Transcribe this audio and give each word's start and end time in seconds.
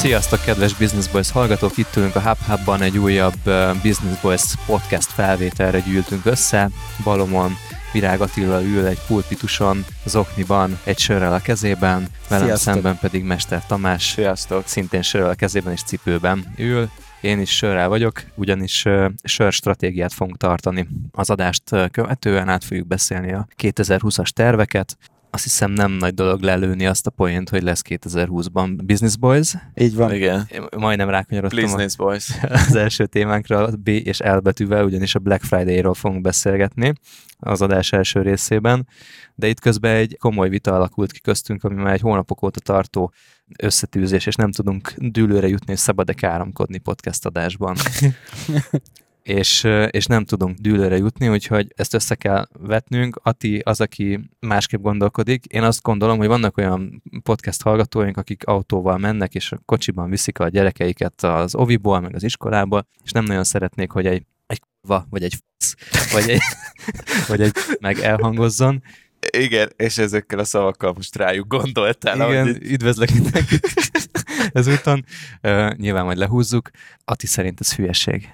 Sziasztok, 0.00 0.40
kedves 0.44 0.74
Business 0.74 1.08
Boys 1.08 1.30
hallgatók! 1.30 1.76
Itt 1.76 1.96
ülünk 1.96 2.16
a 2.16 2.20
HubHub-ban, 2.20 2.82
egy 2.82 2.98
újabb 2.98 3.38
Business 3.82 4.20
Boys 4.22 4.42
podcast 4.66 5.10
felvételre 5.12 5.80
gyűltünk 5.80 6.26
össze. 6.26 6.70
Balomon 7.04 7.52
Virág 7.92 8.20
Attila 8.20 8.62
ül 8.62 8.86
egy 8.86 8.98
pulpituson, 9.06 9.84
zokniban, 10.04 10.78
egy 10.84 10.98
sörrel 10.98 11.32
a 11.32 11.40
kezében, 11.40 12.06
velem 12.28 12.44
Sziasztok. 12.44 12.72
szemben 12.72 12.98
pedig 12.98 13.24
Mester 13.24 13.66
Tamás, 13.66 14.10
Sziasztok. 14.10 14.66
szintén 14.66 15.02
sörrel 15.02 15.30
a 15.30 15.34
kezében 15.34 15.72
és 15.72 15.82
cipőben 15.82 16.44
ül. 16.56 16.90
Én 17.20 17.40
is 17.40 17.56
sörrel 17.56 17.88
vagyok, 17.88 18.22
ugyanis 18.34 18.84
sör 19.22 19.52
stratégiát 19.52 20.12
fogunk 20.12 20.36
tartani. 20.36 20.88
Az 21.12 21.30
adást 21.30 21.62
követően 21.90 22.48
át 22.48 22.64
fogjuk 22.64 22.86
beszélni 22.86 23.32
a 23.32 23.46
2020-as 23.62 24.28
terveket, 24.28 24.96
azt 25.30 25.42
hiszem 25.42 25.70
nem 25.70 25.92
nagy 25.92 26.14
dolog 26.14 26.40
lelőni 26.40 26.86
azt 26.86 27.06
a 27.06 27.10
poént, 27.10 27.48
hogy 27.48 27.62
lesz 27.62 27.82
2020-ban 27.88 28.78
Business 28.84 29.16
Boys. 29.16 29.54
Így 29.74 29.94
van. 29.94 30.14
Igen. 30.14 30.46
Én 30.52 30.62
majdnem 30.76 31.08
rákanyarodtam 31.08 31.62
Business 31.62 31.94
a, 31.96 32.02
Boys. 32.02 32.28
az 32.68 32.74
első 32.74 33.06
témánkra, 33.06 33.66
a 33.66 33.70
B 33.76 33.88
és 33.88 34.18
L 34.18 34.38
betűvel, 34.38 34.84
ugyanis 34.84 35.14
a 35.14 35.18
Black 35.18 35.42
Friday-ról 35.42 35.94
fogunk 35.94 36.22
beszélgetni 36.22 36.92
az 37.38 37.62
adás 37.62 37.92
első 37.92 38.22
részében, 38.22 38.88
de 39.34 39.48
itt 39.48 39.60
közben 39.60 39.94
egy 39.94 40.16
komoly 40.18 40.48
vita 40.48 40.74
alakult 40.74 41.12
ki 41.12 41.20
köztünk, 41.20 41.64
ami 41.64 41.74
már 41.74 41.92
egy 41.92 42.00
hónapok 42.00 42.42
óta 42.42 42.60
tartó 42.60 43.12
összetűzés, 43.58 44.26
és 44.26 44.34
nem 44.34 44.52
tudunk 44.52 44.94
dűlőre 44.96 45.48
jutni, 45.48 45.72
és 45.72 45.78
szabad-e 45.78 46.12
káromkodni 46.12 46.78
podcast 46.78 47.26
adásban. 47.26 47.76
és, 49.22 49.68
és 49.90 50.06
nem 50.06 50.24
tudunk 50.24 50.58
dűlőre 50.58 50.96
jutni, 50.96 51.28
úgyhogy 51.28 51.72
ezt 51.76 51.94
össze 51.94 52.14
kell 52.14 52.46
vetnünk. 52.58 53.20
Ati 53.22 53.58
az, 53.58 53.80
aki 53.80 54.30
másképp 54.40 54.80
gondolkodik. 54.80 55.44
Én 55.44 55.62
azt 55.62 55.82
gondolom, 55.82 56.18
hogy 56.18 56.26
vannak 56.26 56.56
olyan 56.56 57.02
podcast 57.22 57.62
hallgatóink, 57.62 58.16
akik 58.16 58.46
autóval 58.46 58.98
mennek, 58.98 59.34
és 59.34 59.52
a 59.52 59.60
kocsiban 59.64 60.10
viszik 60.10 60.38
a 60.38 60.48
gyerekeiket 60.48 61.22
az 61.22 61.54
oviból, 61.54 62.00
meg 62.00 62.14
az 62.14 62.22
iskolából, 62.22 62.86
és 63.04 63.12
nem 63.12 63.24
nagyon 63.24 63.44
szeretnék, 63.44 63.90
hogy 63.90 64.06
egy, 64.06 64.22
egy 64.46 64.60
kurva, 64.80 65.06
vagy 65.10 65.22
egy 65.22 65.34
fasz, 65.58 65.74
vagy 66.12 66.30
egy, 66.30 66.40
vagy 67.28 67.40
egy 67.40 67.52
meg 67.80 67.98
elhangozzon. 67.98 68.82
Igen, 69.30 69.72
és 69.76 69.98
ezekkel 69.98 70.38
a 70.38 70.44
szavakkal 70.44 70.92
most 70.92 71.16
rájuk 71.16 71.46
gondoltál. 71.46 72.14
Igen, 72.16 72.46
ahogy... 72.46 72.62
üdvözlök 72.62 73.10
mindenkit 73.10 73.70
ezúton. 74.52 75.04
Uh, 75.42 75.74
nyilván 75.76 76.04
majd 76.04 76.18
lehúzzuk. 76.18 76.70
Ati 77.04 77.26
szerint 77.26 77.60
ez 77.60 77.74
hülyeség 77.74 78.28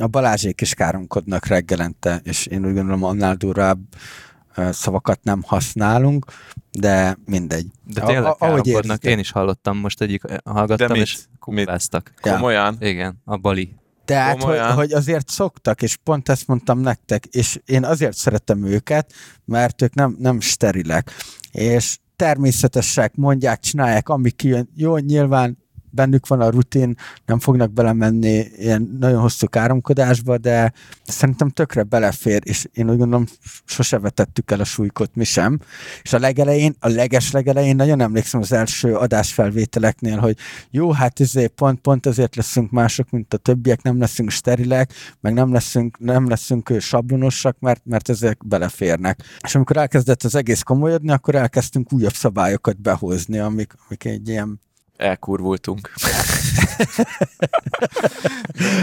a 0.00 0.06
Balázsék 0.06 0.60
is 0.60 0.74
káromkodnak 0.74 1.46
reggelente, 1.46 2.20
és 2.24 2.46
én 2.46 2.66
úgy 2.66 2.74
gondolom 2.74 3.04
annál 3.04 3.34
durvább 3.34 3.78
szavakat 4.56 5.18
nem 5.22 5.42
használunk, 5.46 6.24
de 6.70 7.18
mindegy. 7.24 7.66
De 7.84 8.00
tényleg 8.00 8.36
káromkodnak, 8.38 9.04
én 9.04 9.18
is 9.18 9.30
hallottam, 9.30 9.76
most 9.78 10.00
egyik 10.00 10.22
hallgattam, 10.44 10.96
és 10.96 11.18
kumbáztak. 11.38 12.12
Komolyan? 12.20 12.76
Igen, 12.80 13.20
a 13.24 13.36
Bali. 13.36 13.74
Tehát, 14.04 14.42
hogy, 14.42 14.58
hogy 14.58 14.92
azért 14.92 15.28
szoktak, 15.28 15.82
és 15.82 15.96
pont 15.96 16.28
ezt 16.28 16.46
mondtam 16.46 16.78
nektek, 16.78 17.24
és 17.24 17.60
én 17.64 17.84
azért 17.84 18.16
szeretem 18.16 18.64
őket, 18.64 19.12
mert 19.44 19.82
ők 19.82 19.94
nem, 19.94 20.16
nem 20.18 20.40
sterilek. 20.40 21.10
És 21.50 21.98
természetesek, 22.16 23.14
mondják, 23.14 23.60
csinálják, 23.60 24.08
ami 24.08 24.30
kijön. 24.30 24.68
Jó, 24.74 24.96
nyilván 24.96 25.58
bennük 25.92 26.26
van 26.26 26.40
a 26.40 26.50
rutin, 26.50 26.96
nem 27.26 27.38
fognak 27.38 27.72
belemenni 27.72 28.46
ilyen 28.56 28.96
nagyon 28.98 29.20
hosszú 29.20 29.46
káromkodásba, 29.46 30.38
de 30.38 30.72
szerintem 31.04 31.48
tökre 31.48 31.82
belefér, 31.82 32.40
és 32.44 32.68
én 32.72 32.90
úgy 32.90 32.98
gondolom, 32.98 33.26
sose 33.64 33.98
vetettük 33.98 34.50
el 34.50 34.60
a 34.60 34.64
súlykot 34.64 35.14
mi 35.14 35.24
sem. 35.24 35.58
És 36.02 36.12
a 36.12 36.18
legelején, 36.18 36.76
a 36.78 36.88
leges 36.88 37.30
legelején 37.30 37.76
nagyon 37.76 38.00
emlékszem 38.00 38.40
az 38.40 38.52
első 38.52 38.94
adásfelvételeknél, 38.94 40.18
hogy 40.18 40.36
jó, 40.70 40.90
hát 40.92 41.20
ezért 41.20 41.52
pont, 41.52 41.80
pont 41.80 42.06
azért 42.06 42.36
leszünk 42.36 42.70
mások, 42.70 43.10
mint 43.10 43.34
a 43.34 43.36
többiek, 43.36 43.82
nem 43.82 43.98
leszünk 43.98 44.30
sterilek, 44.30 44.92
meg 45.20 45.32
nem 45.32 45.52
leszünk, 45.52 45.98
nem 45.98 46.28
leszünk 46.28 46.80
sablonosak, 46.80 47.56
mert, 47.60 47.80
mert 47.84 48.08
ezek 48.08 48.46
beleférnek. 48.46 49.22
És 49.40 49.54
amikor 49.54 49.76
elkezdett 49.76 50.22
az 50.22 50.34
egész 50.34 50.62
komolyodni, 50.62 51.10
akkor 51.10 51.34
elkezdtünk 51.34 51.92
újabb 51.92 52.12
szabályokat 52.12 52.80
behozni, 52.80 53.38
amik, 53.38 53.72
amik 53.86 54.04
egy 54.04 54.28
ilyen 54.28 54.60
elkurvultunk. 55.02 55.92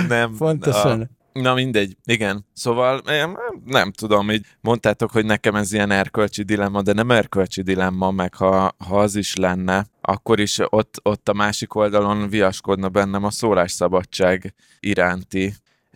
nem. 0.08 0.36
Pontosan. 0.38 1.02
A, 1.02 1.40
na 1.40 1.54
mindegy, 1.54 1.98
igen. 2.06 2.46
Szóval 2.54 2.98
én 2.98 3.38
nem 3.66 3.92
tudom, 3.92 4.32
így 4.32 4.46
mondtátok, 4.62 5.12
hogy 5.12 5.26
nekem 5.26 5.56
ez 5.56 5.74
ilyen 5.74 5.92
erkölcsi 5.92 6.44
dilemma, 6.44 6.82
de 6.82 6.94
nem 6.94 7.12
erkölcsi 7.12 7.62
dilemma, 7.62 8.12
meg 8.12 8.34
ha, 8.34 8.76
ha 8.78 9.00
az 9.00 9.16
is 9.16 9.36
lenne, 9.36 9.86
akkor 10.02 10.40
is 10.40 10.58
ott, 10.70 11.00
ott 11.04 11.30
a 11.30 11.34
másik 11.34 11.76
oldalon 11.76 12.30
viaskodna 12.30 12.90
bennem 12.90 13.24
a 13.24 13.32
szólásszabadság 13.32 14.54
iránti 14.80 15.54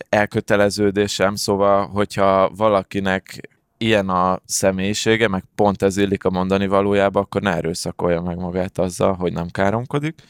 elköteleződésem, 0.10 1.36
szóval, 1.36 1.88
hogyha 1.88 2.50
valakinek 2.50 3.50
ilyen 3.84 4.10
a 4.10 4.40
személyisége, 4.46 5.28
meg 5.28 5.44
pont 5.56 5.82
ez 5.82 5.98
illik 5.98 6.24
a 6.24 6.30
mondani 6.30 6.68
valójába, 6.68 7.20
akkor 7.20 7.42
ne 7.42 7.56
erőszakolja 7.56 8.22
meg 8.22 8.38
magát 8.38 8.78
azzal, 8.78 9.14
hogy 9.14 9.34
nem 9.34 9.48
káromkodik. 9.48 10.22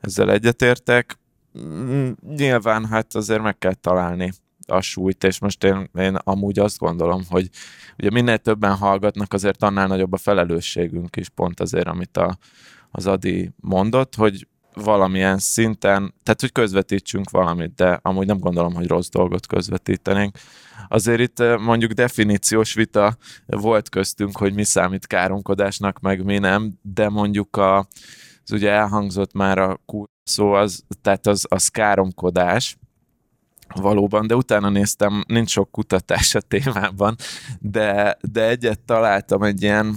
Ezzel 0.00 0.30
egyetértek. 0.30 1.18
Mm, 1.58 2.10
nyilván 2.36 2.86
hát 2.86 3.14
azért 3.14 3.42
meg 3.42 3.58
kell 3.58 3.74
találni 3.74 4.32
a 4.66 4.80
súlyt, 4.80 5.24
és 5.24 5.38
most 5.38 5.64
én, 5.64 5.90
én 5.94 6.14
amúgy 6.14 6.58
azt 6.58 6.78
gondolom, 6.78 7.22
hogy 7.28 7.48
ugye 7.98 8.10
minél 8.10 8.38
többen 8.38 8.74
hallgatnak, 8.74 9.32
azért 9.32 9.62
annál 9.62 9.86
nagyobb 9.86 10.12
a 10.12 10.16
felelősségünk 10.16 11.16
is, 11.16 11.28
pont 11.28 11.60
azért, 11.60 11.86
amit 11.86 12.16
a, 12.16 12.38
az 12.90 13.06
Adi 13.06 13.50
mondott, 13.56 14.14
hogy 14.14 14.46
valamilyen 14.84 15.38
szinten, 15.38 16.14
tehát 16.22 16.40
hogy 16.40 16.52
közvetítsünk 16.52 17.30
valamit, 17.30 17.74
de 17.74 17.98
amúgy 18.02 18.26
nem 18.26 18.38
gondolom, 18.38 18.74
hogy 18.74 18.86
rossz 18.86 19.08
dolgot 19.08 19.46
közvetítenénk. 19.46 20.38
Azért 20.88 21.20
itt 21.20 21.40
eh, 21.40 21.58
mondjuk 21.58 21.92
definíciós 21.92 22.74
vita 22.74 23.16
volt 23.46 23.88
köztünk, 23.88 24.36
hogy 24.36 24.54
mi 24.54 24.64
számít 24.64 25.06
káromkodásnak, 25.06 26.00
meg 26.00 26.24
mi 26.24 26.38
nem, 26.38 26.78
de 26.82 27.08
mondjuk 27.08 27.56
a, 27.56 27.78
az 28.44 28.52
ugye 28.52 28.70
elhangzott 28.70 29.32
már 29.32 29.58
a 29.58 29.80
szó, 30.22 30.52
az, 30.52 30.84
tehát 31.02 31.26
az, 31.26 31.46
az 31.48 31.68
káromkodás, 31.68 32.76
valóban, 33.74 34.26
de 34.26 34.34
utána 34.34 34.68
néztem, 34.68 35.24
nincs 35.26 35.50
sok 35.50 35.70
kutatás 35.70 36.34
a 36.34 36.40
témában, 36.40 37.16
de, 37.60 38.16
de 38.32 38.48
egyet 38.48 38.80
találtam 38.80 39.42
egy 39.42 39.62
ilyen, 39.62 39.96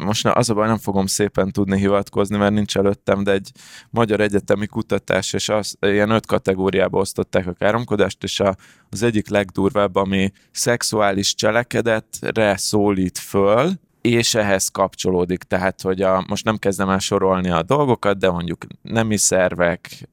most 0.00 0.26
az 0.26 0.50
a 0.50 0.54
baj, 0.54 0.66
nem 0.66 0.78
fogom 0.78 1.06
szépen 1.06 1.50
tudni 1.52 1.78
hivatkozni, 1.78 2.36
mert 2.36 2.52
nincs 2.52 2.76
előttem, 2.76 3.22
de 3.22 3.32
egy 3.32 3.50
magyar 3.90 4.20
egyetemi 4.20 4.66
kutatás, 4.66 5.32
és 5.32 5.48
az, 5.48 5.76
ilyen 5.80 6.10
öt 6.10 6.26
kategóriába 6.26 6.98
osztották 6.98 7.46
a 7.46 7.52
káromkodást, 7.52 8.22
és 8.22 8.40
a, 8.40 8.56
az 8.90 9.02
egyik 9.02 9.28
legdurvább, 9.28 9.96
ami 9.96 10.32
szexuális 10.50 11.34
cselekedetre 11.34 12.56
szólít 12.56 13.18
föl, 13.18 13.72
és 14.00 14.34
ehhez 14.34 14.68
kapcsolódik, 14.68 15.42
tehát, 15.42 15.82
hogy 15.82 16.02
a, 16.02 16.24
most 16.28 16.44
nem 16.44 16.56
kezdem 16.56 16.88
el 16.88 16.98
sorolni 16.98 17.50
a 17.50 17.62
dolgokat, 17.62 18.18
de 18.18 18.30
mondjuk 18.30 18.66
nemi 18.82 19.16
szervek, 19.16 20.08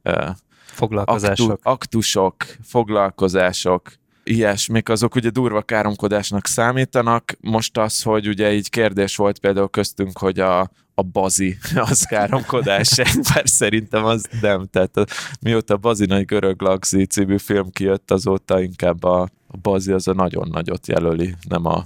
Foglalkozások. 0.75 1.52
Aktu, 1.52 1.69
aktusok, 1.69 2.36
foglalkozások, 2.63 3.91
ilyesmik, 4.24 4.90
azok 4.90 5.16
ugye 5.16 5.30
durva 5.30 5.62
káromkodásnak 5.62 6.47
számítanak. 6.47 7.38
Most 7.41 7.78
az, 7.78 8.02
hogy 8.02 8.28
ugye 8.28 8.53
így 8.53 8.69
kérdés 8.69 9.16
volt 9.16 9.40
például 9.40 9.69
köztünk, 9.69 10.18
hogy 10.18 10.40
a, 10.40 10.59
a 10.94 11.02
bazi 11.02 11.58
az 11.90 12.03
káromkodás, 12.03 12.96
bár 13.34 13.49
szerintem 13.49 14.05
az 14.05 14.26
nem. 14.41 14.67
Tehát 14.72 15.11
mióta 15.41 15.73
a 15.73 15.78
Bazi 15.78 16.05
nagy 16.05 16.26
görög 16.26 16.61
lagzi 16.61 17.05
című 17.05 17.38
film 17.38 17.70
kijött, 17.70 18.11
azóta 18.11 18.61
inkább 18.61 19.03
a, 19.03 19.22
a 19.47 19.58
bazi 19.61 19.91
az 19.91 20.08
a 20.08 20.14
nagyon 20.14 20.47
nagyot 20.52 20.88
jelöli, 20.88 21.35
nem 21.49 21.66
a 21.66 21.84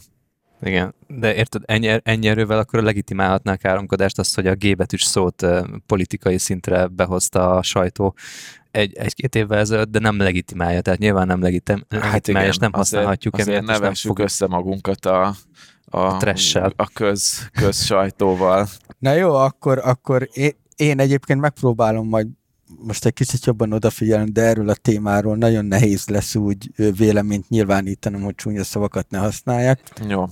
igen, 0.62 0.96
de 1.08 1.36
érted, 1.36 1.62
ennyi, 1.66 2.00
ennyi 2.04 2.28
erővel 2.28 2.60
akkor 2.60 2.84
legitimálhatná 2.84 3.54
a 3.54 3.58
káromkodást 3.58 4.20
azt, 4.20 4.36
hogy 4.36 4.48
a 4.48 4.56
G 4.56 4.76
betűs 4.76 5.04
szót 5.04 5.46
politikai 5.86 6.38
szintre 6.38 6.88
behozta 6.88 7.56
a 7.56 7.64
sajtó 7.64 8.16
egy, 8.72 8.98
egy-két 8.98 9.36
évvel 9.36 9.60
ezelőtt, 9.60 9.92
de 9.92 10.00
nem 10.00 10.18
legitimálja, 10.18 10.82
tehát 10.82 11.00
nyilván 11.00 11.28
nem 11.28 11.42
legitim, 11.42 11.86
hát 11.90 12.04
legitimálja, 12.04 12.48
igen, 12.48 12.54
és 12.54 12.58
nem 12.58 12.74
használhatjuk 12.74 13.34
azért, 13.34 13.48
emiatt. 13.48 13.70
Azért 13.70 13.82
nevessük 13.82 14.16
fog... 14.16 14.20
össze 14.20 14.48
magunkat 14.48 15.06
a, 15.06 15.36
a, 15.86 15.98
a, 15.98 16.74
a 16.76 16.90
köz, 16.94 17.50
köz 17.52 17.84
sajtóval. 17.84 18.68
Na 19.00 19.14
jó, 19.14 19.34
akkor, 19.34 19.82
akkor 19.84 20.30
én, 20.34 20.52
én 20.76 21.00
egyébként 21.00 21.40
megpróbálom 21.40 22.08
majd 22.08 22.28
most 22.78 23.06
egy 23.06 23.14
kicsit 23.14 23.46
jobban 23.46 23.74
odafigyelni, 23.74 24.32
de 24.32 24.42
erről 24.42 24.70
a 24.70 24.76
témáról 24.76 25.36
nagyon 25.36 25.66
nehéz 25.66 26.08
lesz 26.08 26.36
úgy 26.36 26.72
véleményt 26.98 27.50
nyilvánítanom, 27.50 28.22
hogy 28.22 28.36
csúnya 28.36 28.64
szavakat 28.64 29.10
ne 29.10 29.18
használják. 29.18 29.80
Jó. 30.08 30.26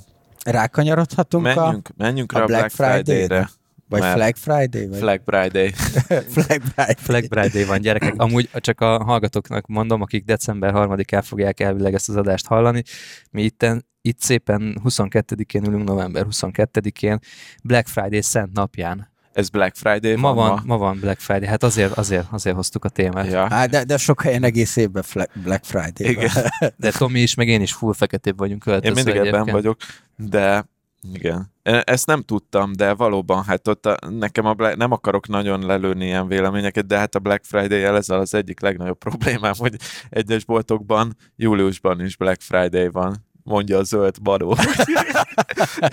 Rákanyarodhatunk 0.46 1.44
menjünk, 1.44 1.88
a, 1.90 1.94
menjünk 1.98 2.32
a 2.32 2.46
Black, 2.46 2.50
Black 2.50 2.72
Friday-re. 2.72 3.04
Friday-re. 3.04 3.50
Vagy 3.90 4.00
Mert- 4.02 4.16
Flag 4.16 4.36
Friday? 4.36 4.88
Vagy 4.88 4.98
Flag 4.98 5.22
Friday. 5.26 5.72
Flag 6.36 6.62
Friday. 6.62 6.96
Flag 6.98 7.24
Friday 7.30 7.64
van, 7.64 7.82
gyerekek. 7.82 8.14
Amúgy 8.18 8.50
csak 8.54 8.82
a 8.82 9.04
hallgatóknak 9.04 9.68
mondom, 9.68 10.02
akik 10.02 10.24
december 10.26 10.72
3-án 10.76 11.22
fogják 11.24 11.60
elvileg 11.60 11.94
ezt 11.94 12.10
az 12.10 12.16
adást 12.16 12.46
hallani. 12.46 12.84
Mi 13.32 13.44
itten, 13.44 13.86
itt 14.02 14.20
szépen 14.20 14.82
22-én 14.84 15.66
ülünk, 15.66 15.84
november 15.88 16.26
22-én, 16.30 17.20
Black 17.64 17.88
Friday 17.88 18.22
szent 18.22 18.54
napján. 18.54 19.12
Ez 19.34 19.50
Black 19.50 19.76
Friday 19.76 20.16
Ma 20.16 20.34
van, 20.34 20.50
van, 20.50 20.62
ma 20.66 20.78
van 20.78 21.00
Black 21.00 21.20
Friday, 21.20 21.48
hát 21.48 21.64
azért, 21.64 21.92
azért, 21.92 22.26
azért 22.32 22.56
hoztuk 22.56 22.86
a 22.86 22.90
témát. 22.90 23.32
Ja. 23.32 23.48
Á, 23.50 23.66
de, 23.66 23.84
de 23.84 23.98
sok 23.98 24.22
helyen 24.22 24.44
egész 24.44 24.76
évben 24.76 25.04
Black 25.44 25.64
Friday 25.64 26.10
Igen. 26.12 26.30
De 26.78 26.92
Tomi 26.92 27.20
is, 27.20 27.34
meg 27.36 27.48
én 27.48 27.62
is 27.62 27.74
full 27.74 27.94
feketébb 27.94 28.38
vagyunk 28.38 28.66
Én 28.66 28.74
mindig 28.82 29.08
ebben 29.08 29.20
egyébként. 29.20 29.52
vagyok, 29.52 29.78
de 30.16 30.66
igen. 31.14 31.52
Ezt 31.68 32.06
nem 32.06 32.22
tudtam, 32.22 32.74
de 32.74 32.94
valóban, 32.94 33.44
hát 33.44 33.68
ott 33.68 33.86
a, 33.86 33.98
nekem 34.10 34.46
a 34.46 34.54
Black, 34.54 34.78
nem 34.78 34.92
akarok 34.92 35.28
nagyon 35.28 35.66
lelőni 35.66 36.06
ilyen 36.06 36.28
véleményeket, 36.28 36.86
de 36.86 36.98
hát 36.98 37.16
a 37.16 37.20
Black 37.20 37.44
Friday-jel 37.46 37.96
ez 37.96 38.10
az 38.10 38.34
egyik 38.34 38.60
legnagyobb 38.60 38.98
problémám, 38.98 39.54
hogy 39.58 39.76
egyes 40.10 40.46
boltokban 40.46 41.16
júliusban 41.36 42.02
is 42.02 42.18
Black 42.18 42.42
Friday 42.42 42.88
van, 42.88 43.26
mondja 43.44 43.78
a 43.78 43.84
zöld 43.84 44.22
baró. 44.22 44.56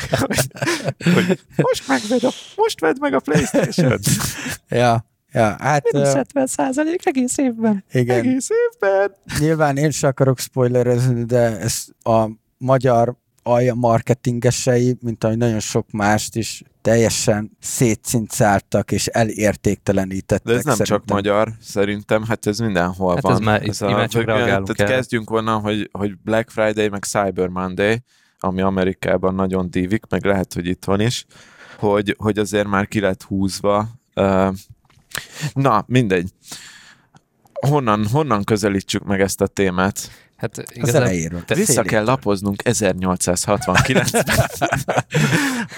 hogy, 0.09 0.49
hogy 1.15 1.41
most, 1.57 1.89
megved 1.89 2.25
a, 2.25 2.31
most 2.57 2.81
vedd 2.81 2.97
meg 3.01 3.15
a 3.15 3.21
Playstation-t. 3.21 4.07
Ja, 4.69 5.05
ja, 5.33 5.57
hát 5.59 5.93
Minusz 5.93 6.13
ö, 6.13 6.17
70 6.17 6.47
százalék 6.47 7.07
egész 7.07 7.39
évben. 7.39 7.85
igen. 7.93 8.19
Egész 8.19 8.49
évben. 8.51 9.15
Nyilván 9.39 9.77
én 9.77 9.91
sem 9.91 10.11
akarok 10.11 10.39
spoilerezni, 10.39 11.25
de 11.25 11.59
ez 11.59 11.85
a 12.03 12.29
magyar 12.59 13.23
alja 13.47 13.75
marketingesei, 13.75 14.97
mint 15.01 15.25
ahogy 15.25 15.37
nagyon 15.37 15.61
sok 15.61 15.91
mást 15.91 16.37
is 16.37 16.63
teljesen 16.83 17.57
szétszincáltak 17.61 18.93
és 18.93 19.07
elértéktelenítettek. 19.07 20.43
De 20.53 20.55
ez 20.59 20.65
nem 20.65 20.77
csak 20.77 20.87
szerintem. 20.87 21.17
magyar, 21.17 21.53
szerintem, 21.61 22.25
hát 22.25 22.47
ez 22.47 22.59
mindenhol 22.59 23.15
Hát 23.15 23.23
van. 23.23 23.33
ez 23.33 23.39
már- 23.39 23.67
itt 23.67 23.81
imád 23.81 24.09
csak 24.11 24.23
igen, 24.23 24.37
reagálunk 24.37 24.75
tehát 24.75 24.93
kezdjünk 24.93 25.31
onnan, 25.31 25.61
hogy, 25.61 25.89
hogy 25.93 26.17
Black 26.25 26.51
Friday 26.51 26.89
meg 26.89 27.05
Cyber 27.05 27.49
Monday, 27.49 28.03
ami 28.39 28.61
Amerikában 28.61 29.35
nagyon 29.35 29.71
dívik, 29.71 30.05
meg 30.09 30.25
lehet, 30.25 30.55
hogy 30.55 30.67
itt 30.67 30.85
van 30.85 31.01
is, 31.01 31.25
hogy, 31.79 32.15
hogy 32.19 32.39
azért 32.39 32.67
már 32.67 32.89
ki 32.89 33.01
lett 33.01 33.23
húzva. 33.23 33.89
Na, 35.53 35.85
mindegy. 35.87 36.31
Honnan, 37.69 38.07
honnan 38.07 38.45
közelítsük 38.45 39.05
meg 39.05 39.21
ezt 39.21 39.41
a 39.41 39.47
témát? 39.47 40.11
Hát 40.37 40.59
Az 40.59 40.65
igazából 40.73 41.09
elejéről. 41.09 41.45
Te 41.45 41.55
Vissza 41.55 41.83
kell 41.83 42.05
lapoznunk 42.05 42.63
1869-ben. 42.65 44.07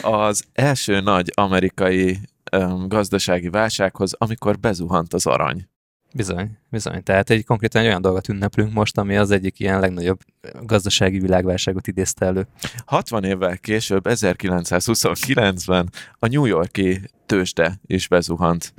az 0.13 0.45
első 0.53 1.01
nagy 1.01 1.33
amerikai 1.35 2.19
um, 2.57 2.89
gazdasági 2.89 3.49
válsághoz, 3.49 4.13
amikor 4.19 4.59
bezuhant 4.59 5.15
az 5.15 5.27
arany. 5.27 5.69
Bizony, 6.15 6.51
bizony. 6.71 7.03
Tehát 7.03 7.31
egy 7.31 7.45
konkrétan 7.45 7.83
egy 7.83 7.89
olyan 7.89 8.03
dolgot 8.03 8.29
ünneplünk 8.29 8.73
most, 8.73 8.99
ami 8.99 9.17
az 9.17 9.31
egyik 9.31 9.61
ilyen 9.61 9.81
legnagyobb 9.81 10.21
gazdasági 10.63 11.19
világválságot 11.19 11.87
idézte 11.87 12.27
elő. 12.27 12.47
60 12.87 13.25
évvel 13.25 13.59
később, 13.59 14.07
1929-ben 14.09 15.91
a 16.19 16.27
New 16.27 16.45
Yorki 16.45 17.01
tőzsde 17.27 17.81
is 17.87 18.09
bezuhant, 18.09 18.75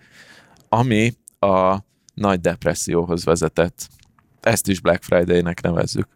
ami 0.70 1.14
a 1.40 1.78
nagy 2.14 2.42
depresszióhoz 2.42 3.26
vezetett. 3.26 3.88
Ezt 4.48 4.68
is 4.68 4.80
Black 4.82 5.04
Friday-nek 5.04 5.62
nevezzük. 5.62 6.08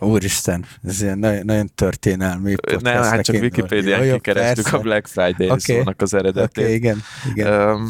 Úristen, 0.00 0.64
ez 0.82 1.02
ilyen 1.02 1.18
nagyon, 1.18 1.44
nagyon 1.44 1.68
történelmi 1.74 2.48
Nem, 2.48 2.56
podcastnek 2.56 3.04
hát 3.14 3.24
csak. 3.24 3.42
Wikipédián 3.42 4.04
Jó, 4.04 4.14
kikerestük 4.14 4.62
persze. 4.64 4.78
a 4.78 4.80
Black 4.80 5.06
Friday 5.06 5.50
Oké. 5.50 5.58
szónak 5.78 6.02
az 6.02 6.14
eredetét. 6.14 6.64
Oké, 6.64 6.74
igen, 6.74 7.02
igen. 7.34 7.88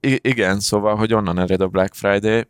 I- 0.00 0.20
igen, 0.22 0.60
szóval, 0.60 0.96
hogy 0.96 1.14
onnan 1.14 1.38
ered 1.38 1.60
a 1.60 1.66
Black 1.68 1.94
Friday, 1.94 2.46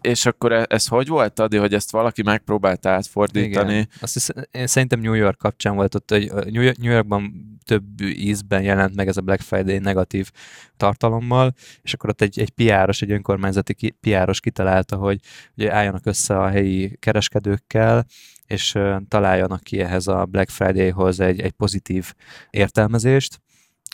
és 0.00 0.26
akkor 0.26 0.52
e- 0.52 0.66
ez 0.68 0.86
hogy 0.86 1.08
volt, 1.08 1.40
Adi, 1.40 1.56
hogy 1.56 1.74
ezt 1.74 1.90
valaki 1.90 2.22
megpróbálta 2.22 2.88
átfordítani? 2.90 3.72
Igen. 3.72 3.88
Azt 4.00 4.12
hiszem, 4.12 4.44
én 4.50 4.66
szerintem 4.66 5.00
New 5.00 5.14
York 5.14 5.38
kapcsán 5.38 5.74
volt 5.74 5.94
ott, 5.94 6.10
hogy 6.10 6.32
New 6.50 6.62
York- 6.62 6.78
New 6.78 6.92
Yorkban 6.92 7.32
több 7.68 8.00
ízben 8.00 8.62
jelent 8.62 8.94
meg 8.94 9.08
ez 9.08 9.16
a 9.16 9.20
Black 9.20 9.40
Friday 9.40 9.78
negatív 9.78 10.30
tartalommal, 10.76 11.54
és 11.82 11.94
akkor 11.94 12.10
ott 12.10 12.20
egy, 12.20 12.40
egy 12.40 12.50
piáros, 12.50 13.02
egy 13.02 13.10
önkormányzati 13.10 13.96
piáros 14.00 14.40
kitalálta, 14.40 14.96
hogy 14.96 15.20
ugye 15.56 15.72
álljanak 15.72 16.06
össze 16.06 16.38
a 16.38 16.48
helyi 16.48 16.96
kereskedőkkel, 16.98 18.06
és 18.46 18.78
találjanak 19.08 19.62
ki 19.62 19.80
ehhez 19.80 20.06
a 20.06 20.24
Black 20.24 20.48
Friday-hoz 20.48 21.20
egy, 21.20 21.40
egy 21.40 21.52
pozitív 21.52 22.12
értelmezést, 22.50 23.40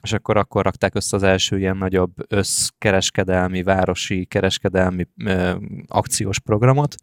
és 0.03 0.13
akkor 0.13 0.37
akkor 0.37 0.65
rakták 0.65 0.95
össze 0.95 1.17
az 1.17 1.23
első 1.23 1.59
ilyen 1.59 1.77
nagyobb 1.77 2.13
összkereskedelmi, 2.29 3.63
városi 3.63 4.25
kereskedelmi 4.25 5.07
ö, 5.25 5.57
akciós 5.87 6.41
programot, 6.41 6.95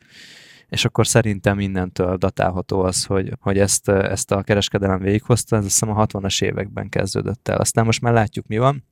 és 0.71 0.85
akkor 0.85 1.07
szerintem 1.07 1.59
innentől 1.59 2.18
datálható 2.18 2.81
az, 2.81 3.06
hogy, 3.06 3.33
hogy 3.39 3.59
ezt, 3.59 3.89
ezt 3.89 4.31
a 4.31 4.44
kereskedelem 4.44 5.00
végighozta, 5.00 5.56
ez 5.56 5.65
azt 5.65 5.79
hiszem 5.79 5.97
a 5.97 6.06
60-as 6.06 6.44
években 6.44 6.89
kezdődött 6.89 7.47
el. 7.47 7.57
Aztán 7.57 7.85
most 7.85 8.01
már 8.01 8.13
látjuk, 8.13 8.47
mi 8.47 8.57
van. 8.57 8.83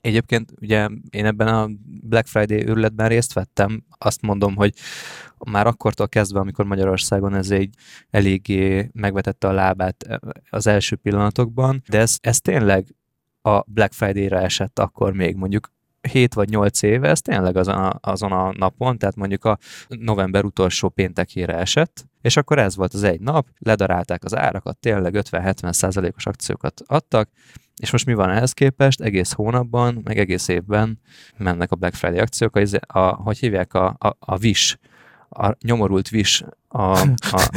Egyébként 0.00 0.52
ugye 0.60 0.88
én 1.10 1.26
ebben 1.26 1.48
a 1.48 1.68
Black 2.02 2.26
Friday 2.26 2.68
őrületben 2.68 3.08
részt 3.08 3.32
vettem, 3.32 3.84
azt 3.98 4.22
mondom, 4.22 4.56
hogy 4.56 4.74
már 5.38 5.66
akkortól 5.66 6.08
kezdve, 6.08 6.40
amikor 6.40 6.64
Magyarországon 6.64 7.34
ez 7.34 7.50
egy 7.50 7.74
eléggé 8.10 8.90
megvetette 8.92 9.48
a 9.48 9.52
lábát 9.52 10.20
az 10.50 10.66
első 10.66 10.96
pillanatokban, 10.96 11.82
de 11.88 11.98
ez, 11.98 12.16
ez 12.20 12.40
tényleg 12.40 12.94
a 13.42 13.62
Black 13.66 13.92
Friday-re 13.92 14.40
esett 14.40 14.78
akkor 14.78 15.12
még 15.12 15.36
mondjuk 15.36 15.70
7 16.08 16.34
vagy 16.34 16.48
8 16.48 16.82
éve, 16.82 17.08
ez 17.08 17.20
tényleg 17.20 17.56
azon 17.56 17.74
a, 17.74 17.98
azon 18.00 18.32
a 18.32 18.52
napon, 18.56 18.98
tehát 18.98 19.16
mondjuk 19.16 19.44
a 19.44 19.58
november 19.88 20.44
utolsó 20.44 20.88
péntekére 20.88 21.56
esett, 21.56 22.06
és 22.22 22.36
akkor 22.36 22.58
ez 22.58 22.76
volt 22.76 22.94
az 22.94 23.02
egy 23.02 23.20
nap, 23.20 23.46
ledarálták 23.58 24.24
az 24.24 24.36
árakat, 24.36 24.76
tényleg 24.76 25.14
50-70 25.16 25.72
százalékos 25.72 26.26
akciókat 26.26 26.82
adtak, 26.86 27.30
és 27.80 27.90
most 27.90 28.06
mi 28.06 28.14
van 28.14 28.30
ehhez 28.30 28.52
képest? 28.52 29.00
Egész 29.00 29.32
hónapban, 29.32 30.00
meg 30.04 30.18
egész 30.18 30.48
évben 30.48 31.00
mennek 31.36 31.72
a 31.72 31.76
Black 31.76 31.94
Friday 31.94 32.18
akciók, 32.18 32.56
a, 32.56 32.98
a, 32.98 33.14
hogy 33.14 33.38
hívják 33.38 33.74
a, 33.74 33.96
a, 33.98 34.16
a 34.18 34.38
Wish, 34.38 34.76
a 35.28 35.56
nyomorult 35.64 36.10
Wish, 36.12 36.44
a, 36.68 36.80
a, 36.80 37.48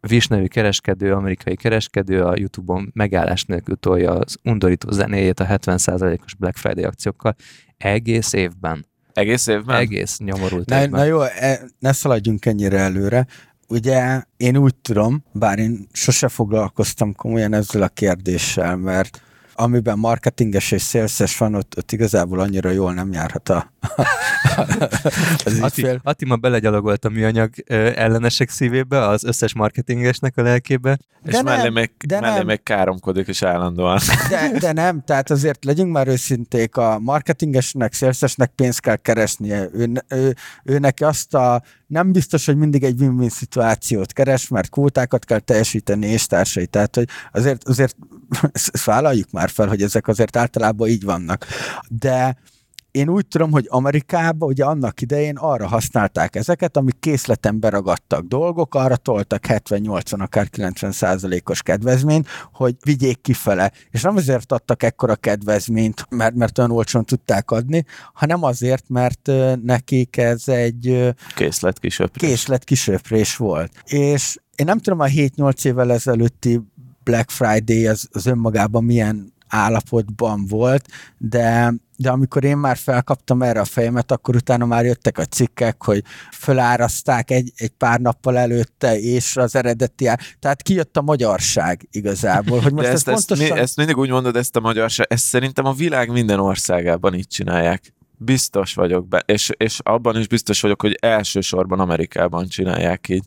a 0.00 0.06
Wish 0.10 0.30
nevű 0.30 0.46
kereskedő, 0.46 1.12
amerikai 1.12 1.56
kereskedő 1.56 2.24
a 2.24 2.36
Youtube-on 2.36 2.90
megállás 2.94 3.44
nélkül 3.44 3.76
tolja 3.76 4.12
az 4.12 4.36
undorító 4.42 4.90
zenéjét 4.90 5.40
a 5.40 5.46
70%-os 5.46 6.34
Black 6.34 6.56
Friday 6.56 6.84
akciókkal 6.84 7.34
egész 7.78 8.32
évben. 8.32 8.86
Egész 9.12 9.46
évben? 9.46 9.76
Egész 9.76 10.18
nyomorult 10.18 10.68
Na, 10.68 10.76
évben. 10.82 11.00
na 11.00 11.04
jó, 11.06 11.22
e, 11.22 11.60
ne 11.78 11.92
szaladjunk 11.92 12.46
ennyire 12.46 12.78
előre. 12.78 13.26
Ugye 13.68 14.22
én 14.36 14.56
úgy 14.56 14.74
tudom, 14.74 15.24
bár 15.32 15.58
én 15.58 15.88
sose 15.92 16.28
foglalkoztam 16.28 17.14
komolyan 17.14 17.52
ezzel 17.52 17.82
a 17.82 17.88
kérdéssel, 17.88 18.76
mert 18.76 19.22
amiben 19.60 19.98
marketinges 19.98 20.70
és 20.70 20.82
szélszes 20.82 21.38
van, 21.38 21.54
ott, 21.54 21.74
ott 21.76 21.92
igazából 21.92 22.40
annyira 22.40 22.70
jól 22.70 22.94
nem 22.94 23.12
járhat 23.12 23.48
a, 23.48 23.72
az 25.44 25.58
Ati, 25.60 25.82
ügyfél. 25.82 26.00
Ati 26.02 26.24
ma 26.24 26.36
belegyalogolt 26.36 27.04
a 27.04 27.08
műanyag 27.08 27.50
ellenesek 27.94 28.50
szívébe, 28.50 29.06
az 29.08 29.24
összes 29.24 29.54
marketingesnek 29.54 30.36
a 30.36 30.42
lelkébe. 30.42 30.98
És 31.24 31.32
De 31.32 31.42
mellé, 31.42 31.68
nem, 31.68 31.84
de 32.06 32.20
mellé 32.20 32.36
nem. 32.36 32.46
még 32.46 32.62
káromkodik 32.62 33.28
is 33.28 33.42
állandóan. 33.42 33.98
De, 34.28 34.58
de 34.58 34.72
nem, 34.72 35.04
tehát 35.04 35.30
azért 35.30 35.64
legyünk 35.64 35.92
már 35.92 36.08
őszinték, 36.08 36.76
a 36.76 36.98
marketingesnek, 36.98 37.92
szélszesnek 37.92 38.50
pénzt 38.54 38.80
kell 38.80 38.96
keresnie. 38.96 39.68
Ő, 39.72 39.92
ő, 40.08 40.34
ő 40.64 40.78
neki 40.78 41.04
azt 41.04 41.34
a, 41.34 41.62
nem 41.86 42.12
biztos, 42.12 42.46
hogy 42.46 42.56
mindig 42.56 42.84
egy 42.84 43.00
win-win 43.00 43.28
szituációt 43.28 44.12
keres, 44.12 44.48
mert 44.48 44.70
kvótákat 44.70 45.24
kell 45.24 45.38
teljesíteni 45.38 46.06
és 46.06 46.26
társai. 46.26 46.66
Tehát, 46.66 46.94
hogy 46.94 47.08
azért, 47.32 47.68
azért 47.68 47.96
ezt 48.52 48.84
vállaljuk 48.84 49.30
már 49.30 49.50
fel, 49.50 49.68
hogy 49.68 49.82
ezek 49.82 50.08
azért 50.08 50.36
általában 50.36 50.88
így 50.88 51.04
vannak. 51.04 51.46
De 51.88 52.36
én 52.90 53.08
úgy 53.08 53.26
tudom, 53.26 53.50
hogy 53.50 53.66
Amerikában 53.68 54.48
ugye 54.48 54.64
annak 54.64 55.00
idején 55.00 55.36
arra 55.36 55.66
használták 55.66 56.36
ezeket, 56.36 56.76
amik 56.76 56.96
készleten 57.00 57.60
beragadtak 57.60 58.24
dolgok, 58.24 58.74
arra 58.74 58.96
toltak 58.96 59.44
70-80, 59.48 60.18
akár 60.18 60.48
90 60.48 60.92
százalékos 60.92 61.62
kedvezményt, 61.62 62.28
hogy 62.52 62.76
vigyék 62.84 63.20
kifele. 63.20 63.72
És 63.90 64.02
nem 64.02 64.16
azért 64.16 64.52
adtak 64.52 64.82
ekkora 64.82 65.16
kedvezményt, 65.16 66.06
mert, 66.10 66.34
mert 66.34 66.58
olyan 66.58 66.70
olcsón 66.70 67.04
tudták 67.04 67.50
adni, 67.50 67.84
hanem 68.12 68.42
azért, 68.42 68.88
mert 68.88 69.30
nekik 69.62 70.16
ez 70.16 70.48
egy 70.48 70.88
ö, 70.88 71.10
Készlet 71.34 71.78
kisöprés. 71.78 72.30
készlet 72.30 72.64
kisöprés 72.64 73.36
volt. 73.36 73.72
És 73.84 74.36
én 74.56 74.66
nem 74.66 74.78
tudom, 74.78 75.00
a 75.00 75.06
7-8 75.06 75.64
évvel 75.64 75.92
ezelőtti 75.92 76.60
Black 77.08 77.30
Friday 77.30 77.86
az, 77.86 78.08
az 78.12 78.26
önmagában 78.26 78.84
milyen 78.84 79.32
állapotban 79.48 80.46
volt, 80.46 80.86
de 81.18 81.72
de 82.00 82.10
amikor 82.10 82.44
én 82.44 82.56
már 82.56 82.76
felkaptam 82.76 83.42
erre 83.42 83.60
a 83.60 83.64
fejemet, 83.64 84.12
akkor 84.12 84.36
utána 84.36 84.66
már 84.66 84.84
jöttek 84.84 85.18
a 85.18 85.24
cikkek, 85.24 85.84
hogy 85.84 86.02
föláraszták 86.32 87.30
egy, 87.30 87.52
egy 87.56 87.70
pár 87.70 88.00
nappal 88.00 88.38
előtte, 88.38 88.98
és 88.98 89.36
az 89.36 89.56
eredeti 89.56 90.06
ár... 90.06 90.20
Tehát 90.38 90.62
kijött 90.62 90.96
a 90.96 91.02
magyarság 91.02 91.88
igazából. 91.90 92.60
Hogy 92.60 92.72
most 92.72 92.86
De 92.86 92.92
ezt, 92.92 93.08
ezt, 93.08 93.26
pontosan... 93.26 93.56
ezt, 93.56 93.62
ezt 93.62 93.76
mindig 93.76 93.96
úgy 93.96 94.10
mondod, 94.10 94.36
ezt 94.36 94.56
a 94.56 94.60
magyarság, 94.60 95.06
ezt 95.10 95.24
szerintem 95.24 95.64
a 95.64 95.72
világ 95.72 96.10
minden 96.10 96.38
országában 96.38 97.14
így 97.14 97.26
csinálják. 97.26 97.94
Biztos 98.16 98.74
vagyok 98.74 99.08
be, 99.08 99.22
és, 99.26 99.50
és 99.56 99.78
abban 99.82 100.18
is 100.18 100.26
biztos 100.26 100.60
vagyok, 100.60 100.80
hogy 100.80 100.98
elsősorban 101.00 101.80
Amerikában 101.80 102.48
csinálják 102.48 103.08
így 103.08 103.24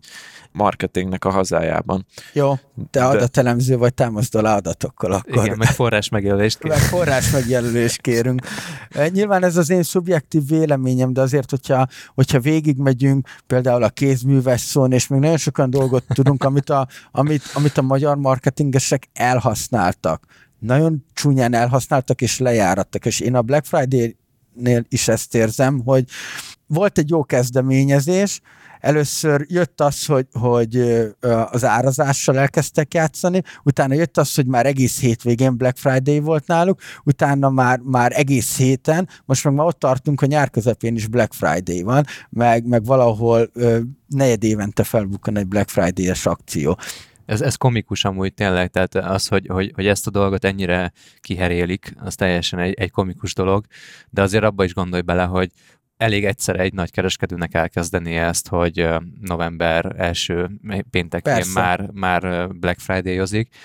marketingnek 0.51 1.25
a 1.25 1.29
hazájában. 1.31 2.05
Jó, 2.33 2.53
te 2.89 3.05
adatelemző 3.05 3.77
vagy, 3.77 3.93
támaszd 3.93 4.35
alá 4.35 4.55
adatokkal 4.55 5.11
akkor. 5.11 5.45
Igen, 5.45 5.57
meg 5.57 5.67
forrás 5.67 6.09
megjelölést 6.09 6.63
Meg 6.63 6.77
forrás 6.77 7.31
megjelölést 7.31 8.01
kérünk. 8.01 8.41
E, 8.89 9.07
Nyilván 9.07 9.43
ez 9.43 9.57
az 9.57 9.69
én 9.69 9.83
szubjektív 9.83 10.47
véleményem, 10.47 11.13
de 11.13 11.21
azért, 11.21 11.49
hogyha, 11.49 11.87
hogyha 12.15 12.39
végigmegyünk 12.39 13.27
például 13.47 13.83
a 13.83 13.89
kézműves 13.89 14.61
szón, 14.61 14.91
és 14.91 15.07
még 15.07 15.19
nagyon 15.19 15.37
sokan 15.37 15.69
dolgot 15.69 16.03
tudunk, 16.07 16.43
amit 16.43 16.69
a, 16.69 16.87
amit, 17.11 17.43
amit 17.53 17.77
a 17.77 17.81
magyar 17.81 18.17
marketingesek 18.17 19.09
elhasználtak. 19.13 20.25
Nagyon 20.59 21.05
csúnyán 21.13 21.53
elhasználtak 21.53 22.21
és 22.21 22.39
lejárattak, 22.39 23.05
és 23.05 23.19
én 23.19 23.35
a 23.35 23.41
Black 23.41 23.65
Friday-nél 23.65 24.85
is 24.89 25.07
ezt 25.07 25.35
érzem, 25.35 25.81
hogy 25.85 26.05
volt 26.67 26.97
egy 26.97 27.09
jó 27.09 27.23
kezdeményezés, 27.23 28.41
először 28.81 29.45
jött 29.49 29.81
az, 29.81 30.05
hogy, 30.05 30.27
hogy 30.33 30.75
az 31.51 31.65
árazással 31.65 32.37
elkezdtek 32.37 32.93
játszani, 32.93 33.41
utána 33.63 33.93
jött 33.93 34.17
az, 34.17 34.35
hogy 34.35 34.45
már 34.45 34.65
egész 34.65 34.99
hétvégén 34.99 35.57
Black 35.57 35.77
Friday 35.77 36.19
volt 36.19 36.47
náluk, 36.47 36.79
utána 37.03 37.49
már, 37.49 37.79
már 37.79 38.11
egész 38.15 38.57
héten, 38.57 39.09
most 39.25 39.43
meg 39.43 39.53
már 39.53 39.65
ott 39.65 39.79
tartunk, 39.79 40.19
hogy 40.19 40.29
nyár 40.29 40.49
közepén 40.49 40.95
is 40.95 41.07
Black 41.07 41.33
Friday 41.33 41.81
van, 41.81 42.05
meg, 42.29 42.67
meg 42.67 42.85
valahol 42.85 43.49
ö, 43.53 43.79
negyed 44.07 44.43
évente 44.43 44.83
felbukkan 44.83 45.37
egy 45.37 45.47
Black 45.47 45.69
Friday-es 45.69 46.25
akció. 46.25 46.77
Ez, 47.25 47.41
ez 47.41 47.55
komikus 47.55 48.05
amúgy 48.05 48.33
tényleg, 48.33 48.69
tehát 48.69 48.95
az, 48.95 49.27
hogy, 49.27 49.47
hogy, 49.47 49.71
hogy 49.75 49.87
ezt 49.87 50.07
a 50.07 50.11
dolgot 50.11 50.45
ennyire 50.45 50.91
kiherélik, 51.19 51.93
az 51.99 52.15
teljesen 52.15 52.59
egy, 52.59 52.73
egy 52.73 52.91
komikus 52.91 53.33
dolog, 53.33 53.65
de 54.09 54.21
azért 54.21 54.43
abba 54.43 54.63
is 54.63 54.73
gondolj 54.73 55.01
bele, 55.01 55.23
hogy 55.23 55.51
elég 56.01 56.25
egyszer 56.25 56.59
egy 56.59 56.73
nagy 56.73 56.91
kereskedőnek 56.91 57.53
elkezdeni 57.53 58.15
ezt, 58.15 58.47
hogy 58.47 58.87
november 59.21 59.95
első 59.97 60.49
péntekén 60.89 61.33
Persze. 61.33 61.59
már, 61.59 61.89
már 61.93 62.47
Black 62.47 62.79
Friday-ozik, 62.79 63.55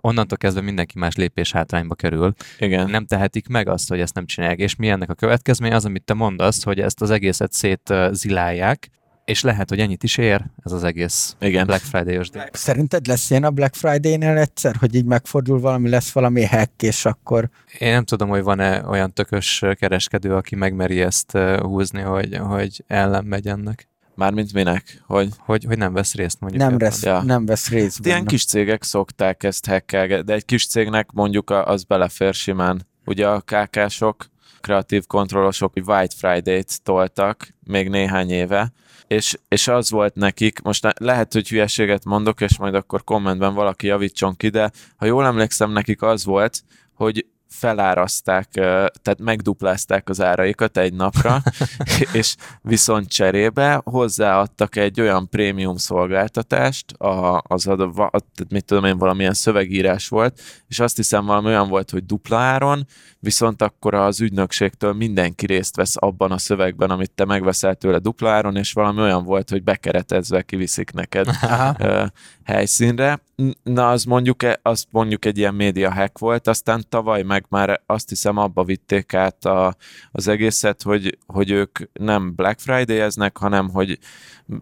onnantól 0.00 0.38
kezdve 0.38 0.60
mindenki 0.60 0.98
más 0.98 1.14
lépés 1.14 1.52
hátrányba 1.52 1.94
kerül. 1.94 2.34
Igen. 2.58 2.90
Nem 2.90 3.06
tehetik 3.06 3.48
meg 3.48 3.68
azt, 3.68 3.88
hogy 3.88 4.00
ezt 4.00 4.14
nem 4.14 4.26
csinálják. 4.26 4.58
És 4.58 4.76
mi 4.76 4.88
ennek 4.88 5.10
a 5.10 5.14
következménye 5.14 5.74
az, 5.74 5.84
amit 5.84 6.04
te 6.04 6.14
mondasz, 6.14 6.62
hogy 6.62 6.80
ezt 6.80 7.02
az 7.02 7.10
egészet 7.10 7.52
szétzilálják, 7.52 8.88
és 9.26 9.42
lehet, 9.42 9.68
hogy 9.68 9.78
ennyit 9.80 10.02
is 10.02 10.16
ér 10.16 10.44
ez 10.64 10.72
az 10.72 10.84
egész 10.84 11.36
Igen. 11.40 11.66
Black 11.66 11.82
Friday-os 11.84 12.30
díj. 12.30 12.42
Szerinted 12.52 13.06
lesz 13.06 13.30
ilyen 13.30 13.44
a 13.44 13.50
Black 13.50 13.74
Friday-nél 13.74 14.36
egyszer, 14.36 14.76
hogy 14.76 14.94
így 14.94 15.04
megfordul 15.04 15.60
valami, 15.60 15.88
lesz 15.88 16.10
valami 16.12 16.44
hack, 16.44 16.82
és 16.82 17.04
akkor 17.04 17.48
Én 17.78 17.92
nem 17.92 18.04
tudom, 18.04 18.28
hogy 18.28 18.42
van-e 18.42 18.86
olyan 18.86 19.12
tökös 19.12 19.62
kereskedő, 19.74 20.34
aki 20.34 20.54
megmeri 20.56 21.00
ezt 21.00 21.32
húzni, 21.60 22.00
hogy, 22.00 22.36
hogy 22.36 22.84
ellen 22.86 23.24
megy 23.24 23.46
ennek. 23.48 23.88
Mármint 24.14 24.52
minek? 24.52 25.02
Hogy 25.06 25.28
Hogy, 25.38 25.64
hogy 25.64 25.78
nem 25.78 25.92
vesz 25.92 26.14
részt 26.14 26.40
mondjuk. 26.40 26.62
nem, 26.62 26.78
vesz, 26.78 27.02
Ja. 27.02 27.22
nem 27.22 27.46
vesz 27.46 27.68
részt 27.68 28.04
ilyen 28.06 28.16
benne. 28.18 28.28
kis 28.28 28.44
cégek 28.46 28.82
szokták 28.82 29.42
ezt 29.42 29.66
hackelgetni, 29.66 30.24
de 30.24 30.32
egy 30.34 30.44
kis 30.44 30.66
cégnek 30.66 31.10
mondjuk 31.12 31.50
az 31.50 31.84
belefér 31.84 32.34
simán. 32.34 32.86
Ugye 33.04 33.28
a 33.28 33.40
KK-sok, 33.44 34.30
kreatív 34.60 35.06
kontrollosok 35.06 35.72
White 35.86 36.14
Friday-t 36.18 36.82
toltak 36.82 37.54
még 37.64 37.88
néhány 37.88 38.30
éve, 38.30 38.72
és, 39.08 39.38
és 39.48 39.68
az 39.68 39.90
volt 39.90 40.14
nekik, 40.14 40.60
most 40.62 40.86
lehet, 40.98 41.32
hogy 41.32 41.48
hülyeséget 41.48 42.04
mondok, 42.04 42.40
és 42.40 42.58
majd 42.58 42.74
akkor 42.74 43.04
kommentben 43.04 43.54
valaki 43.54 43.86
javítson 43.86 44.36
ki, 44.36 44.48
de 44.48 44.70
ha 44.96 45.06
jól 45.06 45.24
emlékszem, 45.24 45.70
nekik 45.70 46.02
az 46.02 46.24
volt, 46.24 46.62
hogy 46.94 47.26
feláraszták, 47.48 48.48
ö, 48.54 48.86
tehát 49.02 49.18
megduplázták 49.20 50.08
az 50.08 50.20
áraikat 50.20 50.76
egy 50.76 50.94
napra, 50.94 51.42
és 52.12 52.34
viszont 52.62 53.08
cserébe 53.08 53.80
hozzáadtak 53.84 54.76
egy 54.76 55.00
olyan 55.00 55.28
prémium 55.28 55.76
szolgáltatást, 55.76 56.92
a, 56.92 57.42
az 57.46 57.66
a, 57.66 57.76
tehát 57.76 58.46
mit 58.48 58.64
tudom 58.64 58.84
én, 58.84 58.98
valamilyen 58.98 59.34
szövegírás 59.34 60.08
volt, 60.08 60.40
és 60.68 60.80
azt 60.80 60.96
hiszem 60.96 61.26
valami 61.26 61.46
olyan 61.46 61.68
volt, 61.68 61.90
hogy 61.90 62.06
dupla 62.06 62.38
áron, 62.38 62.86
viszont 63.18 63.62
akkor 63.62 63.94
az 63.94 64.20
ügynökségtől 64.20 64.92
mindenki 64.92 65.46
részt 65.46 65.76
vesz 65.76 65.94
abban 65.96 66.32
a 66.32 66.38
szövegben, 66.38 66.90
amit 66.90 67.10
te 67.10 67.24
megveszel 67.24 67.74
tőle 67.74 67.98
dupla 67.98 68.30
áron, 68.30 68.56
és 68.56 68.72
valami 68.72 69.00
olyan 69.00 69.24
volt, 69.24 69.50
hogy 69.50 69.62
bekeretezve 69.62 70.42
kiviszik 70.42 70.92
neked 70.92 71.28
Aha. 71.42 72.10
helyszínre. 72.44 73.20
Na, 73.62 73.90
az 73.90 74.04
mondjuk, 74.04 74.42
e- 74.42 74.58
az 74.62 74.84
mondjuk 74.90 75.24
egy 75.24 75.38
ilyen 75.38 75.54
média 75.54 75.92
hack 75.92 76.18
volt, 76.18 76.46
aztán 76.48 76.84
tavaly 76.88 77.22
meg 77.22 77.35
már 77.48 77.80
azt 77.86 78.08
hiszem 78.08 78.36
abba 78.36 78.64
vitték 78.64 79.14
át 79.14 79.44
a, 79.44 79.76
az 80.12 80.28
egészet, 80.28 80.82
hogy, 80.82 81.18
hogy 81.26 81.50
ők 81.50 81.78
nem 81.92 82.34
Black 82.34 82.60
Friday-eznek, 82.60 83.36
hanem 83.36 83.70
hogy 83.70 83.98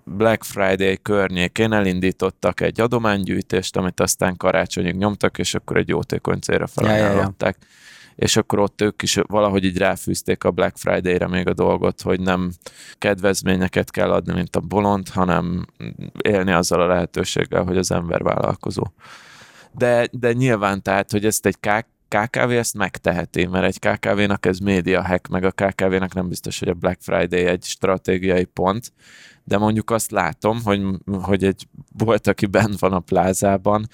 Black 0.04 0.44
Friday 0.44 0.98
környékén 1.02 1.72
elindítottak 1.72 2.60
egy 2.60 2.80
adománygyűjtést, 2.80 3.76
amit 3.76 4.00
aztán 4.00 4.36
karácsonyig 4.36 4.96
nyomtak, 4.96 5.38
és 5.38 5.54
akkor 5.54 5.76
egy 5.76 5.88
jótékony 5.88 6.38
célra 6.38 6.66
Ja, 6.74 6.82
ja, 6.86 6.90
ja. 6.90 7.02
felajánlották. 7.02 7.56
És 8.14 8.36
akkor 8.36 8.58
ott 8.58 8.80
ők 8.80 9.02
is 9.02 9.18
valahogy 9.26 9.64
így 9.64 9.78
ráfűzték 9.78 10.44
a 10.44 10.50
Black 10.50 10.76
Friday-re 10.76 11.28
még 11.28 11.48
a 11.48 11.54
dolgot, 11.54 12.02
hogy 12.02 12.20
nem 12.20 12.50
kedvezményeket 12.98 13.90
kell 13.90 14.12
adni, 14.12 14.32
mint 14.32 14.56
a 14.56 14.60
bolond, 14.60 15.08
hanem 15.08 15.66
élni 16.22 16.52
azzal 16.52 16.80
a 16.80 16.86
lehetőséggel, 16.86 17.64
hogy 17.64 17.76
az 17.76 17.90
ember 17.90 18.22
vállalkozó. 18.22 18.82
De, 19.72 20.08
de 20.10 20.32
nyilván 20.32 20.82
tehát, 20.82 21.10
hogy 21.10 21.24
ezt 21.24 21.46
egy 21.46 21.60
K- 21.60 21.86
KKV 22.14 22.50
ezt 22.50 22.74
megteheti, 22.74 23.46
mert 23.46 23.64
egy 23.64 23.78
KKV-nak 23.78 24.46
ez 24.46 24.58
média 24.58 25.02
hack, 25.02 25.28
meg 25.28 25.44
a 25.44 25.50
KKV-nak 25.50 26.14
nem 26.14 26.28
biztos, 26.28 26.58
hogy 26.58 26.68
a 26.68 26.74
Black 26.74 27.00
Friday 27.00 27.44
egy 27.44 27.64
stratégiai 27.64 28.44
pont, 28.44 28.92
de 29.44 29.58
mondjuk 29.58 29.90
azt 29.90 30.10
látom, 30.10 30.62
hogy, 30.64 30.82
hogy 31.22 31.44
egy 31.44 31.68
volt, 31.98 32.26
aki 32.26 32.46
bent 32.46 32.78
van 32.78 32.92
a 32.92 33.00
plázában, 33.00 33.88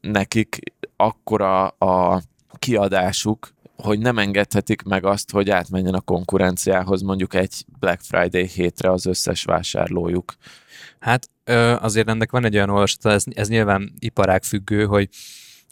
nekik 0.00 0.58
akkora 0.96 1.68
a 1.68 2.22
kiadásuk, 2.58 3.54
hogy 3.76 3.98
nem 3.98 4.18
engedhetik 4.18 4.82
meg 4.82 5.04
azt, 5.04 5.30
hogy 5.30 5.50
átmenjen 5.50 5.94
a 5.94 6.00
konkurenciához 6.00 7.02
mondjuk 7.02 7.34
egy 7.34 7.64
Black 7.78 8.00
Friday 8.00 8.46
hétre 8.46 8.90
az 8.90 9.06
összes 9.06 9.44
vásárlójuk. 9.44 10.34
Hát 10.98 11.30
azért 11.82 12.08
ennek 12.08 12.30
van 12.30 12.44
egy 12.44 12.54
olyan 12.54 12.70
olvasata, 12.70 13.10
ez, 13.10 13.24
ez 13.30 13.48
nyilván 13.48 13.92
iparág 13.98 14.42
függő, 14.42 14.84
hogy 14.84 15.08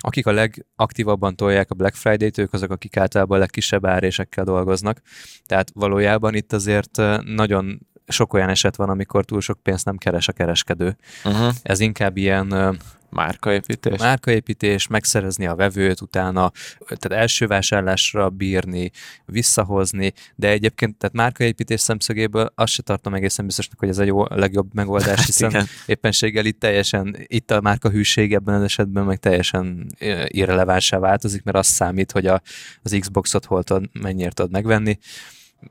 akik 0.04 0.26
a 0.26 0.32
legaktívabban 0.32 1.36
tolják 1.36 1.70
a 1.70 1.74
Black 1.74 1.94
Friday-t, 1.94 2.38
ők 2.38 2.52
azok, 2.52 2.70
akik 2.70 2.96
általában 2.96 3.36
a 3.36 3.40
legkisebb 3.40 3.86
árésekkel 3.86 4.44
dolgoznak. 4.44 5.00
Tehát 5.46 5.70
valójában 5.74 6.34
itt 6.34 6.52
azért 6.52 6.96
nagyon 7.22 7.86
sok 8.06 8.32
olyan 8.32 8.48
eset 8.48 8.76
van, 8.76 8.88
amikor 8.88 9.24
túl 9.24 9.40
sok 9.40 9.62
pénzt 9.62 9.84
nem 9.84 9.96
keres 9.96 10.28
a 10.28 10.32
kereskedő. 10.32 10.96
Uh-huh. 11.24 11.54
Ez 11.62 11.80
inkább 11.80 12.16
ilyen 12.16 12.78
Márkaépítés. 13.14 13.98
márkaépítés, 13.98 14.86
megszerezni 14.86 15.46
a 15.46 15.54
vevőt, 15.54 16.00
utána 16.00 16.52
tehát 16.78 17.22
első 17.22 17.46
vásárlásra 17.46 18.30
bírni, 18.30 18.90
visszahozni, 19.26 20.12
de 20.34 20.48
egyébként 20.48 20.96
tehát 20.96 21.14
márkaépítés 21.14 21.80
szemszögéből 21.80 22.52
azt 22.54 22.72
se 22.72 22.82
tartom 22.82 23.14
egészen 23.14 23.46
biztosnak, 23.46 23.78
hogy 23.78 23.88
ez 23.88 23.98
a 23.98 24.02
jó, 24.02 24.20
a 24.20 24.36
legjobb 24.36 24.74
megoldás, 24.74 25.26
hiszen 25.26 25.50
Igen. 25.50 25.66
éppenséggel 25.86 26.44
itt 26.44 26.60
teljesen, 26.60 27.16
itt 27.26 27.50
a 27.50 27.60
márka 27.60 27.90
hűség 27.90 28.34
ebben 28.34 28.54
az 28.54 28.62
esetben 28.62 29.04
meg 29.04 29.18
teljesen 29.18 29.86
irrelevánsá 30.26 30.98
változik, 30.98 31.42
mert 31.42 31.56
az 31.56 31.66
számít, 31.66 32.12
hogy 32.12 32.26
a, 32.26 32.42
az 32.82 32.96
Xboxot 33.00 33.44
hol 33.44 33.62
tud, 33.62 33.88
mennyire 33.92 34.30
tudod 34.30 34.50
megvenni. 34.50 34.98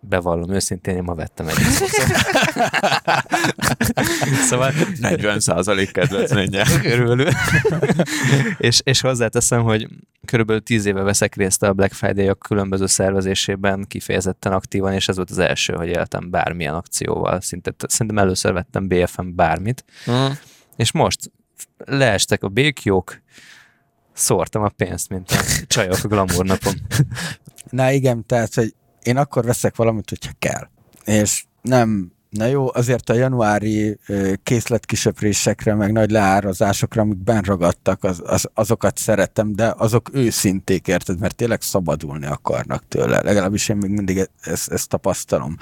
Bevallom 0.02 0.52
őszintén, 0.52 0.96
én 0.96 1.04
ma 1.04 1.16
vettem 1.16 1.48
egy 1.48 1.56
szóval 4.50 4.72
40% 5.02 5.90
kedvezménye. 5.92 6.64
körülbelül. 6.82 7.32
és, 8.58 8.82
és 8.84 9.02
hozzáteszem, 9.02 9.64
hogy 9.64 9.88
körülbelül 10.26 10.64
tíz 10.64 10.86
éve 10.86 11.02
veszek 11.02 11.36
részt 11.36 11.64
a 11.64 11.74
Black 11.74 11.94
Friday-ok 11.94 12.40
különböző 12.40 12.86
szervezésében 12.86 13.86
kifejezetten 13.88 14.52
aktívan, 14.52 14.94
és 14.94 15.08
ez 15.08 15.16
volt 15.16 15.30
az 15.30 15.40
első, 15.40 15.74
hogy 15.74 15.88
éltem 15.88 16.30
bármilyen 16.30 16.74
akcióval. 16.74 17.42
Szinte, 17.42 17.74
szerintem 17.88 18.18
először 18.24 18.54
vettem 18.54 18.88
BFM 18.88 19.28
bármit, 19.36 19.86
Mm. 20.12 20.26
és 20.76 20.92
most 20.92 21.32
leestek 21.78 22.44
a 22.44 22.48
békjók, 22.48 23.22
szórtam 24.14 24.64
a 24.64 24.70
pénzt, 24.70 25.10
mint 25.10 25.32
a 25.32 25.44
csajok 25.68 26.04
a 26.04 26.08
glamour 26.08 26.46
napon. 26.46 26.74
Na 27.70 27.92
igen, 27.92 28.26
tehát, 28.26 28.54
hogy 28.54 28.74
én 29.04 29.18
akkor 29.18 29.46
veszek 29.46 29.76
valamit, 29.76 30.10
hogyha 30.10 30.32
kell. 30.40 30.68
És 31.06 31.46
nem, 31.62 32.12
Na 32.34 32.46
jó, 32.46 32.68
azért 32.74 33.10
a 33.10 33.14
januári 33.14 34.00
készletkisöprésekre, 34.44 35.76
meg 35.76 35.92
nagy 35.92 36.12
leárazásokra, 36.12 37.02
amik 37.02 37.18
benragadtak, 37.18 38.04
az, 38.04 38.22
az, 38.26 38.50
azokat 38.54 38.98
szeretem, 38.98 39.56
de 39.56 39.74
azok 39.78 40.10
őszinték, 40.14 40.88
érted, 40.88 41.20
mert 41.20 41.36
tényleg 41.36 41.62
szabadulni 41.62 42.26
akarnak 42.26 42.84
tőle. 42.88 43.22
Legalábbis 43.22 43.70
én 43.70 43.76
még 43.76 43.90
mindig 43.90 44.18
e-, 44.18 44.28
ezt, 44.42 44.72
ezt 44.72 44.90
tapasztalom. 44.90 45.58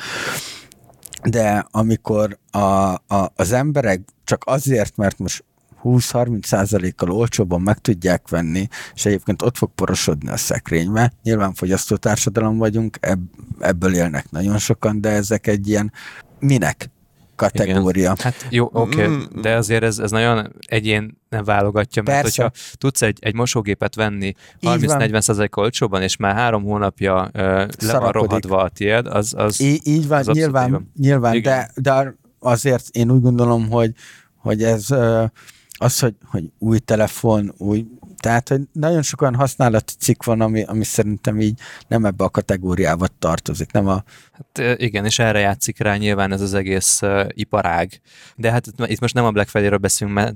De 1.23 1.65
amikor 1.71 2.37
a, 2.51 2.59
a, 2.59 3.31
az 3.35 3.51
emberek 3.51 4.01
csak 4.23 4.43
azért, 4.45 4.97
mert 4.97 5.19
most 5.19 5.43
20-30 5.83 6.43
százalékkal 6.43 7.11
olcsóbban 7.11 7.61
meg 7.61 7.77
tudják 7.77 8.29
venni, 8.29 8.67
és 8.93 9.05
egyébként 9.05 9.41
ott 9.41 9.57
fog 9.57 9.71
porosodni 9.75 10.29
a 10.29 10.37
szekrénybe. 10.37 11.13
Nyilván 11.23 11.53
fogyasztó 11.53 11.95
társadalom 11.95 12.57
vagyunk, 12.57 12.97
ebb, 12.99 13.21
ebből 13.59 13.93
élnek 13.93 14.31
nagyon 14.31 14.57
sokan, 14.57 15.01
de 15.01 15.09
ezek 15.09 15.47
egy 15.47 15.67
ilyen 15.67 15.91
minek 16.39 16.89
kategória. 17.35 18.11
Igen. 18.11 18.15
Hát 18.19 18.47
jó, 18.49 18.69
oké, 18.73 19.03
okay, 19.03 19.15
mm. 19.15 19.41
de 19.41 19.55
azért 19.55 19.83
ez, 19.83 19.99
ez 19.99 20.11
nagyon 20.11 20.53
egyén 20.67 21.17
nem 21.29 21.43
válogatja, 21.43 22.03
mert 22.03 22.21
Persze. 22.21 22.41
hogyha 22.41 22.59
tudsz 22.77 23.01
egy, 23.01 23.17
egy 23.21 23.33
mosógépet 23.33 23.95
venni 23.95 24.33
30-40 24.61 25.57
olcsóban, 25.57 26.01
és 26.01 26.15
már 26.17 26.35
három 26.35 26.63
hónapja 26.63 27.29
uh, 27.33 27.41
le 27.79 27.99
van 27.99 28.11
rohadva 28.11 28.57
a 28.57 28.69
tiéd, 28.69 29.05
az, 29.07 29.33
az 29.37 29.59
Í- 29.59 29.87
Így 29.87 30.07
van, 30.07 30.19
az 30.19 30.27
nyilván, 30.27 30.91
nyilván 30.97 31.41
de, 31.41 31.71
de 31.75 32.15
azért 32.39 32.87
én 32.91 33.11
úgy 33.11 33.21
gondolom, 33.21 33.69
hogy, 33.69 33.91
hogy 34.35 34.63
ez 34.63 34.91
uh, 34.91 35.23
az, 35.81 35.99
hogy, 35.99 36.15
hogy 36.25 36.51
új 36.57 36.79
telefon, 36.79 37.53
új, 37.57 37.85
tehát, 38.19 38.49
hogy 38.49 38.61
nagyon 38.71 39.01
sok 39.01 39.21
olyan 39.21 39.35
használati 39.35 39.93
cikk 39.99 40.23
van, 40.23 40.41
ami, 40.41 40.63
ami 40.63 40.83
szerintem 40.83 41.39
így 41.39 41.59
nem 41.87 42.05
ebbe 42.05 42.23
a 42.23 42.29
kategóriába 42.29 43.07
tartozik, 43.19 43.71
nem 43.71 43.87
a... 43.87 44.03
Hát 44.31 44.79
igen, 44.79 45.05
és 45.05 45.19
erre 45.19 45.39
játszik 45.39 45.79
rá 45.79 45.95
nyilván 45.95 46.31
ez 46.31 46.41
az 46.41 46.53
egész 46.53 47.01
uh, 47.01 47.27
iparág. 47.29 48.01
De 48.35 48.51
hát 48.51 48.67
itt 48.85 48.99
most 48.99 49.13
nem 49.13 49.25
a 49.25 49.31
Black 49.31 49.49
Friday-ről 49.49 49.77
beszélünk 49.77 50.15
mert 50.15 50.35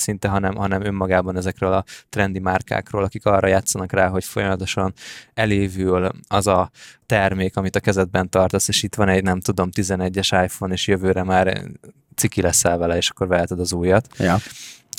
szinte, 0.00 0.28
hanem, 0.28 0.54
hanem 0.54 0.84
önmagában 0.84 1.36
ezekről 1.36 1.72
a 1.72 1.84
trendi 2.08 2.38
márkákról, 2.38 3.04
akik 3.04 3.26
arra 3.26 3.46
játszanak 3.46 3.92
rá, 3.92 4.08
hogy 4.08 4.24
folyamatosan 4.24 4.92
elévül 5.34 6.10
az 6.28 6.46
a 6.46 6.70
termék, 7.06 7.56
amit 7.56 7.76
a 7.76 7.80
kezedben 7.80 8.30
tartasz, 8.30 8.68
és 8.68 8.82
itt 8.82 8.94
van 8.94 9.08
egy, 9.08 9.22
nem 9.22 9.40
tudom, 9.40 9.68
11-es 9.72 10.44
iPhone, 10.44 10.72
és 10.72 10.86
jövőre 10.86 11.22
már 11.22 11.60
ciki 12.18 12.40
leszel 12.40 12.78
vele, 12.78 12.96
és 12.96 13.10
akkor 13.10 13.26
veheted 13.26 13.60
az 13.60 13.72
újat. 13.72 14.08
Ja. 14.18 14.36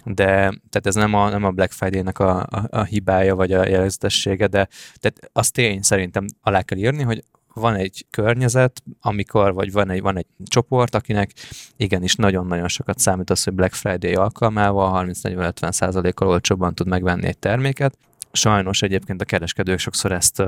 De 0.05 0.35
tehát 0.35 0.85
ez 0.85 0.95
nem 0.95 1.13
a, 1.13 1.29
nem 1.29 1.43
a 1.43 1.51
Black 1.51 1.71
Friday-nek 1.71 2.19
a, 2.19 2.39
a, 2.39 2.67
a 2.69 2.83
hibája, 2.83 3.35
vagy 3.35 3.51
a 3.51 3.67
jellegzetessége, 3.67 4.47
de 4.47 4.67
tehát 4.99 5.29
az 5.31 5.51
tény 5.51 5.81
szerintem 5.81 6.25
alá 6.41 6.61
kell 6.61 6.77
írni, 6.77 7.03
hogy 7.03 7.23
van 7.53 7.75
egy 7.75 8.05
környezet, 8.09 8.81
amikor, 9.01 9.53
vagy 9.53 9.71
van 9.71 9.89
egy, 9.89 10.01
van 10.01 10.17
egy 10.17 10.25
csoport, 10.45 10.95
akinek 10.95 11.31
igenis 11.77 12.15
nagyon-nagyon 12.15 12.67
sokat 12.67 12.99
számít 12.99 13.29
az, 13.29 13.43
hogy 13.43 13.53
Black 13.53 13.73
Friday 13.73 14.13
alkalmával 14.13 15.05
30-40-50 15.23 15.71
százalékkal 15.71 16.27
olcsóbban 16.27 16.75
tud 16.75 16.88
megvenni 16.88 17.27
egy 17.27 17.38
terméket. 17.38 17.97
Sajnos 18.31 18.81
egyébként 18.81 19.21
a 19.21 19.25
kereskedők 19.25 19.79
sokszor 19.79 20.11
ezt 20.11 20.43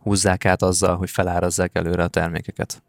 húzzák 0.00 0.44
át 0.44 0.62
azzal, 0.62 0.96
hogy 0.96 1.10
felárazzák 1.10 1.70
előre 1.74 2.02
a 2.02 2.08
termékeket 2.08 2.82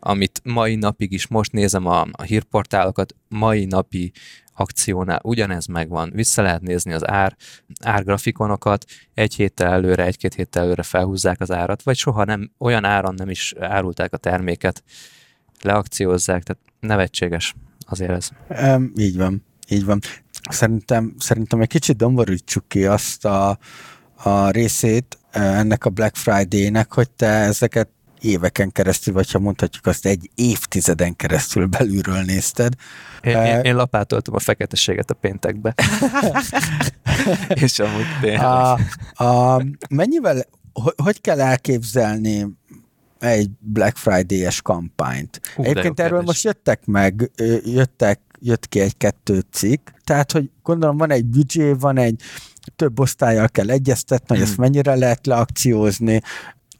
amit 0.00 0.40
mai 0.44 0.74
napig 0.74 1.12
is, 1.12 1.26
most 1.26 1.52
nézem 1.52 1.86
a, 1.86 2.06
a 2.12 2.22
hírportálokat, 2.22 3.14
mai 3.28 3.64
napi 3.64 4.12
akciónál 4.54 5.20
ugyanez 5.22 5.66
megvan. 5.66 6.10
Vissza 6.14 6.42
lehet 6.42 6.60
nézni 6.60 6.92
az 6.92 7.08
ár, 7.08 7.36
árgrafikonokat, 7.82 8.84
egy 9.14 9.34
héttel 9.34 9.72
előre, 9.72 10.04
egy-két 10.04 10.34
héttel 10.34 10.62
előre 10.62 10.82
felhúzzák 10.82 11.40
az 11.40 11.50
árat, 11.50 11.82
vagy 11.82 11.96
soha 11.96 12.24
nem, 12.24 12.50
olyan 12.58 12.84
áron 12.84 13.14
nem 13.14 13.30
is 13.30 13.54
árulták 13.58 14.12
a 14.12 14.16
terméket, 14.16 14.82
leakciózzák, 15.60 16.42
tehát 16.42 16.62
nevetséges 16.80 17.54
azért 17.78 18.10
ez. 18.10 18.28
Um, 18.48 18.92
így 18.96 19.16
van, 19.16 19.44
így 19.68 19.84
van. 19.84 20.00
Szerintem, 20.48 21.14
szerintem 21.18 21.60
egy 21.60 21.68
kicsit 21.68 21.96
domborítsuk 21.96 22.68
ki 22.68 22.86
azt 22.86 23.24
a, 23.24 23.58
a 24.14 24.50
részét 24.50 25.18
ennek 25.30 25.84
a 25.84 25.90
Black 25.90 26.16
Friday-nek, 26.16 26.92
hogy 26.92 27.10
te 27.10 27.26
ezeket 27.26 27.88
éveken 28.26 28.72
keresztül, 28.72 29.14
vagy 29.14 29.30
ha 29.30 29.38
mondhatjuk 29.38 29.86
azt, 29.86 30.06
egy 30.06 30.30
évtizeden 30.34 31.16
keresztül 31.16 31.66
belülről 31.66 32.22
nézted. 32.22 32.74
Én, 33.20 33.36
én, 33.36 33.60
én 33.60 33.76
lapátoltam 33.76 34.34
a 34.34 34.38
feketeséget 34.38 35.10
a 35.10 35.14
péntekbe. 35.14 35.74
És 37.64 37.78
amúgy 37.78 38.06
tényleg. 38.20 38.42
A, 38.42 38.78
a, 39.24 39.62
mennyivel, 39.90 40.44
hogy, 40.72 40.94
hogy 40.96 41.20
kell 41.20 41.40
elképzelni 41.40 42.46
egy 43.18 43.50
Black 43.58 43.96
Friday-es 43.96 44.62
kampányt? 44.62 45.40
Hú, 45.54 45.62
Egyébként 45.62 46.00
erről 46.00 46.22
most 46.22 46.44
jöttek 46.44 46.86
meg, 46.86 47.30
jöttek, 47.64 48.20
jött 48.40 48.68
ki 48.68 48.80
egy-kettő 48.80 49.42
cikk, 49.52 49.88
tehát, 50.04 50.32
hogy 50.32 50.50
gondolom 50.62 50.96
van 50.96 51.10
egy 51.10 51.24
büdzsé, 51.24 51.72
van 51.72 51.98
egy 51.98 52.22
több 52.76 53.00
osztályjal 53.00 53.48
kell 53.48 53.70
egyeztetni, 53.70 54.36
hogy 54.36 54.44
ezt 54.44 54.56
mennyire 54.56 54.94
lehet 54.94 55.26
leakciózni, 55.26 56.20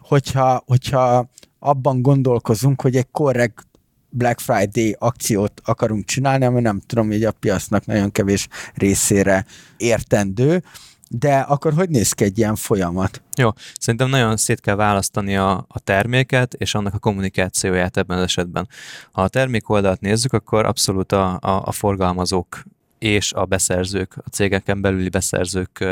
hogyha, 0.06 0.62
hogyha 0.66 1.30
abban 1.58 2.02
gondolkozunk, 2.02 2.80
hogy 2.80 2.96
egy 2.96 3.10
korrekt 3.10 3.66
Black 4.08 4.40
Friday 4.40 4.96
akciót 4.98 5.60
akarunk 5.64 6.04
csinálni, 6.04 6.44
ami 6.44 6.60
nem 6.60 6.80
tudom, 6.86 7.06
hogy 7.06 7.24
a 7.24 7.32
piacnak 7.32 7.86
nagyon 7.86 8.12
kevés 8.12 8.48
részére 8.74 9.46
értendő, 9.76 10.62
de 11.08 11.38
akkor 11.38 11.72
hogy 11.72 11.88
néz 11.88 12.12
ki 12.12 12.24
egy 12.24 12.38
ilyen 12.38 12.56
folyamat? 12.56 13.22
Jó, 13.36 13.50
szerintem 13.78 14.08
nagyon 14.08 14.36
szét 14.36 14.60
kell 14.60 14.74
választani 14.74 15.36
a, 15.36 15.64
a 15.68 15.78
terméket 15.78 16.54
és 16.54 16.74
annak 16.74 16.94
a 16.94 16.98
kommunikációját 16.98 17.96
ebben 17.96 18.16
az 18.16 18.22
esetben. 18.22 18.68
Ha 19.12 19.22
a 19.22 19.28
termék 19.28 19.68
oldalt 19.68 20.00
nézzük, 20.00 20.32
akkor 20.32 20.64
abszolút 20.66 21.12
a, 21.12 21.38
a, 21.40 21.62
a 21.64 21.72
forgalmazók 21.72 22.62
és 22.98 23.32
a 23.32 23.44
beszerzők, 23.44 24.16
a 24.24 24.28
cégeken 24.28 24.80
belüli 24.80 25.08
beszerzők 25.08 25.84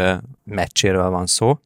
meccséről 0.45 1.11
van 1.11 1.27
szó. 1.27 1.59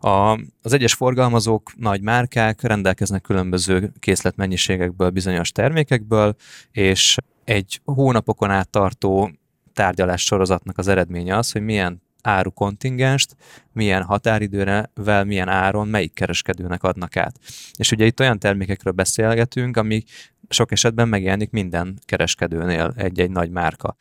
A, 0.00 0.40
az 0.62 0.72
egyes 0.72 0.94
forgalmazók, 0.94 1.72
nagy 1.76 2.00
márkák 2.00 2.62
rendelkeznek 2.62 3.22
különböző 3.22 3.92
készletmennyiségekből, 3.98 5.10
bizonyos 5.10 5.52
termékekből, 5.52 6.34
és 6.70 7.16
egy 7.44 7.80
hónapokon 7.84 8.50
át 8.50 8.68
tartó 8.68 9.30
tárgyalás 9.72 10.24
sorozatnak 10.24 10.78
az 10.78 10.88
eredménye 10.88 11.36
az, 11.36 11.52
hogy 11.52 11.62
milyen 11.62 12.02
áru 12.22 12.50
kontingenst, 12.50 13.36
milyen 13.72 14.02
határidővel, 14.02 15.24
milyen 15.24 15.48
áron, 15.48 15.88
melyik 15.88 16.14
kereskedőnek 16.14 16.82
adnak 16.82 17.16
át. 17.16 17.38
És 17.76 17.90
ugye 17.90 18.04
itt 18.06 18.20
olyan 18.20 18.38
termékekről 18.38 18.92
beszélgetünk, 18.92 19.76
ami 19.76 20.04
sok 20.48 20.72
esetben 20.72 21.08
megjelenik 21.08 21.50
minden 21.50 21.98
kereskedőnél 22.04 22.92
egy-egy 22.96 23.30
nagy 23.30 23.50
márka 23.50 23.96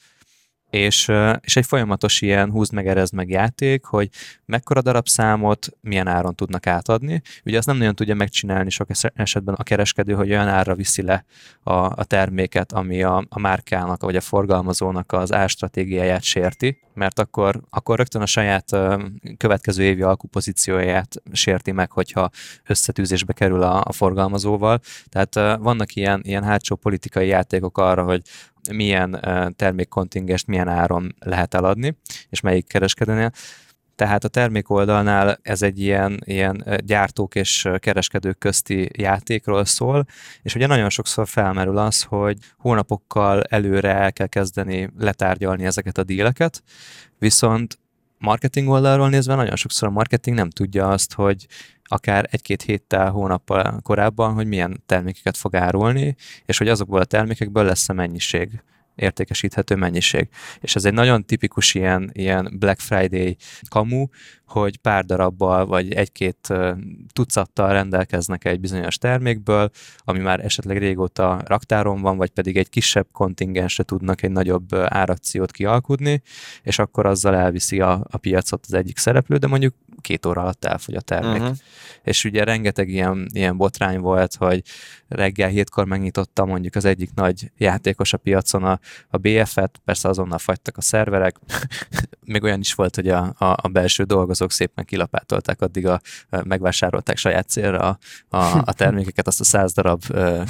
és, 0.70 1.12
és 1.42 1.56
egy 1.56 1.66
folyamatos 1.66 2.22
ilyen 2.22 2.52
húzd 2.52 2.74
meg, 2.74 2.88
erezd 2.88 3.14
meg 3.14 3.30
játék, 3.30 3.86
hogy 3.86 4.10
mekkora 4.46 4.82
darabszámot 4.82 5.68
milyen 5.82 6.08
áron 6.08 6.36
tudnak 6.36 6.68
átadni. 6.68 7.22
Ugye 7.46 7.58
azt 7.58 7.68
nem 7.68 7.78
nagyon 7.78 7.96
tudja 7.96 8.16
megcsinálni 8.16 8.70
sok 8.70 8.88
esetben 9.14 9.56
a 9.56 9.64
kereskedő, 9.64 10.14
hogy 10.14 10.30
olyan 10.30 10.48
árra 10.48 10.76
viszi 10.76 11.02
le 11.02 11.26
a, 11.64 11.74
a 11.74 12.04
terméket, 12.04 12.72
ami 12.72 13.04
a, 13.04 13.26
a 13.30 13.40
márkának 13.40 14.02
vagy 14.02 14.16
a 14.16 14.22
forgalmazónak 14.22 15.12
az 15.12 15.34
árstratégiáját 15.34 16.24
sérti, 16.24 16.80
mert 16.94 17.20
akkor, 17.20 17.62
akkor 17.70 17.98
rögtön 17.98 18.22
a 18.22 18.26
saját 18.26 18.78
következő 19.38 19.84
évi 19.84 20.02
alkupozícióját 20.02 21.16
sérti 21.32 21.72
meg, 21.72 21.92
hogyha 21.92 22.30
összetűzésbe 22.66 23.34
kerül 23.34 23.62
a, 23.62 23.84
a 23.86 23.92
forgalmazóval. 23.92 24.80
Tehát 25.10 25.60
vannak 25.60 25.96
ilyen, 25.96 26.22
ilyen 26.24 26.44
hátsó 26.44 26.76
politikai 26.76 27.28
játékok 27.28 27.78
arra, 27.78 28.04
hogy 28.04 28.22
milyen 28.72 29.20
termékkontingest 29.56 30.48
milyen 30.48 30.68
áron 30.68 31.16
lehet 31.20 31.54
eladni, 31.54 31.98
és 32.30 32.40
melyik 32.40 32.68
kereskedőnél. 32.68 33.32
Tehát 33.96 34.24
a 34.24 34.28
termék 34.28 34.70
oldalnál 34.70 35.40
ez 35.42 35.62
egy 35.62 35.80
ilyen, 35.80 36.22
ilyen 36.26 36.82
gyártók 36.86 37.36
és 37.36 37.70
kereskedők 37.78 38.38
közti 38.38 38.90
játékról 38.98 39.66
szól, 39.66 40.06
és 40.42 40.56
ugye 40.56 40.68
nagyon 40.68 40.90
sokszor 40.90 41.28
felmerül 41.28 41.78
az, 41.78 42.04
hogy 42.04 42.38
hónapokkal 42.58 43.42
előre 43.42 43.94
el 43.96 44.14
kell 44.14 44.28
kezdeni 44.28 44.90
letárgyalni 44.98 45.66
ezeket 45.66 45.98
a 45.98 46.04
díleket, 46.04 46.64
viszont 47.20 47.80
marketing 48.18 48.70
oldalról 48.70 49.10
nézve 49.10 49.36
nagyon 49.36 49.56
sokszor 49.56 49.88
a 49.88 49.92
marketing 49.92 50.36
nem 50.36 50.50
tudja 50.50 50.88
azt, 50.90 51.14
hogy 51.14 51.48
akár 51.84 52.28
egy-két 52.32 52.62
héttel, 52.62 53.10
hónappal 53.10 53.80
korábban, 53.82 54.34
hogy 54.34 54.48
milyen 54.48 54.84
termékeket 54.86 55.38
fog 55.38 55.56
árulni, 55.56 56.16
és 56.46 56.58
hogy 56.58 56.68
azokból 56.68 57.00
a 57.00 57.06
termékekből 57.06 57.64
lesz-e 57.64 57.94
mennyiség 57.94 58.62
értékesíthető 58.96 59.76
mennyiség. 59.76 60.28
És 60.60 60.76
ez 60.76 60.86
egy 60.86 60.94
nagyon 60.94 61.26
tipikus 61.26 61.74
ilyen, 61.74 62.10
ilyen 62.14 62.56
Black 62.60 62.80
Friday 62.80 63.38
kamu, 63.70 64.06
hogy 64.46 64.78
pár 64.78 65.06
darabbal 65.06 65.66
vagy 65.66 65.94
egy-két 65.94 66.54
tucattal 67.14 67.72
rendelkeznek 67.72 68.46
egy 68.46 68.60
bizonyos 68.60 68.98
termékből, 68.98 69.70
ami 69.98 70.20
már 70.20 70.40
esetleg 70.40 70.78
régóta 70.78 71.42
raktáron 71.46 72.02
van, 72.02 72.18
vagy 72.18 72.30
pedig 72.30 72.58
egy 72.58 72.70
kisebb 72.70 73.08
kontingensre 73.12 73.84
tudnak 73.84 74.22
egy 74.22 74.32
nagyobb 74.32 74.74
árakciót 74.74 75.52
kialkudni, 75.52 76.22
és 76.64 76.80
akkor 76.80 77.06
azzal 77.06 77.36
elviszi 77.36 77.80
a, 77.80 78.06
a 78.10 78.18
piacot 78.18 78.66
az 78.68 78.74
egyik 78.74 78.98
szereplő, 78.98 79.38
de 79.38 79.48
mondjuk 79.48 79.74
két 80.06 80.26
óra 80.26 80.42
alatt 80.42 80.66
elfogy 80.66 80.96
a 80.96 81.02
termék. 81.02 81.42
Uh-huh. 81.42 81.58
És 82.04 82.24
ugye 82.24 82.44
rengeteg 82.44 82.90
ilyen, 82.90 83.30
ilyen 83.34 83.58
botrány 83.58 84.00
volt, 84.00 84.36
hogy 84.36 84.62
reggel 85.08 85.50
hétkor 85.50 85.86
megnyitotta 85.86 86.46
mondjuk 86.46 86.76
az 86.76 86.86
egyik 86.86 87.14
nagy 87.14 87.52
játékos 87.58 88.14
a 88.14 88.18
piacon 88.18 88.64
a, 88.64 88.80
a 89.10 89.18
BF-et, 89.18 89.82
persze 89.86 90.10
azonnal 90.10 90.38
fagytak 90.38 90.78
a 90.78 90.82
szerverek, 90.82 91.36
még 92.34 92.44
olyan 92.44 92.60
is 92.60 92.74
volt, 92.74 92.96
hogy 92.96 93.08
a, 93.08 93.34
a, 93.38 93.46
a 93.62 93.68
belső 93.68 94.04
dolgozók 94.04 94.52
szépen 94.52 94.86
kilapátolták, 94.86 95.62
addig 95.62 95.88
a, 95.88 96.02
megvásárolták 96.44 97.18
saját 97.18 97.50
célra 97.50 97.80
a, 97.80 97.98
a, 98.38 98.62
a 98.66 98.74
termékeket, 98.82 99.28
azt 99.28 99.40
a 99.40 99.44
száz 99.44 99.74
darab 99.74 100.02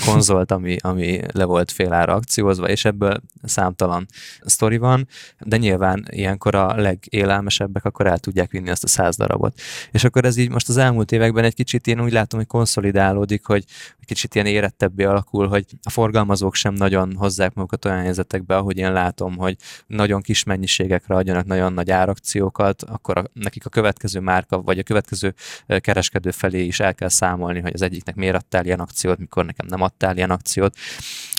konzolt, 0.05 0.51
ami, 0.51 0.77
ami 0.81 1.21
le 1.33 1.43
volt 1.43 1.71
fél 1.71 1.93
ára 1.93 2.13
akciózva, 2.13 2.69
és 2.69 2.85
ebből 2.85 3.21
számtalan 3.43 4.05
sztori 4.41 4.77
van, 4.77 5.07
de 5.39 5.57
nyilván 5.57 6.05
ilyenkor 6.09 6.55
a 6.55 6.75
legélelmesebbek 6.75 7.85
akkor 7.85 8.07
el 8.07 8.17
tudják 8.17 8.51
vinni 8.51 8.69
azt 8.69 8.83
a 8.83 8.87
száz 8.87 9.15
darabot. 9.15 9.44
És 9.91 10.03
akkor 10.03 10.25
ez 10.25 10.37
így 10.37 10.49
most 10.49 10.69
az 10.69 10.77
elmúlt 10.77 11.11
években 11.11 11.43
egy 11.43 11.53
kicsit 11.53 11.87
én 11.87 12.01
úgy 12.01 12.11
látom, 12.11 12.39
hogy 12.39 12.47
konszolidálódik, 12.47 13.45
hogy 13.45 13.65
kicsit 14.05 14.35
ilyen 14.35 14.47
érettebbé 14.47 15.03
alakul, 15.03 15.47
hogy 15.47 15.65
a 15.83 15.89
forgalmazók 15.89 16.55
sem 16.55 16.73
nagyon 16.73 17.15
hozzák 17.15 17.53
magukat 17.53 17.85
olyan 17.85 18.01
helyzetekbe, 18.01 18.55
ahogy 18.55 18.77
én 18.77 18.91
látom, 18.91 19.37
hogy 19.37 19.55
nagyon 19.87 20.21
kis 20.21 20.43
mennyiségekre 20.43 21.15
adjanak 21.15 21.45
nagyon 21.45 21.73
nagy 21.73 21.91
árakciókat, 21.91 22.83
akkor 22.83 23.17
a, 23.17 23.23
nekik 23.33 23.65
a 23.65 23.69
következő 23.69 24.19
márka, 24.19 24.61
vagy 24.61 24.79
a 24.79 24.83
következő 24.83 25.33
kereskedő 25.77 26.31
felé 26.31 26.63
is 26.63 26.79
el 26.79 26.95
kell 26.95 27.09
számolni, 27.09 27.59
hogy 27.59 27.73
az 27.73 27.81
egyiknek 27.81 28.15
miért 28.15 28.35
adtál 28.35 28.65
ilyen 28.65 28.79
akciót, 28.79 29.17
mikor 29.17 29.45
nekem 29.45 29.65
nem 29.69 29.81
adtál 29.81 30.15
ilyen 30.15 30.31
akciót. 30.31 30.75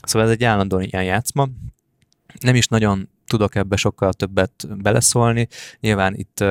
Szóval 0.02 0.28
ez 0.28 0.34
egy 0.34 0.44
állandó 0.44 0.80
ilyen 0.80 1.04
játszma. 1.04 1.48
Nem 2.40 2.54
is 2.54 2.66
nagyon 2.66 3.08
tudok 3.26 3.54
ebbe 3.54 3.76
sokkal 3.76 4.12
többet 4.12 4.66
beleszólni. 4.82 5.48
Nyilván 5.80 6.14
itt 6.14 6.44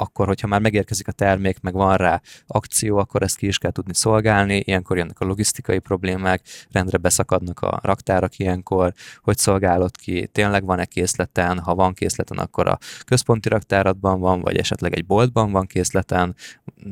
akkor, 0.00 0.26
hogyha 0.26 0.46
már 0.46 0.60
megérkezik 0.60 1.08
a 1.08 1.12
termék, 1.12 1.60
meg 1.60 1.72
van 1.72 1.96
rá 1.96 2.20
akció, 2.46 2.96
akkor 2.96 3.22
ezt 3.22 3.36
ki 3.36 3.46
is 3.46 3.58
kell 3.58 3.70
tudni 3.70 3.94
szolgálni, 3.94 4.62
ilyenkor 4.64 4.96
jönnek 4.96 5.20
a 5.20 5.24
logisztikai 5.24 5.78
problémák, 5.78 6.42
rendre 6.70 6.98
beszakadnak 6.98 7.60
a 7.60 7.80
raktárak 7.82 8.38
ilyenkor, 8.38 8.92
hogy 9.22 9.38
szolgálod 9.38 9.96
ki, 9.96 10.26
tényleg 10.26 10.64
van-e 10.64 10.84
készleten, 10.84 11.58
ha 11.58 11.74
van 11.74 11.92
készleten, 11.92 12.38
akkor 12.38 12.68
a 12.68 12.78
központi 13.04 13.48
raktáratban 13.48 14.20
van, 14.20 14.40
vagy 14.40 14.56
esetleg 14.56 14.94
egy 14.94 15.06
boltban 15.06 15.52
van 15.52 15.66
készleten, 15.66 16.34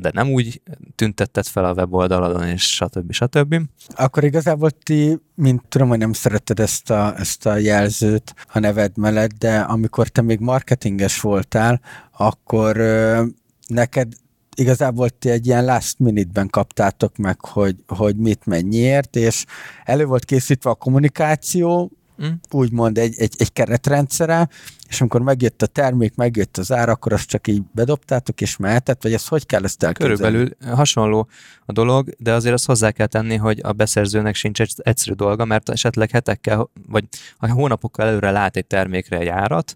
de 0.01 0.11
nem 0.13 0.29
úgy 0.29 0.61
tüntetted 0.95 1.45
fel 1.45 1.65
a 1.65 1.73
weboldalon, 1.73 2.47
és 2.47 2.75
stb. 2.75 3.11
stb. 3.11 3.61
Akkor 3.89 4.23
igazából 4.23 4.71
ti, 4.71 5.17
mint 5.35 5.63
tudom, 5.69 5.87
hogy 5.87 5.97
nem 5.97 6.13
szereted 6.13 6.59
ezt 6.59 6.89
a, 6.89 7.19
ezt 7.19 7.45
a 7.45 7.55
jelzőt 7.55 8.33
a 8.53 8.59
neved 8.59 8.97
mellett, 8.97 9.31
de 9.31 9.59
amikor 9.59 10.07
te 10.07 10.21
még 10.21 10.39
marketinges 10.39 11.21
voltál, 11.21 11.81
akkor 12.17 12.77
ö, 12.77 13.23
neked 13.67 14.13
igazából 14.55 15.09
ti 15.09 15.29
egy 15.29 15.47
ilyen 15.47 15.65
last 15.65 15.99
minute-ben 15.99 16.47
kaptátok 16.47 17.17
meg, 17.17 17.45
hogy, 17.45 17.75
hogy 17.87 18.15
mit 18.15 18.45
mennyiért, 18.45 19.15
és 19.15 19.45
elő 19.83 20.05
volt 20.05 20.25
készítve 20.25 20.69
a 20.69 20.75
kommunikáció, 20.75 21.91
mm. 22.23 22.31
úgymond 22.51 22.97
egy, 22.97 23.15
egy, 23.17 23.33
egy 23.37 23.53
keretrendszere, 23.53 24.49
és 24.87 25.01
amikor 25.01 25.21
megjött 25.21 25.61
a 25.61 25.65
termék, 25.65 26.15
megjött 26.15 26.57
az 26.57 26.71
ár, 26.71 26.89
akkor 26.89 27.13
azt 27.13 27.27
csak 27.27 27.47
így 27.47 27.61
bedobtátok 27.71 28.41
és 28.41 28.57
mehetett, 28.57 29.03
vagy 29.03 29.13
ezt 29.13 29.27
hogy 29.27 29.45
kell 29.45 29.63
ezt 29.63 29.83
elképzelni? 29.83 30.15
Körülbelül 30.15 30.75
hasonló 30.75 31.27
a 31.65 31.71
dolog, 31.71 32.09
de 32.17 32.33
azért 32.33 32.53
azt 32.53 32.65
hozzá 32.65 32.91
kell 32.91 33.07
tenni, 33.07 33.35
hogy 33.35 33.59
a 33.63 33.71
beszerzőnek 33.71 34.35
sincs 34.35 34.61
egy 34.61 34.73
egyszerű 34.77 35.15
dolga, 35.15 35.45
mert 35.45 35.69
esetleg 35.69 36.09
hetekkel, 36.09 36.69
vagy 36.87 37.03
a 37.37 37.51
hónapokkal 37.51 38.07
előre 38.07 38.31
lát 38.31 38.55
egy 38.55 38.65
termékre 38.65 39.17
egy 39.17 39.27
árat, 39.27 39.75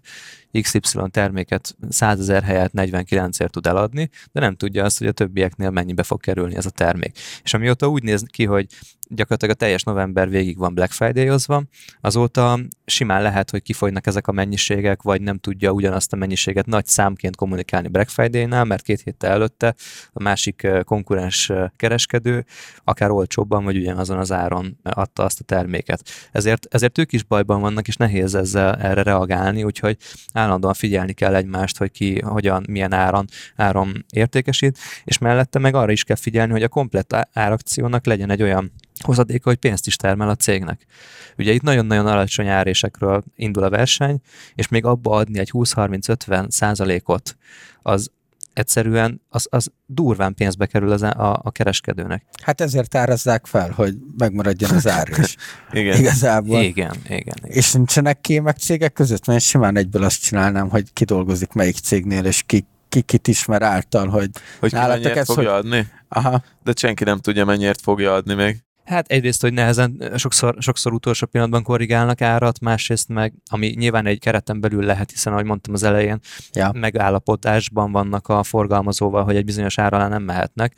XY 0.60 0.80
terméket 1.10 1.76
100 1.88 2.20
ezer 2.20 2.42
helyett 2.42 2.72
49-ért 2.74 3.50
tud 3.50 3.66
eladni, 3.66 4.10
de 4.32 4.40
nem 4.40 4.56
tudja 4.56 4.84
azt, 4.84 4.98
hogy 4.98 5.06
a 5.06 5.12
többieknél 5.12 5.70
mennyibe 5.70 6.02
fog 6.02 6.20
kerülni 6.20 6.56
ez 6.56 6.66
a 6.66 6.70
termék. 6.70 7.18
És 7.42 7.54
amióta 7.54 7.86
úgy 7.86 8.02
néz 8.02 8.24
ki, 8.30 8.44
hogy 8.44 8.66
gyakorlatilag 9.08 9.54
a 9.54 9.58
teljes 9.58 9.82
november 9.82 10.28
végig 10.28 10.58
van 10.58 10.74
Black 10.74 10.92
Friday-ozva, 10.92 11.62
azóta 12.00 12.58
simán 12.92 13.22
lehet, 13.22 13.50
hogy 13.50 13.62
kifogynak 13.62 14.06
ezek 14.06 14.26
a 14.26 14.32
mennyiségek, 14.32 15.02
vagy 15.02 15.20
nem 15.20 15.38
tudja 15.38 15.70
ugyanazt 15.70 16.12
a 16.12 16.16
mennyiséget 16.16 16.66
nagy 16.66 16.86
számként 16.86 17.36
kommunikálni 17.36 17.88
Black 17.88 18.08
Friday-nál, 18.08 18.64
mert 18.64 18.82
két 18.82 19.00
héttel 19.00 19.30
előtte 19.30 19.74
a 20.12 20.22
másik 20.22 20.66
konkurens 20.84 21.52
kereskedő 21.76 22.44
akár 22.84 23.10
olcsóbban, 23.10 23.64
vagy 23.64 23.76
ugyanazon 23.76 24.18
az 24.18 24.32
áron 24.32 24.78
adta 24.82 25.24
azt 25.24 25.40
a 25.40 25.44
terméket. 25.44 26.02
Ezért, 26.32 26.66
ezért 26.70 26.98
ők 26.98 27.12
is 27.12 27.22
bajban 27.22 27.60
vannak, 27.60 27.88
és 27.88 27.96
nehéz 27.96 28.34
ezzel 28.34 28.74
erre 28.74 29.02
reagálni, 29.02 29.64
úgyhogy 29.64 29.96
állandóan 30.32 30.74
figyelni 30.74 31.12
kell 31.12 31.34
egymást, 31.34 31.78
hogy 31.78 31.90
ki 31.90 32.20
hogyan, 32.20 32.64
milyen 32.68 32.92
áron, 32.92 33.24
áron 33.56 34.04
értékesít, 34.10 34.78
és 35.04 35.18
mellette 35.18 35.58
meg 35.58 35.74
arra 35.74 35.92
is 35.92 36.04
kell 36.04 36.16
figyelni, 36.16 36.52
hogy 36.52 36.62
a 36.62 36.68
komplett 36.68 37.16
árakciónak 37.32 38.06
legyen 38.06 38.30
egy 38.30 38.42
olyan 38.42 38.72
hozadéka, 39.00 39.48
hogy 39.48 39.58
pénzt 39.58 39.86
is 39.86 39.96
termel 39.96 40.28
a 40.28 40.34
cégnek. 40.34 40.86
Ugye 41.38 41.52
itt 41.52 41.62
nagyon-nagyon 41.62 42.06
alacsony 42.06 42.48
árésekről 42.48 43.22
indul 43.36 43.62
a 43.62 43.70
verseny, 43.70 44.20
és 44.54 44.68
még 44.68 44.84
abba 44.84 45.10
adni 45.10 45.38
egy 45.38 45.50
20-30-50 45.52 46.50
százalékot, 46.50 47.36
az 47.82 48.10
egyszerűen 48.52 49.20
az, 49.28 49.46
az 49.50 49.70
durván 49.86 50.34
pénzbe 50.34 50.66
kerül 50.66 50.90
az 50.90 51.02
a, 51.02 51.40
a 51.42 51.50
kereskedőnek. 51.50 52.24
Hát 52.42 52.60
ezért 52.60 52.94
árazzák 52.94 53.46
fel, 53.46 53.70
hogy 53.70 53.94
megmaradjon 54.18 54.70
az 54.70 54.88
ár 54.88 55.08
is. 55.18 55.36
igen. 55.72 55.98
Igazából. 55.98 56.60
Igen, 56.60 56.94
igen, 57.04 57.18
igen. 57.18 57.36
És 57.42 57.72
nincsenek 57.72 58.20
kémek 58.20 58.56
cégek 58.56 58.92
között? 58.92 59.26
Mert 59.26 59.44
simán 59.44 59.76
egyből 59.76 60.04
azt 60.04 60.22
csinálnám, 60.22 60.68
hogy 60.68 60.92
kidolgozik 60.92 61.52
melyik 61.52 61.76
cégnél, 61.76 62.24
és 62.24 62.42
ki, 62.42 62.66
ki 62.88 63.00
kit 63.00 63.28
ismer 63.28 63.62
által, 63.62 64.08
hogy, 64.08 64.30
hogy 64.60 64.72
nálatok 64.72 65.16
ez, 65.16 65.26
fogja 65.26 65.50
hogy... 65.54 65.58
adni? 65.58 65.86
Aha. 66.08 66.42
De 66.64 66.72
senki 66.76 67.04
nem 67.04 67.18
tudja, 67.18 67.44
mennyiért 67.44 67.80
fogja 67.80 68.14
adni 68.14 68.34
még. 68.34 68.62
Hát 68.92 69.08
egyrészt, 69.08 69.40
hogy 69.40 69.52
nehezen, 69.52 70.12
sokszor, 70.16 70.56
sokszor 70.58 70.92
utolsó 70.92 71.26
pillanatban 71.26 71.62
korrigálnak 71.62 72.20
árat, 72.20 72.60
másrészt 72.60 73.08
meg, 73.08 73.32
ami 73.50 73.66
nyilván 73.66 74.06
egy 74.06 74.18
kereten 74.18 74.60
belül 74.60 74.84
lehet, 74.84 75.10
hiszen 75.10 75.32
ahogy 75.32 75.44
mondtam 75.44 75.74
az 75.74 75.82
elején, 75.82 76.18
ja. 76.52 76.72
megállapodásban 76.72 77.92
vannak 77.92 78.28
a 78.28 78.42
forgalmazóval, 78.42 79.24
hogy 79.24 79.36
egy 79.36 79.44
bizonyos 79.44 79.78
ára 79.78 80.08
nem 80.08 80.22
mehetnek, 80.22 80.76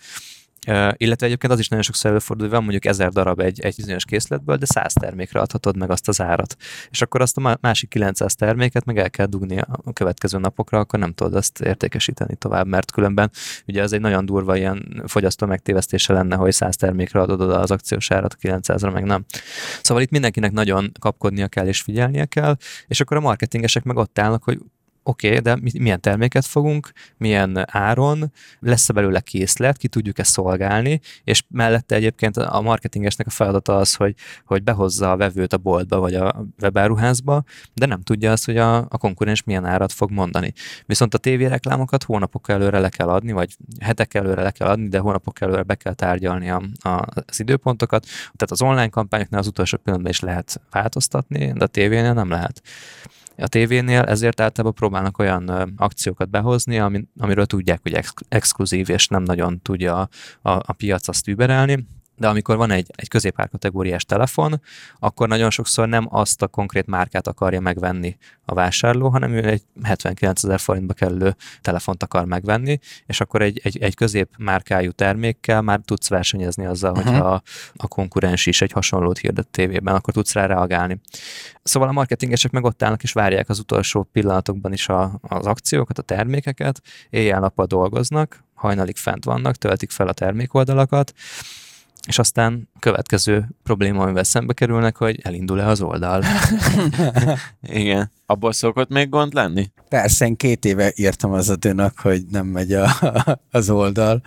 illetve 0.96 1.26
egyébként 1.26 1.52
az 1.52 1.58
is 1.58 1.68
nagyon 1.68 1.84
sokszor 1.84 2.10
előfordul, 2.10 2.46
hogy 2.46 2.54
van 2.54 2.62
mondjuk 2.62 2.84
ezer 2.84 3.08
darab 3.08 3.40
egy, 3.40 3.60
egy 3.60 3.74
bizonyos 3.76 4.04
készletből, 4.04 4.56
de 4.56 4.66
száz 4.66 4.92
termékre 4.92 5.40
adhatod 5.40 5.76
meg 5.76 5.90
azt 5.90 6.08
az 6.08 6.20
árat. 6.20 6.56
És 6.90 7.02
akkor 7.02 7.20
azt 7.20 7.36
a 7.36 7.58
másik 7.60 7.88
900 7.88 8.34
terméket 8.34 8.84
meg 8.84 8.98
el 8.98 9.10
kell 9.10 9.26
dugni 9.26 9.58
a 9.58 9.92
következő 9.92 10.38
napokra, 10.38 10.78
akkor 10.78 10.98
nem 10.98 11.12
tudod 11.12 11.34
azt 11.34 11.60
értékesíteni 11.60 12.36
tovább, 12.36 12.66
mert 12.66 12.92
különben 12.92 13.30
ugye 13.66 13.82
ez 13.82 13.92
egy 13.92 14.00
nagyon 14.00 14.26
durva 14.26 14.56
ilyen 14.56 15.02
fogyasztó 15.06 15.46
megtévesztése 15.46 16.12
lenne, 16.12 16.36
hogy 16.36 16.52
100 16.52 16.76
termékre 16.76 17.20
adod 17.20 17.40
oda 17.40 17.58
az 17.60 17.70
akciós 17.70 18.10
árat, 18.10 18.32
a 18.32 18.46
900-ra 18.46 18.92
meg 18.92 19.04
nem. 19.04 19.24
Szóval 19.82 20.02
itt 20.02 20.10
mindenkinek 20.10 20.52
nagyon 20.52 20.92
kapkodnia 21.00 21.48
kell 21.48 21.66
és 21.66 21.80
figyelnie 21.80 22.24
kell, 22.24 22.56
és 22.86 23.00
akkor 23.00 23.16
a 23.16 23.20
marketingesek 23.20 23.84
meg 23.84 23.96
ott 23.96 24.18
állnak, 24.18 24.42
hogy 24.42 24.58
oké, 25.04 25.28
okay, 25.28 25.40
de 25.40 25.58
milyen 25.78 26.00
terméket 26.00 26.44
fogunk, 26.44 26.92
milyen 27.16 27.64
áron, 27.70 28.32
lesz-e 28.60 28.92
belőle 28.92 29.20
készlet, 29.20 29.76
ki 29.76 29.88
tudjuk 29.88 30.18
ezt 30.18 30.30
szolgálni, 30.30 31.00
és 31.24 31.42
mellette 31.48 31.94
egyébként 31.94 32.36
a 32.36 32.60
marketingesnek 32.60 33.26
a 33.26 33.30
feladata 33.30 33.76
az, 33.76 33.94
hogy, 33.94 34.14
hogy 34.44 34.62
behozza 34.62 35.10
a 35.10 35.16
vevőt 35.16 35.52
a 35.52 35.58
boltba 35.58 35.98
vagy 35.98 36.14
a 36.14 36.46
webáruházba, 36.62 37.42
de 37.74 37.86
nem 37.86 38.02
tudja 38.02 38.32
azt, 38.32 38.44
hogy 38.44 38.56
a, 38.56 38.76
a 38.76 38.98
konkurens 38.98 39.42
milyen 39.42 39.64
árat 39.64 39.92
fog 39.92 40.10
mondani. 40.10 40.52
Viszont 40.86 41.14
a 41.14 41.18
tévéreklámokat 41.18 42.02
hónapok 42.02 42.48
előre 42.48 42.78
le 42.78 42.88
kell 42.88 43.08
adni, 43.08 43.32
vagy 43.32 43.56
hetek 43.80 44.14
előre 44.14 44.42
le 44.42 44.50
kell 44.50 44.68
adni, 44.68 44.88
de 44.88 44.98
hónapok 44.98 45.40
előre 45.40 45.62
be 45.62 45.74
kell 45.74 45.94
tárgyalni 45.94 46.50
a, 46.50 46.62
a, 46.80 47.06
az 47.26 47.40
időpontokat. 47.40 48.04
Tehát 48.04 48.50
az 48.50 48.62
online 48.62 48.88
kampányoknál 48.88 49.40
az 49.40 49.46
utolsó 49.46 49.76
pillanatban 49.76 50.12
is 50.12 50.20
lehet 50.20 50.60
változtatni, 50.70 51.52
de 51.52 51.64
a 51.64 51.66
tévénél 51.66 52.12
nem 52.12 52.28
lehet 52.28 52.62
a 53.36 53.48
tévénél, 53.48 54.02
ezért 54.02 54.40
általában 54.40 54.74
próbálnak 54.74 55.18
olyan 55.18 55.48
akciókat 55.76 56.30
behozni, 56.30 56.78
amiről 57.18 57.46
tudják, 57.46 57.80
hogy 57.82 57.92
ex- 57.92 58.24
exkluzív, 58.28 58.88
és 58.88 59.08
nem 59.08 59.22
nagyon 59.22 59.62
tudja 59.62 59.96
a, 60.00 60.08
a, 60.50 60.62
a 60.66 60.72
piac 60.72 61.08
azt 61.08 61.28
überelni, 61.28 61.86
de 62.16 62.28
amikor 62.28 62.56
van 62.56 62.70
egy, 62.70 62.90
egy 62.94 63.08
középárkategóriás 63.08 64.04
telefon, 64.04 64.60
akkor 64.98 65.28
nagyon 65.28 65.50
sokszor 65.50 65.88
nem 65.88 66.06
azt 66.10 66.42
a 66.42 66.46
konkrét 66.46 66.86
márkát 66.86 67.26
akarja 67.26 67.60
megvenni 67.60 68.16
a 68.44 68.54
vásárló, 68.54 69.08
hanem 69.08 69.32
ő 69.32 69.48
egy 69.48 69.62
79 69.82 70.44
ezer 70.44 70.60
forintba 70.60 70.92
kerülő 70.92 71.36
telefont 71.60 72.02
akar 72.02 72.24
megvenni, 72.24 72.78
és 73.06 73.20
akkor 73.20 73.42
egy, 73.42 73.60
egy, 73.62 73.78
egy 73.78 73.94
középmárkájú 73.94 74.90
termékkel 74.90 75.62
már 75.62 75.80
tudsz 75.84 76.08
versenyezni 76.08 76.66
azzal, 76.66 76.90
uh-huh. 76.90 77.06
hogyha 77.06 77.28
a, 77.28 77.42
a 77.76 77.88
konkurens 77.88 78.46
is 78.46 78.62
egy 78.62 78.72
hasonlót 78.72 79.18
hirdet 79.18 79.48
tévében, 79.48 79.94
akkor 79.94 80.14
tudsz 80.14 80.32
rá 80.32 80.46
reagálni. 80.46 81.00
Szóval 81.62 81.88
a 81.88 81.92
marketingesek 81.92 82.50
meg 82.50 82.64
ott 82.64 82.82
állnak 82.82 83.02
és 83.02 83.12
várják 83.12 83.48
az 83.48 83.58
utolsó 83.58 84.02
pillanatokban 84.02 84.72
is 84.72 84.88
a, 84.88 85.18
az 85.22 85.46
akciókat, 85.46 85.98
a 85.98 86.02
termékeket, 86.02 86.80
éjjel-nappal 87.10 87.66
dolgoznak, 87.66 88.44
hajnalig 88.54 88.96
fent 88.96 89.24
vannak, 89.24 89.56
töltik 89.56 89.90
fel 89.90 90.08
a 90.08 90.12
termékoldalakat, 90.12 91.12
és 92.06 92.18
aztán 92.18 92.68
következő 92.84 93.48
probléma, 93.62 94.02
amivel 94.02 94.24
szembe 94.24 94.52
kerülnek, 94.52 94.96
hogy 94.96 95.20
elindul-e 95.22 95.66
az 95.66 95.80
oldal. 95.80 96.22
Igen. 97.62 98.10
Abból 98.26 98.52
szokott 98.52 98.88
még 98.88 99.08
gond 99.08 99.34
lenni? 99.34 99.70
Persze, 99.88 100.26
én 100.26 100.36
két 100.36 100.64
éve 100.64 100.92
írtam 100.94 101.32
az 101.32 101.50
adőnak, 101.50 101.98
hogy 101.98 102.22
nem 102.30 102.46
megy 102.46 102.72
a, 102.72 102.88
az 103.50 103.70
oldal. 103.70 104.22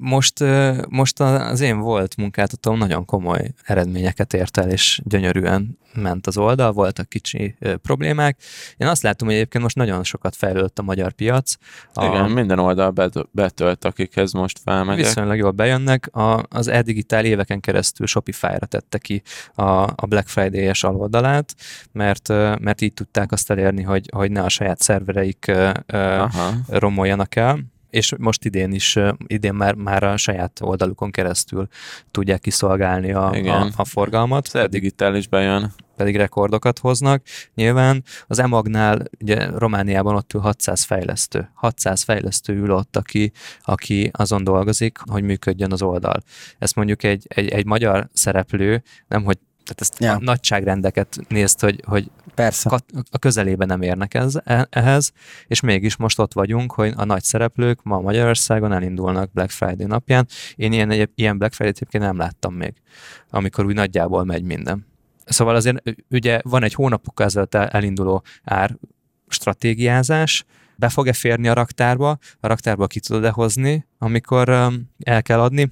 Most, 0.00 0.44
most 0.88 1.20
az 1.20 1.60
én 1.60 1.78
volt 1.78 2.16
munkáltatóm 2.16 2.78
nagyon 2.78 3.04
komoly 3.04 3.52
eredményeket 3.64 4.34
ért 4.34 4.56
el, 4.56 4.70
és 4.70 5.00
gyönyörűen 5.04 5.78
ment 5.94 6.26
az 6.26 6.36
oldal, 6.36 6.72
voltak 6.72 7.08
kicsi 7.08 7.56
problémák. 7.82 8.38
Én 8.76 8.88
azt 8.88 9.02
látom, 9.02 9.28
hogy 9.28 9.36
egyébként 9.36 9.62
most 9.62 9.76
nagyon 9.76 10.04
sokat 10.04 10.36
fejlődött 10.36 10.78
a 10.78 10.82
magyar 10.82 11.12
piac. 11.12 11.54
A... 11.94 12.04
Igen, 12.04 12.30
minden 12.30 12.58
oldal 12.58 12.92
betölt, 13.30 13.84
akikhez 13.84 14.32
most 14.32 14.58
felmegyek. 14.64 15.04
Viszonylag 15.04 15.36
jól 15.36 15.50
bejönnek. 15.50 16.16
A, 16.16 16.42
az 16.48 16.68
e-digitál 16.68 17.24
éveken 17.24 17.60
keresztül 17.60 17.87
Shopify-ra 18.04 18.66
tette 18.66 18.98
ki 18.98 19.22
a, 19.54 19.62
a 19.82 20.06
Black 20.08 20.28
Friday-es 20.28 20.84
aloldalát, 20.84 21.54
mert, 21.92 22.28
mert 22.60 22.80
így 22.80 22.94
tudták 22.94 23.32
azt 23.32 23.50
elérni, 23.50 23.82
hogy, 23.82 24.08
hogy 24.12 24.30
ne 24.30 24.42
a 24.42 24.48
saját 24.48 24.80
szervereik 24.80 25.52
Aha. 25.88 26.52
romoljanak 26.68 27.36
el 27.36 27.58
és 27.90 28.14
most 28.18 28.44
idén 28.44 28.72
is, 28.72 28.98
idén 29.26 29.54
már, 29.54 29.74
már 29.74 30.02
a 30.02 30.16
saját 30.16 30.60
oldalukon 30.62 31.10
keresztül 31.10 31.68
tudják 32.10 32.40
kiszolgálni 32.40 33.12
a, 33.12 33.30
a, 33.30 33.70
a 33.76 33.84
forgalmat. 33.84 34.54
Ez 34.54 34.68
digitális 34.68 35.28
bejön. 35.28 35.72
Pedig 35.98 36.16
rekordokat 36.16 36.78
hoznak. 36.78 37.22
Nyilván 37.54 38.04
az 38.26 38.38
EMAG-nál, 38.38 39.02
ugye 39.20 39.46
Romániában 39.50 40.14
ott 40.14 40.32
ül 40.32 40.40
600 40.40 40.84
fejlesztő. 40.84 41.50
600 41.54 42.02
fejlesztő 42.02 42.54
ül 42.54 42.70
ott, 42.70 42.96
aki, 42.96 43.32
aki 43.60 44.10
azon 44.12 44.44
dolgozik, 44.44 44.98
hogy 45.10 45.22
működjön 45.22 45.72
az 45.72 45.82
oldal. 45.82 46.22
Ezt 46.58 46.74
mondjuk 46.74 47.02
egy, 47.02 47.26
egy, 47.28 47.48
egy 47.48 47.66
magyar 47.66 48.08
szereplő, 48.12 48.82
nem 49.08 49.24
hogy 49.24 49.38
tehát 49.68 49.80
ezt 49.80 49.98
ja. 49.98 50.12
a 50.12 50.18
nagyságrendeket 50.20 51.18
nézd, 51.28 51.60
hogy, 51.60 51.82
hogy 51.86 52.10
Persze. 52.34 52.80
a 53.10 53.18
közelében 53.18 53.66
nem 53.66 53.82
érnek 53.82 54.14
ez, 54.14 54.34
e, 54.44 54.66
ehhez, 54.70 55.12
és 55.46 55.60
mégis 55.60 55.96
most 55.96 56.18
ott 56.18 56.32
vagyunk, 56.32 56.72
hogy 56.72 56.92
a 56.96 57.04
nagy 57.04 57.22
szereplők 57.22 57.82
ma 57.82 58.00
Magyarországon 58.00 58.72
elindulnak 58.72 59.32
Black 59.32 59.50
Friday 59.50 59.86
napján. 59.86 60.26
Én 60.54 60.72
ilyen, 60.72 61.10
ilyen 61.14 61.38
Black 61.38 61.52
Friday-t 61.52 61.76
egyébként 61.76 62.04
nem 62.04 62.16
láttam 62.16 62.54
még, 62.54 62.74
amikor 63.30 63.64
úgy 63.64 63.74
nagyjából 63.74 64.24
megy 64.24 64.42
minden. 64.42 64.86
Szóval 65.28 65.54
azért 65.54 65.82
ugye 66.10 66.40
van 66.42 66.62
egy 66.62 66.74
hónapokkal 66.74 67.26
ezelőtt 67.26 67.54
elinduló 67.54 68.22
ár 68.44 68.76
stratégiázás, 69.28 70.44
be 70.76 70.88
fog-e 70.88 71.12
férni 71.12 71.48
a 71.48 71.52
raktárba, 71.52 72.18
a 72.40 72.46
raktárba 72.46 72.86
ki 72.86 73.00
tudod-e 73.00 73.30
hozni, 73.30 73.86
amikor 73.98 74.48
el 74.98 75.22
kell 75.22 75.40
adni, 75.40 75.70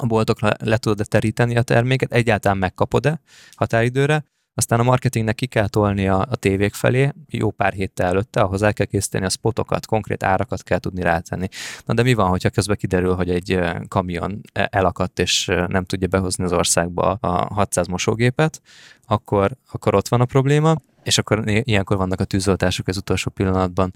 a 0.00 0.06
boltok 0.06 0.40
le, 0.40 0.56
le 0.64 0.76
tudod 0.76 1.08
teríteni 1.08 1.56
a 1.56 1.62
terméket, 1.62 2.12
egyáltalán 2.12 2.58
megkapod-e 2.58 3.20
határidőre, 3.56 4.24
aztán 4.58 4.80
a 4.80 4.82
marketingnek 4.82 5.34
ki 5.34 5.46
kell 5.46 5.68
tolni 5.68 6.08
a, 6.08 6.26
a 6.30 6.36
tévék 6.36 6.74
felé, 6.74 7.12
jó 7.28 7.50
pár 7.50 7.72
héttel 7.72 8.06
előtte, 8.06 8.40
ahhoz 8.40 8.62
el 8.62 8.72
kell 8.72 8.86
készíteni 8.86 9.24
a 9.24 9.28
spotokat, 9.28 9.86
konkrét 9.86 10.22
árakat 10.22 10.62
kell 10.62 10.78
tudni 10.78 11.02
rátenni. 11.02 11.48
Na 11.84 11.94
de 11.94 12.02
mi 12.02 12.14
van, 12.14 12.28
hogyha 12.28 12.50
közben 12.50 12.76
kiderül, 12.76 13.14
hogy 13.14 13.30
egy 13.30 13.58
kamion 13.88 14.40
elakadt 14.52 15.18
és 15.18 15.46
nem 15.66 15.84
tudja 15.84 16.08
behozni 16.08 16.44
az 16.44 16.52
országba 16.52 17.18
a 17.20 17.54
600 17.54 17.86
mosógépet, 17.86 18.60
akkor, 19.06 19.50
akkor 19.70 19.94
ott 19.94 20.08
van 20.08 20.20
a 20.20 20.24
probléma 20.24 20.76
és 21.08 21.18
akkor 21.18 21.42
ilyenkor 21.46 21.96
vannak 21.96 22.20
a 22.20 22.24
tűzoltások 22.24 22.88
az 22.88 22.96
utolsó 22.96 23.30
pillanatban. 23.30 23.92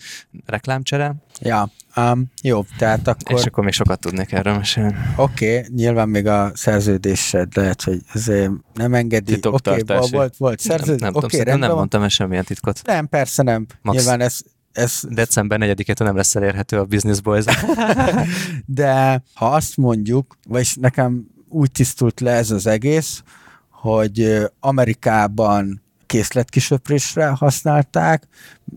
Reklámcsere? 0.46 1.14
Ja, 1.40 1.70
um, 1.96 2.30
jó, 2.42 2.64
tehát 2.78 3.08
akkor... 3.08 3.38
És 3.38 3.44
akkor 3.44 3.64
még 3.64 3.72
sokat 3.72 4.00
tudnék 4.00 4.32
erről 4.32 4.56
mesélni. 4.56 4.94
Oké, 5.16 5.56
okay, 5.56 5.70
nyilván 5.74 6.08
még 6.08 6.26
a 6.26 6.50
szerződésed 6.54 7.56
lehet, 7.56 7.82
hogy 7.82 8.00
ez 8.12 8.26
nem 8.74 8.94
engedi. 8.94 9.38
Oké, 9.42 9.48
okay, 9.48 10.08
volt, 10.10 10.36
volt 10.36 10.60
szerződés. 10.60 11.00
Nem, 11.00 11.12
nem, 11.12 11.24
okay, 11.24 11.42
nem, 11.42 11.58
nem 11.58 11.72
mondtam 11.72 12.02
el 12.02 12.08
semmilyen 12.08 12.44
titkot. 12.44 12.80
Nem, 12.84 13.08
persze 13.08 13.42
nem. 13.42 13.66
Max. 13.82 13.96
Nyilván 13.96 14.20
ez, 14.20 14.38
ez... 14.72 15.00
December 15.08 15.58
4-től 15.62 16.04
nem 16.04 16.16
lesz 16.16 16.34
elérhető 16.34 16.78
a 16.78 16.84
Business 16.84 17.20
Boys. 17.20 17.44
De 18.66 19.22
ha 19.34 19.46
azt 19.46 19.76
mondjuk, 19.76 20.36
vagyis 20.48 20.74
nekem 20.74 21.26
úgy 21.48 21.70
tisztult 21.72 22.20
le 22.20 22.30
ez 22.30 22.50
az 22.50 22.66
egész, 22.66 23.22
hogy 23.70 24.46
Amerikában 24.60 25.82
készletkisöprésre 26.12 27.26
használták, 27.26 28.28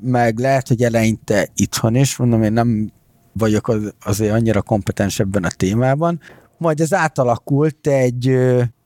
meg 0.01 0.39
lehet, 0.39 0.67
hogy 0.67 0.83
eleinte 0.83 1.47
itthon 1.55 1.95
is, 1.95 2.17
mondom, 2.17 2.43
én 2.43 2.53
nem 2.53 2.91
vagyok 3.31 3.67
az, 3.67 3.93
azért 4.03 4.33
annyira 4.33 4.61
kompetens 4.61 5.19
ebben 5.19 5.43
a 5.43 5.49
témában, 5.49 6.19
majd 6.57 6.79
ez 6.79 6.93
átalakult 6.93 7.87
egy 7.87 8.37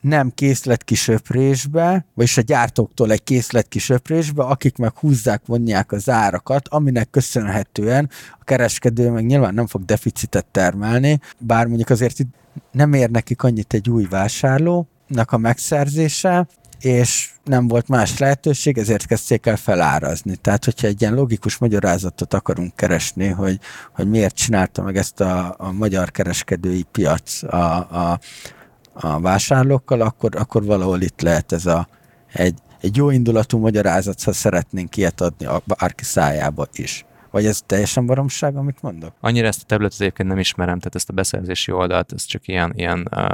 nem 0.01 0.31
készletkisöprésbe, 0.35 2.05
vagyis 2.13 2.37
a 2.37 2.41
gyártóktól 2.41 3.11
egy 3.11 3.23
készletkisöprésbe, 3.23 4.43
akik 4.43 4.77
meg 4.77 4.97
húzzák, 4.97 5.41
vonják 5.45 5.91
az 5.91 6.09
árakat, 6.09 6.67
aminek 6.67 7.09
köszönhetően 7.09 8.09
a 8.39 8.43
kereskedő 8.43 9.09
meg 9.09 9.25
nyilván 9.25 9.53
nem 9.53 9.67
fog 9.67 9.85
deficitet 9.85 10.45
termelni, 10.45 11.19
bár 11.37 11.67
mondjuk 11.67 11.89
azért 11.89 12.19
itt 12.19 12.33
nem 12.71 12.93
ér 12.93 13.09
nekik 13.09 13.43
annyit 13.43 13.73
egy 13.73 13.89
új 13.89 14.05
vásárlónak 14.09 15.31
a 15.31 15.37
megszerzése, 15.37 16.47
és 16.79 17.29
nem 17.43 17.67
volt 17.67 17.87
más 17.87 18.17
lehetőség, 18.17 18.77
ezért 18.77 19.05
kezdték 19.05 19.45
el 19.45 19.57
felárazni. 19.57 20.35
Tehát, 20.35 20.65
hogyha 20.65 20.87
egy 20.87 21.01
ilyen 21.01 21.13
logikus 21.13 21.57
magyarázatot 21.57 22.33
akarunk 22.33 22.75
keresni, 22.75 23.27
hogy, 23.27 23.59
hogy 23.93 24.09
miért 24.09 24.35
csinálta 24.35 24.81
meg 24.81 24.97
ezt 24.97 25.19
a, 25.19 25.55
a 25.57 25.71
magyar 25.71 26.11
kereskedői 26.11 26.85
piac 26.91 27.43
a, 27.43 27.75
a, 27.75 28.19
a 28.93 29.19
vásárlókkal, 29.19 30.01
akkor, 30.01 30.35
akkor 30.35 30.65
valahol 30.65 31.01
itt 31.01 31.21
lehet 31.21 31.51
ez 31.51 31.65
a, 31.65 31.87
egy, 32.33 32.57
egy 32.81 32.95
jó 32.95 33.09
indulatú 33.09 33.57
magyarázat, 33.57 34.23
ha 34.23 34.33
szeretnénk 34.33 34.97
ilyet 34.97 35.21
adni 35.21 35.45
a 35.45 35.61
bárki 35.65 36.03
szájába 36.03 36.67
is. 36.73 37.05
Vagy 37.31 37.45
ez 37.45 37.61
teljesen 37.65 38.05
baromság, 38.05 38.55
amit 38.55 38.81
mondok? 38.81 39.13
Annyira 39.19 39.47
ezt 39.47 39.61
a 39.61 39.65
területet 39.65 40.01
egyébként 40.01 40.29
nem 40.29 40.39
ismerem, 40.39 40.77
tehát 40.77 40.95
ezt 40.95 41.09
a 41.09 41.13
beszerzési 41.13 41.71
oldalt, 41.71 42.13
ezt 42.13 42.27
csak 42.27 42.47
ilyen, 42.47 42.73
ilyen 42.75 43.07
uh, 43.11 43.29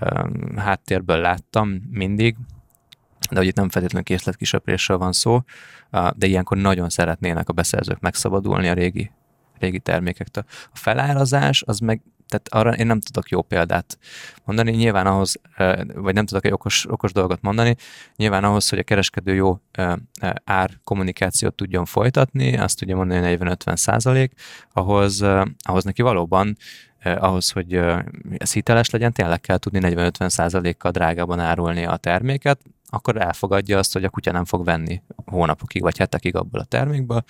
uh, 0.00 0.56
háttérből 0.56 1.16
láttam 1.16 1.82
mindig, 1.90 2.36
de 3.32 3.38
hogy 3.38 3.46
itt 3.46 3.56
nem 3.56 3.68
feltétlenül 3.68 4.06
készletkisöprésről 4.06 4.98
van 4.98 5.12
szó, 5.12 5.42
de 6.14 6.26
ilyenkor 6.26 6.56
nagyon 6.56 6.88
szeretnének 6.88 7.48
a 7.48 7.52
beszerzők 7.52 8.00
megszabadulni 8.00 8.68
a 8.68 8.72
régi, 8.72 9.10
régi 9.58 9.78
termékektől. 9.78 10.44
A 10.48 10.76
felárazás, 10.76 11.62
az 11.66 11.78
meg 11.78 12.02
tehát 12.28 12.66
arra 12.66 12.80
én 12.80 12.86
nem 12.86 13.00
tudok 13.00 13.28
jó 13.28 13.42
példát 13.42 13.98
mondani. 14.44 14.70
Nyilván 14.70 15.06
ahhoz, 15.06 15.40
vagy 15.94 16.14
nem 16.14 16.26
tudok 16.26 16.44
egy 16.44 16.52
okos, 16.52 16.86
okos 16.90 17.12
dolgot 17.12 17.40
mondani, 17.42 17.76
nyilván 18.16 18.44
ahhoz, 18.44 18.68
hogy 18.68 18.78
a 18.78 18.82
kereskedő 18.82 19.34
jó 19.34 19.60
ár 20.44 20.70
kommunikációt 20.84 21.54
tudjon 21.54 21.84
folytatni, 21.84 22.56
azt 22.56 22.78
tudja 22.78 22.96
mondani, 22.96 23.28
hogy 23.28 23.38
40-50 23.40 23.76
százalék, 23.76 24.32
ahhoz, 24.72 25.22
ahhoz 25.58 25.84
neki 25.84 26.02
valóban 26.02 26.56
ahhoz, 27.04 27.50
hogy 27.50 27.74
ez 28.36 28.52
hiteles 28.52 28.90
legyen, 28.90 29.12
tényleg 29.12 29.40
kell 29.40 29.58
tudni 29.58 29.80
40-50 29.82 30.28
százalékkal 30.28 30.90
drágában 30.90 31.40
árulni 31.40 31.84
a 31.84 31.96
terméket, 31.96 32.60
akkor 32.94 33.16
elfogadja 33.16 33.78
azt, 33.78 33.92
hogy 33.92 34.04
a 34.04 34.10
kutya 34.10 34.32
nem 34.32 34.44
fog 34.44 34.64
venni 34.64 35.02
hónapokig 35.26 35.82
vagy 35.82 35.98
hetekig 35.98 36.36
abból 36.36 36.60
a 36.60 36.64
termékből. 36.64 37.24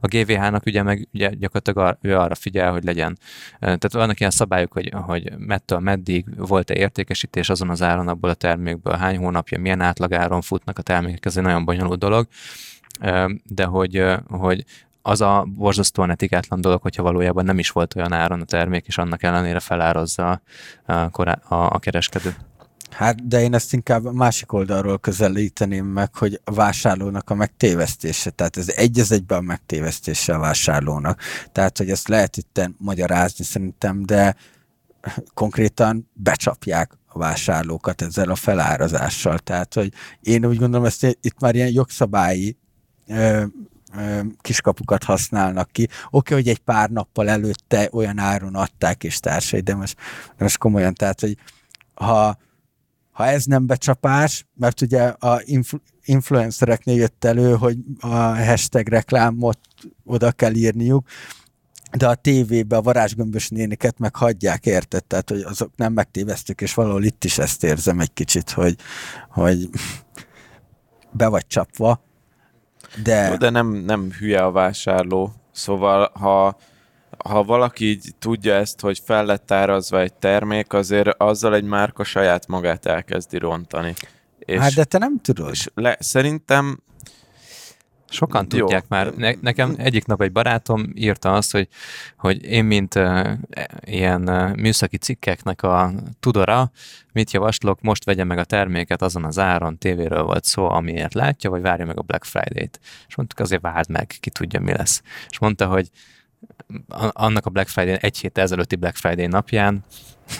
A 0.00 0.06
GVH-nak 0.06 0.66
ugye 0.66 0.82
meg 0.82 1.08
ugye 1.12 1.28
gyakorlatilag 1.28 1.86
ar, 1.86 1.98
ő 2.00 2.16
arra 2.16 2.34
figyel, 2.34 2.72
hogy 2.72 2.84
legyen. 2.84 3.18
Tehát 3.58 3.92
vannak 3.92 4.18
ilyen 4.20 4.32
szabályok, 4.32 4.72
hogy, 4.72 4.92
hogy 4.94 5.32
mettől 5.38 5.78
meddig 5.78 6.24
volt-e 6.36 6.74
értékesítés 6.74 7.48
azon 7.48 7.70
az 7.70 7.82
áron 7.82 8.08
abból 8.08 8.30
a 8.30 8.34
termékből, 8.34 8.94
hány 8.94 9.16
hónapja, 9.16 9.58
milyen 9.58 9.80
átlagáron 9.80 10.40
futnak 10.40 10.78
a 10.78 10.82
termékek, 10.82 11.24
ez 11.24 11.36
egy 11.36 11.42
nagyon 11.42 11.64
bonyolult 11.64 11.98
dolog 11.98 12.28
de 13.44 13.64
hogy, 13.64 14.04
hogy 14.28 14.64
az 15.02 15.20
a 15.20 15.44
borzasztóan 15.48 16.10
etikátlan 16.10 16.60
dolog, 16.60 16.82
hogyha 16.82 17.02
valójában 17.02 17.44
nem 17.44 17.58
is 17.58 17.70
volt 17.70 17.96
olyan 17.96 18.12
áron 18.12 18.40
a 18.40 18.44
termék, 18.44 18.86
és 18.86 18.98
annak 18.98 19.22
ellenére 19.22 19.60
felárazza 19.60 20.40
a, 20.84 20.92
a, 20.92 21.40
a 21.48 21.78
kereskedő. 21.78 22.34
Hát, 22.96 23.28
de 23.28 23.40
én 23.40 23.54
ezt 23.54 23.72
inkább 23.72 24.12
másik 24.12 24.52
oldalról 24.52 24.98
közelíteném 24.98 25.86
meg, 25.86 26.14
hogy 26.14 26.40
a 26.44 26.52
vásárlónak 26.52 27.30
a 27.30 27.34
megtévesztése, 27.34 28.30
tehát 28.30 28.56
ez 28.56 28.68
egy 28.68 28.98
az 28.98 29.12
egyben 29.12 29.38
a 29.38 29.40
megtévesztése 29.40 30.34
a 30.34 30.38
vásárlónak. 30.38 31.20
Tehát, 31.52 31.78
hogy 31.78 31.90
ezt 31.90 32.08
lehet 32.08 32.36
itt 32.36 32.70
magyarázni 32.78 33.44
szerintem, 33.44 34.02
de 34.02 34.36
konkrétan 35.34 36.10
becsapják 36.12 36.92
a 37.06 37.18
vásárlókat 37.18 38.02
ezzel 38.02 38.30
a 38.30 38.34
felárazással. 38.34 39.38
Tehát, 39.38 39.74
hogy 39.74 39.92
én 40.20 40.46
úgy 40.46 40.58
gondolom, 40.58 40.86
ezt 40.86 41.18
itt 41.20 41.40
már 41.40 41.54
ilyen 41.54 41.72
jogszabályi 41.72 42.56
ö, 43.06 43.42
kiskapukat 44.40 45.04
használnak 45.04 45.72
ki. 45.72 45.82
Oké, 45.82 45.96
okay, 46.10 46.36
hogy 46.36 46.48
egy 46.48 46.58
pár 46.58 46.90
nappal 46.90 47.28
előtte 47.28 47.88
olyan 47.92 48.18
áron 48.18 48.54
adták 48.54 49.04
és 49.04 49.20
társai, 49.20 49.60
de 49.60 49.74
most, 49.74 49.96
most 50.38 50.58
komolyan, 50.58 50.94
tehát, 50.94 51.20
hogy 51.20 51.36
ha 51.94 52.38
ha 53.16 53.26
ez 53.26 53.44
nem 53.44 53.66
becsapás, 53.66 54.46
mert 54.54 54.80
ugye 54.80 55.02
a 55.02 55.40
influ- 55.44 55.82
influencereknél 56.04 56.96
jött 56.96 57.24
elő, 57.24 57.54
hogy 57.54 57.78
a 58.00 58.16
hashtag 58.44 58.88
reklámot 58.88 59.58
oda 60.04 60.32
kell 60.32 60.54
írniuk, 60.54 61.08
de 61.92 62.08
a 62.08 62.14
tévébe 62.14 62.76
a 62.76 62.82
varázsgömbös 62.82 63.48
néniket 63.48 63.98
meg 63.98 64.16
hagyják, 64.16 64.66
érted? 64.66 65.04
Tehát, 65.04 65.30
hogy 65.30 65.40
azok 65.40 65.70
nem 65.76 65.92
megtévesztük, 65.92 66.60
és 66.60 66.74
valahol 66.74 67.04
itt 67.04 67.24
is 67.24 67.38
ezt 67.38 67.64
érzem 67.64 68.00
egy 68.00 68.12
kicsit, 68.12 68.50
hogy, 68.50 68.76
hogy 69.28 69.68
be 71.10 71.28
vagy 71.28 71.46
csapva. 71.46 72.04
De, 73.02 73.36
de 73.36 73.50
nem, 73.50 73.72
nem 73.72 74.10
hülye 74.18 74.44
a 74.44 74.50
vásárló. 74.50 75.32
Szóval, 75.52 76.10
ha, 76.14 76.56
ha 77.26 77.44
valaki 77.44 77.84
így 77.84 78.14
tudja 78.18 78.54
ezt, 78.54 78.80
hogy 78.80 79.00
fel 79.04 79.24
lett 79.24 79.50
árazva 79.50 80.00
egy 80.00 80.14
termék, 80.14 80.72
azért 80.72 81.08
azzal 81.18 81.54
egy 81.54 81.64
márka 81.64 82.04
saját 82.04 82.46
magát 82.46 82.86
elkezdi 82.86 83.38
rontani. 83.38 83.94
És, 84.38 84.58
hát 84.58 84.74
de 84.74 84.84
te 84.84 84.98
nem 84.98 85.20
tudod. 85.20 85.50
és 85.50 85.68
le, 85.74 85.96
szerintem 86.00 86.78
Sokan 88.08 88.46
Jó. 88.50 88.58
tudják 88.58 88.88
már. 88.88 89.14
Ne, 89.14 89.32
nekem 89.40 89.74
egyik 89.76 90.06
nap 90.06 90.22
egy 90.22 90.32
barátom 90.32 90.92
írta 90.94 91.32
azt, 91.34 91.52
hogy, 91.52 91.68
hogy 92.16 92.44
én, 92.44 92.64
mint 92.64 92.94
uh, 92.94 93.30
ilyen 93.80 94.28
uh, 94.28 94.56
műszaki 94.56 94.96
cikkeknek 94.96 95.62
a 95.62 95.92
tudora, 96.20 96.70
mit 97.12 97.30
javaslok, 97.30 97.80
most 97.80 98.04
vegye 98.04 98.24
meg 98.24 98.38
a 98.38 98.44
terméket 98.44 99.02
azon 99.02 99.24
az 99.24 99.38
áron, 99.38 99.78
tévéről 99.78 100.22
volt 100.22 100.44
szó, 100.44 100.70
amiért 100.70 101.14
látja, 101.14 101.50
vagy 101.50 101.62
várja 101.62 101.86
meg 101.86 101.98
a 101.98 102.02
Black 102.02 102.24
Friday-t. 102.24 102.80
És 103.08 103.16
mondtuk, 103.16 103.38
azért 103.38 103.62
várd 103.62 103.90
meg, 103.90 104.14
ki 104.20 104.30
tudja, 104.30 104.60
mi 104.60 104.72
lesz. 104.72 105.02
És 105.28 105.38
mondta, 105.38 105.66
hogy 105.66 105.90
annak 107.12 107.46
a 107.46 107.50
Black 107.50 107.68
Friday, 107.68 107.96
egy 108.00 108.18
hét 108.18 108.38
ezelőtti 108.38 108.76
Black 108.76 108.96
Friday 108.96 109.26
napján 109.26 109.84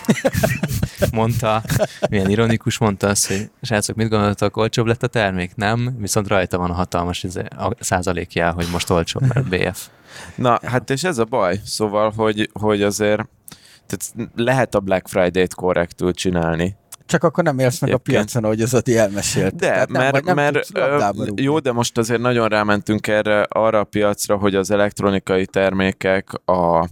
mondta, 1.11 1.63
milyen 2.09 2.29
ironikus 2.29 2.77
mondta 2.77 3.07
azt, 3.07 3.27
hogy 3.27 3.49
srácok, 3.61 3.95
mit 3.95 4.09
gondoltok, 4.09 4.57
olcsóbb 4.57 4.85
lett 4.85 5.03
a 5.03 5.07
termék? 5.07 5.55
Nem, 5.55 5.95
viszont 5.97 6.27
rajta 6.27 6.57
van 6.57 6.69
a 6.69 6.73
hatalmas 6.73 7.25
a 7.49 7.71
százalékjel, 7.79 8.53
hogy 8.53 8.67
most 8.71 8.89
olcsóbb, 8.89 9.33
mert 9.33 9.49
BF. 9.49 9.87
Na, 10.35 10.59
hát 10.63 10.89
és 10.89 11.03
ez 11.03 11.17
a 11.17 11.23
baj. 11.23 11.59
Szóval, 11.65 12.11
hogy, 12.15 12.49
hogy 12.53 12.81
azért 12.81 13.27
tehát 13.85 14.31
lehet 14.35 14.75
a 14.75 14.79
Black 14.79 15.07
Friday-t 15.07 15.53
korrektül 15.53 16.13
csinálni. 16.13 16.75
Csak 17.07 17.23
akkor 17.23 17.43
nem 17.43 17.59
élsz 17.59 17.79
meg 17.79 17.89
a 17.89 17.93
Egyébként. 17.93 18.17
piacon, 18.17 18.43
ahogy 18.43 18.61
az 18.61 18.73
Adi 18.73 18.97
elmesélt. 18.97 19.55
De, 19.55 19.67
Tehát 19.67 19.89
nem, 19.89 20.01
mert, 20.01 20.25
nem 20.25 20.35
mert 20.35 20.69
jó, 21.35 21.59
de 21.59 21.71
most 21.71 21.97
azért 21.97 22.21
nagyon 22.21 22.47
rámentünk 22.47 23.07
erre 23.07 23.41
arra 23.41 23.79
a 23.79 23.83
piacra, 23.83 24.37
hogy 24.37 24.55
az 24.55 24.71
elektronikai 24.71 25.45
termékek, 25.45 26.29
a, 26.45 26.89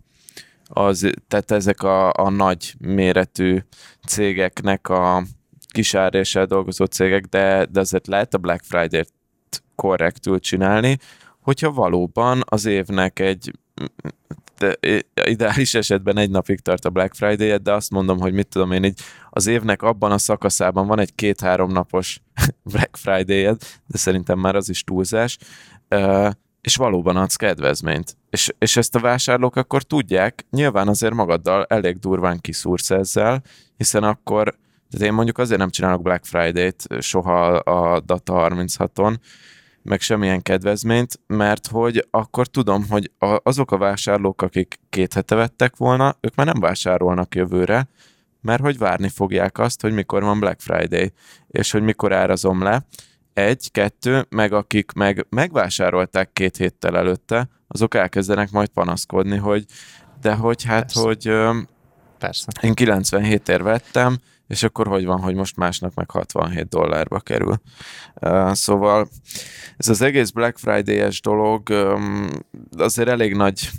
az, 0.68 1.10
tehát 1.28 1.52
ezek 1.52 1.84
a, 1.84 2.12
a 2.14 2.30
nagy 2.30 2.76
méretű 2.80 3.60
cégeknek 4.08 4.90
a 4.90 5.24
kisáréssel 5.68 6.46
dolgozó 6.46 6.86
cégek, 6.86 7.26
de, 7.26 7.66
de 7.72 7.80
azért 7.80 8.08
lehet 8.08 8.34
a 8.34 8.38
Black 8.38 8.64
Friday-t 8.64 9.14
korrektül 9.76 10.40
csinálni, 10.40 10.98
hogyha 11.42 11.72
valóban 11.72 12.44
az 12.46 12.66
évnek 12.66 13.20
egy 13.20 13.52
de 14.58 14.78
ideális 15.26 15.74
esetben 15.74 16.18
egy 16.18 16.30
napig 16.30 16.60
tart 16.60 16.86
a 16.86 16.90
Black 16.90 17.16
friday 17.16 17.58
de 17.58 17.74
azt 17.74 17.92
mondom, 17.92 18.20
hogy 18.20 18.34
mit 18.34 18.48
tudom 18.48 18.72
én, 18.72 18.84
így 18.84 19.00
az 19.30 19.48
évnek 19.48 19.82
abban 19.82 20.12
a 20.12 20.18
szakaszában 20.18 20.88
van 20.88 21.00
egy 21.00 21.16
két-három 21.16 21.72
napos 21.72 22.22
Black 22.72 22.98
friday 22.98 23.44
de 23.88 23.98
szerintem 23.98 24.40
már 24.40 24.56
az 24.56 24.70
is 24.70 24.84
túlzás, 24.84 25.38
és 26.62 26.76
valóban 26.76 27.16
adsz 27.16 27.36
kedvezményt. 27.36 28.18
És, 28.30 28.54
és 28.58 28.78
ezt 28.78 28.96
a 28.96 29.00
vásárlók 29.00 29.56
akkor 29.56 29.84
tudják, 29.84 30.46
nyilván 30.50 30.88
azért 30.88 31.14
magaddal 31.14 31.66
elég 31.70 31.98
durván 31.98 32.42
kiszúrsz 32.42 32.90
ezzel, 32.90 33.44
hiszen 33.78 34.04
akkor, 34.04 34.56
tehát 34.90 35.08
én 35.08 35.14
mondjuk 35.14 35.38
azért 35.38 35.60
nem 35.60 35.70
csinálok 35.70 36.02
Black 36.02 36.26
Friday-t 36.26 36.88
soha 37.00 37.48
a 37.56 38.00
Data 38.00 38.48
36-on, 38.50 39.16
meg 39.86 40.02
semmilyen 40.02 40.42
kedvezményt, 40.42 41.20
mert 41.28 41.68
hogy 41.68 42.08
akkor 42.12 42.48
tudom, 42.48 42.86
hogy 42.90 43.12
azok 43.44 43.72
a 43.72 43.78
vásárlók, 43.78 44.42
akik 44.42 44.80
két 44.90 45.14
hete 45.14 45.36
vettek 45.36 45.78
volna, 45.78 46.18
ők 46.22 46.36
már 46.36 46.46
nem 46.46 46.60
vásárolnak 46.60 47.36
jövőre, 47.36 47.88
mert 48.42 48.62
hogy 48.62 48.78
várni 48.78 49.10
fogják 49.10 49.58
azt, 49.58 49.82
hogy 49.82 49.94
mikor 49.94 50.24
van 50.24 50.40
Black 50.40 50.62
Friday, 50.62 51.14
és 51.48 51.72
hogy 51.72 51.82
mikor 51.82 52.14
árazom 52.14 52.64
le. 52.64 52.86
Egy, 53.34 53.72
kettő, 53.72 54.26
meg 54.30 54.54
akik 54.54 54.92
meg 54.92 55.26
megvásárolták 55.30 56.34
két 56.34 56.58
héttel 56.58 56.98
előtte, 56.98 57.50
azok 57.68 57.96
elkezdenek 57.96 58.52
majd 58.52 58.68
panaszkodni, 58.68 59.38
hogy 59.38 59.66
de 60.22 60.34
hogy 60.34 60.64
hát, 60.64 60.82
Persze. 60.82 61.02
hogy 61.02 61.28
ö, 61.28 61.58
Persze. 62.20 62.52
én 62.62 62.74
97 62.74 63.50
ér 63.50 63.64
vettem, 63.64 64.18
és 64.48 64.64
akkor 64.64 64.88
hogy 64.88 65.06
van, 65.06 65.20
hogy 65.20 65.36
most 65.36 65.58
másnak 65.58 65.94
meg 65.94 66.10
67 66.10 66.68
dollárba 66.68 67.20
kerül. 67.20 67.62
Szóval 68.52 69.08
ez 69.78 69.90
az 69.90 70.02
egész 70.02 70.30
Black 70.30 70.58
Friday-es 70.58 71.22
dolog 71.22 71.70
azért 72.78 73.10
elég 73.10 73.36
nagy 73.36 73.70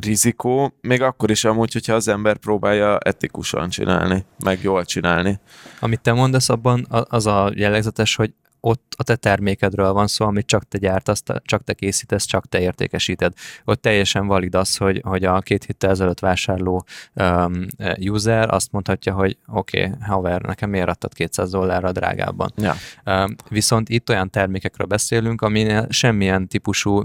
rizikó, 0.00 0.72
még 0.80 1.02
akkor 1.02 1.30
is 1.30 1.44
amúgy, 1.44 1.72
hogyha 1.72 1.94
az 1.94 2.08
ember 2.08 2.36
próbálja 2.36 2.98
etikusan 2.98 3.68
csinálni, 3.68 4.24
meg 4.44 4.62
jól 4.62 4.84
csinálni. 4.84 5.40
Amit 5.80 6.00
te 6.00 6.12
mondasz, 6.12 6.48
abban 6.48 6.86
az 6.88 7.26
a 7.26 7.52
jellegzetes, 7.54 8.14
hogy 8.16 8.32
ott 8.60 8.94
a 8.96 9.02
te 9.02 9.16
termékedről 9.16 9.92
van 9.92 10.06
szó, 10.06 10.26
amit 10.26 10.46
csak 10.46 10.68
te 10.68 10.78
gyártasz, 10.78 11.22
csak 11.42 11.64
te 11.64 11.72
készítesz, 11.72 12.24
csak 12.24 12.48
te 12.48 12.60
értékesíted. 12.60 13.32
Ott 13.64 13.82
teljesen 13.82 14.26
valid 14.26 14.54
az, 14.54 14.76
hogy, 14.76 15.00
hogy 15.04 15.24
a 15.24 15.40
két 15.40 15.64
héttel 15.64 15.90
ezelőtt 15.90 16.20
vásárló 16.20 16.84
um, 17.14 17.66
user 17.98 18.54
azt 18.54 18.72
mondhatja, 18.72 19.14
hogy 19.14 19.36
oké, 19.46 19.84
okay, 19.84 19.98
haver, 20.00 20.42
nekem 20.42 20.70
miért 20.70 20.88
adtad 20.88 21.12
200 21.14 21.50
dollárra 21.50 21.92
drágábban? 21.92 22.52
Ja. 22.56 22.74
Um, 23.04 23.36
viszont 23.48 23.88
itt 23.88 24.08
olyan 24.08 24.30
termékekről 24.30 24.86
beszélünk, 24.86 25.42
aminél 25.42 25.86
semmilyen 25.88 26.48
típusú 26.48 27.04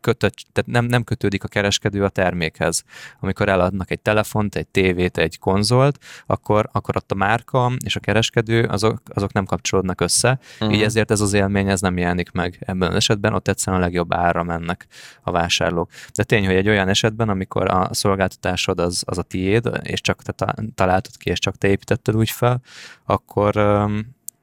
kötött, 0.00 0.34
tehát 0.52 0.70
nem, 0.70 0.84
nem 0.84 1.04
kötődik 1.04 1.44
a 1.44 1.48
kereskedő 1.48 2.04
a 2.04 2.08
termékhez. 2.08 2.82
Amikor 3.20 3.48
eladnak 3.48 3.90
egy 3.90 4.00
telefont, 4.00 4.54
egy 4.54 4.66
tévét, 4.66 5.18
egy 5.18 5.38
konzolt, 5.38 5.98
akkor, 6.26 6.68
akkor 6.72 6.96
ott 6.96 7.12
a 7.12 7.14
márka 7.14 7.72
és 7.84 7.96
a 7.96 8.00
kereskedő 8.00 8.64
azok, 8.64 8.98
azok 9.14 9.32
nem 9.32 9.44
kapcsolódnak 9.44 10.00
össze, 10.00 10.38
Mhm. 10.60 10.70
így 10.70 10.82
ezért 10.82 11.10
ez 11.10 11.20
az 11.20 11.32
élmény 11.32 11.68
ez 11.68 11.80
nem 11.80 11.96
jelenik 11.98 12.30
meg 12.32 12.58
ebben 12.60 12.88
az 12.88 12.94
esetben, 12.94 13.34
ott 13.34 13.48
egyszerűen 13.48 13.82
a 13.82 13.84
legjobb 13.84 14.14
ára 14.14 14.42
mennek 14.42 14.86
a 15.22 15.30
vásárlók. 15.30 15.90
De 16.14 16.22
tény, 16.22 16.46
hogy 16.46 16.54
egy 16.54 16.68
olyan 16.68 16.88
esetben, 16.88 17.28
amikor 17.28 17.70
a 17.70 17.88
szolgáltatásod 17.94 18.80
az, 18.80 19.02
az 19.06 19.18
a 19.18 19.22
tiéd, 19.22 19.70
és 19.82 20.00
csak 20.00 20.22
te 20.22 20.32
ta- 20.32 20.54
találtad 20.74 21.16
ki, 21.16 21.30
és 21.30 21.38
csak 21.38 21.56
te 21.58 21.68
építetted 21.68 22.16
úgy 22.16 22.30
fel, 22.30 22.60
akkor, 23.04 23.56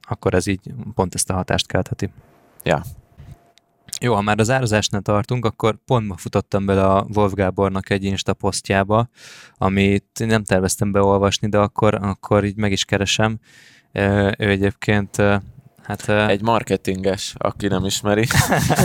akkor 0.02 0.34
ez 0.34 0.48
így 0.48 0.60
pont 0.93 1.15
ezt 1.15 1.30
a 1.30 1.34
hatást 1.34 1.67
keltheti. 1.67 2.10
Ja. 2.63 2.82
Jó, 4.02 4.13
ha 4.13 4.21
már 4.21 4.39
az 4.39 4.50
árazásnál 4.50 5.02
tartunk, 5.02 5.45
akkor 5.45 5.78
pont 5.86 6.08
ma 6.08 6.17
futottam 6.17 6.65
bele 6.65 6.86
a 6.86 7.08
Wolf 7.13 7.34
Gábornak 7.34 7.89
egy 7.89 8.04
Insta 8.04 8.34
posztjába, 8.34 9.10
amit 9.58 10.26
nem 10.26 10.43
terveztem 10.43 10.91
beolvasni, 10.91 11.50
de 11.50 11.58
akkor, 11.58 11.93
akkor 11.93 12.45
így 12.45 12.56
meg 12.56 12.71
is 12.71 12.86
keresem. 12.86 13.39
Ő 14.38 14.50
egyébként 14.50 15.21
Hát, 15.88 16.10
Egy 16.10 16.41
marketinges, 16.41 17.34
aki 17.38 17.67
nem 17.67 17.86
ismeri. 17.86 18.28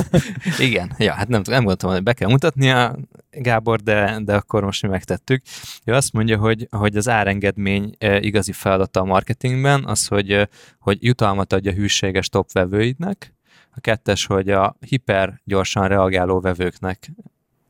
igen, 0.58 0.94
ja, 0.98 1.12
hát 1.12 1.28
nem, 1.28 1.42
nem 1.44 1.58
gondoltam, 1.58 1.90
hogy 1.90 2.02
be 2.02 2.12
kell 2.12 2.28
mutatnia 2.28 2.96
Gábor, 3.30 3.80
de, 3.80 4.18
de 4.24 4.34
akkor 4.34 4.64
most 4.64 4.82
mi 4.82 4.88
megtettük. 4.88 5.42
Ő 5.84 5.92
azt 5.92 6.12
mondja, 6.12 6.38
hogy, 6.38 6.66
hogy 6.70 6.96
az 6.96 7.08
árengedmény 7.08 7.96
igazi 7.98 8.52
feladata 8.52 9.00
a 9.00 9.04
marketingben 9.04 9.84
az, 9.84 10.06
hogy, 10.06 10.48
hogy 10.78 11.04
jutalmat 11.04 11.52
adja 11.52 11.72
hűséges 11.72 12.28
top 12.28 12.52
vevőidnek, 12.52 13.34
a 13.74 13.80
kettes, 13.80 14.26
hogy 14.26 14.50
a 14.50 14.76
hiper 14.80 15.40
gyorsan 15.44 15.88
reagáló 15.88 16.40
vevőknek, 16.40 17.12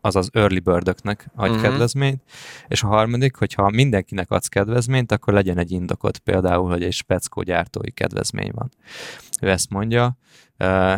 azaz 0.01 0.29
early 0.33 0.59
birdöknek 0.59 1.31
adj 1.35 1.51
uh-huh. 1.51 1.69
kedvezményt, 1.69 2.23
és 2.69 2.83
a 2.83 2.87
harmadik, 2.87 3.37
hogyha 3.37 3.71
mindenkinek 3.71 4.31
adsz 4.31 4.47
kedvezményt, 4.47 5.13
akkor 5.13 5.35
legyen 5.35 5.59
egy 5.59 5.71
indokot, 5.71 6.19
például, 6.19 6.71
hogy 6.71 6.83
egy 6.83 6.93
speckó 6.93 7.43
gyártói 7.43 7.91
kedvezmény 7.91 8.51
van. 8.55 8.71
Ő 9.41 9.51
ezt 9.51 9.71
mondja, 9.71 10.17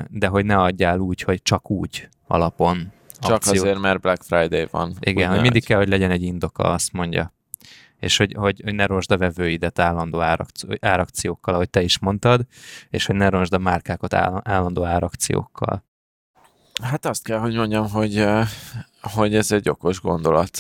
de 0.09 0.27
hogy 0.27 0.45
ne 0.45 0.57
adjál 0.57 0.99
úgy, 0.99 1.21
hogy 1.21 1.43
csak 1.43 1.71
úgy 1.71 2.09
alapon. 2.27 2.93
Csak 3.21 3.33
akciót. 3.33 3.57
azért, 3.57 3.81
mert 3.81 4.01
Black 4.01 4.23
Friday 4.23 4.67
van. 4.71 4.95
Igen, 5.01 5.31
hogy 5.31 5.41
mindig 5.41 5.65
kell, 5.65 5.79
hogy 5.79 5.89
legyen 5.89 6.11
egy 6.11 6.23
indoka, 6.23 6.63
azt 6.63 6.93
mondja. 6.93 7.33
És 8.05 8.17
hogy, 8.17 8.35
hogy, 8.39 8.61
hogy 8.65 8.75
ne 8.75 8.87
rosd 8.87 9.13
a 9.13 9.17
vevőidet 9.17 9.79
állandó 9.79 10.21
árakci- 10.21 10.79
árakciókkal, 10.81 11.55
ahogy 11.55 11.71
te 11.71 11.83
is 11.83 11.99
mondtad, 11.99 12.47
és 12.91 13.07
hogy 13.07 13.17
ne 13.17 13.29
rosd 13.29 13.53
a 13.53 13.59
márkákat 13.59 14.15
áll- 14.15 14.41
állandó 14.45 14.85
árakciókkal. 14.85 15.85
Hát 16.83 17.07
azt 17.07 17.25
kell, 17.25 17.39
hogy 17.39 17.55
mondjam, 17.55 17.91
hogy, 17.91 18.25
hogy 19.01 19.35
ez 19.35 19.53
egy 19.53 19.69
okos 19.69 20.01
gondolat. 20.01 20.59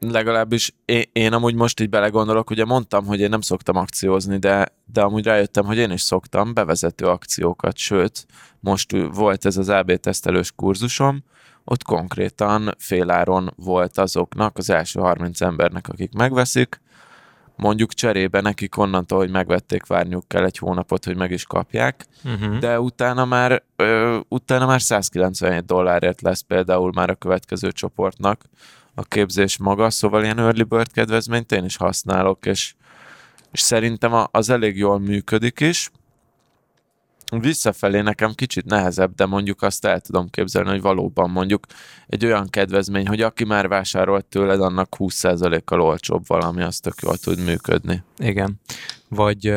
Legalábbis 0.00 0.74
én, 0.84 1.02
én 1.12 1.32
amúgy 1.32 1.54
most 1.54 1.80
így 1.80 1.88
belegondolok, 1.88 2.50
ugye 2.50 2.64
mondtam, 2.64 3.06
hogy 3.06 3.20
én 3.20 3.28
nem 3.28 3.40
szoktam 3.40 3.76
akciózni, 3.76 4.38
de, 4.38 4.68
de 4.84 5.02
amúgy 5.02 5.24
rájöttem, 5.24 5.64
hogy 5.64 5.76
én 5.76 5.90
is 5.90 6.00
szoktam 6.00 6.54
bevezető 6.54 7.06
akciókat, 7.06 7.76
sőt, 7.76 8.26
most 8.60 8.96
volt 9.12 9.44
ez 9.44 9.56
az 9.56 9.68
AB 9.68 9.96
tesztelős 9.96 10.52
kurzusom, 10.52 11.24
ott 11.64 11.82
konkrétan 11.82 12.74
féláron 12.78 13.52
volt 13.56 13.98
azoknak, 13.98 14.58
az 14.58 14.70
első 14.70 15.00
30 15.00 15.40
embernek, 15.40 15.88
akik 15.88 16.12
megveszik, 16.12 16.80
mondjuk 17.56 17.92
cserébe 17.92 18.40
nekik 18.40 18.76
onnantól, 18.76 19.18
hogy 19.18 19.30
megvették, 19.30 19.86
várniuk 19.86 20.28
kell 20.28 20.44
egy 20.44 20.58
hónapot, 20.58 21.04
hogy 21.04 21.16
meg 21.16 21.30
is 21.30 21.44
kapják, 21.44 22.06
Uh-huh. 22.24 22.58
de 22.58 22.80
utána 22.80 23.24
már, 23.24 23.62
ö, 23.76 24.18
utána 24.28 24.66
már 24.66 24.80
197 24.80 25.64
dollárért 25.64 26.20
lesz 26.20 26.40
például 26.40 26.92
már 26.94 27.10
a 27.10 27.14
következő 27.14 27.72
csoportnak 27.72 28.44
a 28.94 29.02
képzés 29.02 29.58
maga, 29.58 29.90
szóval 29.90 30.22
ilyen 30.22 30.38
early 30.38 30.62
bird 30.62 30.92
kedvezményt 30.92 31.52
én 31.52 31.64
is 31.64 31.76
használok, 31.76 32.46
és, 32.46 32.74
és 33.52 33.60
szerintem 33.60 34.26
az 34.30 34.50
elég 34.50 34.76
jól 34.76 34.98
működik 34.98 35.60
is. 35.60 35.90
Visszafelé 37.40 38.00
nekem 38.00 38.32
kicsit 38.32 38.64
nehezebb, 38.64 39.14
de 39.14 39.26
mondjuk 39.26 39.62
azt 39.62 39.84
el 39.84 40.00
tudom 40.00 40.30
képzelni, 40.30 40.68
hogy 40.68 40.80
valóban 40.80 41.30
mondjuk 41.30 41.66
egy 42.06 42.24
olyan 42.24 42.48
kedvezmény, 42.50 43.06
hogy 43.06 43.20
aki 43.20 43.44
már 43.44 43.68
vásárolt 43.68 44.24
tőled, 44.24 44.60
annak 44.60 44.96
20%-kal 44.98 45.80
olcsóbb 45.80 46.26
valami, 46.26 46.62
az 46.62 46.80
tök 46.80 46.94
jól 47.02 47.16
tud 47.16 47.44
működni. 47.44 48.02
Igen. 48.18 48.60
Vagy 49.08 49.54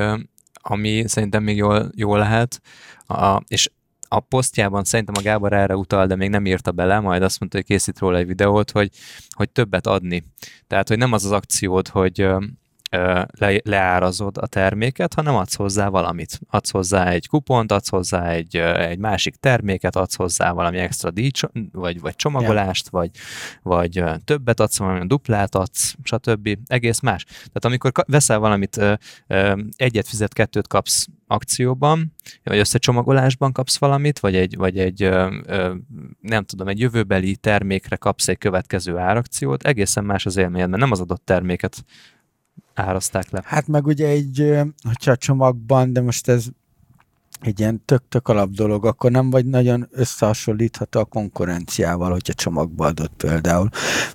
ami 0.53 1.03
szerintem 1.07 1.43
még 1.43 1.57
jól, 1.57 1.91
jól 1.95 2.17
lehet, 2.17 2.61
a, 3.07 3.41
és 3.47 3.69
a 4.07 4.19
posztjában 4.19 4.83
szerintem 4.83 5.15
a 5.17 5.21
Gábor 5.21 5.53
erre 5.53 5.75
utal, 5.75 6.07
de 6.07 6.15
még 6.15 6.29
nem 6.29 6.45
írta 6.45 6.71
bele, 6.71 6.99
majd 6.99 7.21
azt 7.21 7.39
mondta, 7.39 7.57
hogy 7.57 7.67
készít 7.67 7.99
róla 7.99 8.17
egy 8.17 8.27
videót, 8.27 8.71
hogy, 8.71 8.89
hogy 9.29 9.49
többet 9.49 9.87
adni. 9.87 10.23
Tehát, 10.67 10.87
hogy 10.87 10.97
nem 10.97 11.13
az 11.13 11.25
az 11.25 11.31
akciód, 11.31 11.87
hogy 11.87 12.27
le, 13.39 13.59
leárazod 13.63 14.37
a 14.37 14.47
terméket, 14.47 15.13
hanem 15.13 15.35
adsz 15.35 15.55
hozzá 15.55 15.87
valamit. 15.87 16.39
Adsz 16.49 16.71
hozzá 16.71 17.09
egy 17.09 17.27
kupont, 17.27 17.71
adsz 17.71 17.89
hozzá 17.89 18.29
egy, 18.29 18.55
egy 18.55 18.99
másik 18.99 19.35
terméket, 19.35 19.95
adsz 19.95 20.15
hozzá 20.15 20.51
valami 20.51 20.77
extra 20.77 21.11
díj, 21.11 21.29
vagy, 21.71 21.99
vagy 21.99 22.15
csomagolást, 22.15 22.89
vagy, 22.89 23.09
vagy 23.61 24.03
többet 24.23 24.59
adsz, 24.59 24.77
valami 24.77 25.07
duplát 25.07 25.55
adsz, 25.55 25.95
stb. 26.03 26.57
Egész 26.65 26.99
más. 26.99 27.23
Tehát 27.23 27.65
amikor 27.65 27.91
veszel 28.07 28.39
valamit, 28.39 28.81
egyet 29.75 30.07
fizet, 30.07 30.33
kettőt 30.33 30.67
kapsz 30.67 31.07
akcióban, 31.27 32.13
vagy 32.43 32.57
összecsomagolásban 32.57 33.51
kapsz 33.51 33.77
valamit, 33.77 34.19
vagy 34.19 34.35
egy, 34.35 34.57
vagy 34.57 34.79
egy 34.79 35.09
nem 36.21 36.43
tudom, 36.43 36.67
egy 36.67 36.79
jövőbeli 36.79 37.35
termékre 37.35 37.95
kapsz 37.95 38.27
egy 38.27 38.37
következő 38.37 38.97
árakciót, 38.97 39.63
egészen 39.63 40.03
más 40.03 40.25
az 40.25 40.37
élményed, 40.37 40.69
mert 40.69 40.81
nem 40.81 40.91
az 40.91 40.99
adott 40.99 41.25
terméket 41.25 41.85
áraszták 42.73 43.29
le. 43.29 43.41
Hát 43.45 43.67
meg 43.67 43.85
ugye 43.85 44.07
egy, 44.07 44.53
hogyha 44.83 45.11
a 45.11 45.17
csomagban, 45.17 45.93
de 45.93 46.01
most 46.01 46.27
ez 46.27 46.45
egy 47.41 47.59
ilyen 47.59 47.81
tök-tök 47.85 48.27
alap 48.27 48.49
dolog, 48.49 48.85
akkor 48.85 49.11
nem 49.11 49.29
vagy 49.29 49.45
nagyon 49.45 49.87
összehasonlítható 49.91 50.99
a 50.99 51.05
konkurenciával, 51.05 52.11
hogyha 52.11 52.33
csomagba 52.33 52.85
adott 52.85 53.13
például. 53.17 53.69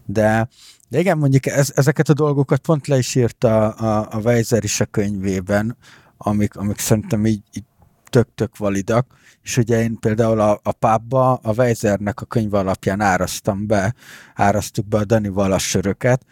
De, 0.07 0.49
de 0.89 0.99
igen, 0.99 1.19
mondjuk 1.19 1.47
ez, 1.47 1.73
ezeket 1.75 2.09
a 2.09 2.13
dolgokat 2.13 2.61
pont 2.61 2.87
le 2.87 2.99
is 2.99 3.15
írta 3.15 3.69
a, 3.69 4.09
a, 4.11 4.21
Weiser 4.21 4.65
is 4.65 4.81
a 4.81 4.85
könyvében, 4.85 5.77
amik, 6.17 6.57
amik 6.57 6.79
szerintem 6.79 7.27
így, 7.27 7.43
így 7.53 7.65
tök-tök 8.11 8.57
validak, 8.57 9.07
és 9.43 9.57
ugye 9.57 9.83
én 9.83 9.99
például 9.99 10.41
a, 10.41 10.61
a 10.63 10.73
pubba 10.73 11.35
a 11.35 11.53
Weisernek 11.53 12.21
a 12.21 12.25
könyv 12.25 12.55
alapján 12.55 13.01
árasztam 13.01 13.67
be, 13.67 13.95
árasztuk 14.35 14.87
be 14.87 14.99
a 14.99 15.05
Danival 15.05 15.53
a 15.53 15.59
söröket, 15.59 16.25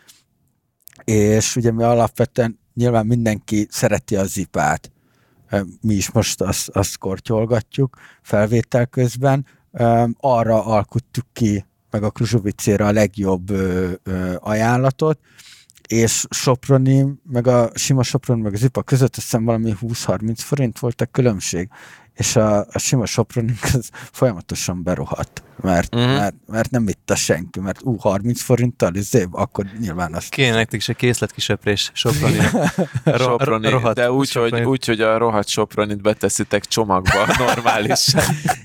és 1.05 1.57
ugye 1.57 1.73
mi 1.73 1.83
alapvetően 1.83 2.59
nyilván 2.75 3.07
mindenki 3.07 3.67
szereti 3.71 4.17
a 4.17 4.25
zipát, 4.25 4.91
mi 5.81 5.95
is 5.95 6.11
most 6.11 6.41
azt, 6.41 6.69
azt 6.69 6.99
kortyolgatjuk 6.99 7.97
felvétel 8.23 8.87
közben, 8.87 9.47
arra 10.17 10.65
alkuttuk 10.65 11.27
ki 11.33 11.65
meg 11.91 12.03
a 12.03 12.11
Kruzsovicéra 12.11 12.87
a 12.87 12.93
legjobb 12.93 13.51
ajánlatot, 14.39 15.19
és 15.89 16.27
Soproni, 16.31 17.07
meg 17.23 17.47
a 17.47 17.71
sima 17.75 18.03
Soproni, 18.03 18.41
meg 18.43 18.53
az 18.53 18.63
IPA 18.63 18.83
között 18.83 19.17
azt 19.17 19.25
hiszem 19.25 19.45
valami 19.45 19.75
20-30 19.81 20.35
forint 20.37 20.79
volt 20.79 21.01
a 21.01 21.07
különbség, 21.07 21.69
és 22.21 22.37
a, 22.37 22.59
a 22.59 22.79
sima 22.79 23.07
Soproni 23.07 23.55
az 23.73 23.91
folyamatosan 24.13 24.83
berohadt, 24.83 25.43
mert, 25.61 25.95
Mhm. 25.95 26.05
mm. 26.05 26.15
mert, 26.15 26.35
mert 26.47 26.71
nem 26.71 26.89
itta 26.89 27.15
senki, 27.15 27.61
mert 27.61 27.83
ú, 27.83 27.97
30 27.97 28.41
forinttal, 28.41 28.95
izé, 28.95 29.27
akkor 29.31 29.65
nyilván 29.79 30.15
azt 30.15 30.29
Kéne 30.29 30.55
nektek 30.55 30.81
is 30.81 30.89
egy 30.89 30.97
készletkisöprés 30.97 31.91
Soproni. 31.95 32.37
Soproni, 33.19 33.69
de 33.95 34.13
úgy, 34.13 34.33
hogy, 34.33 34.63
úgy, 34.63 34.85
hogy 34.87 35.01
a 35.01 35.19
rohadt 35.19 35.49
Sopronit 35.49 36.03
beteszitek 36.03 36.65
csomagba 36.65 37.27
normálisan. 37.47 38.23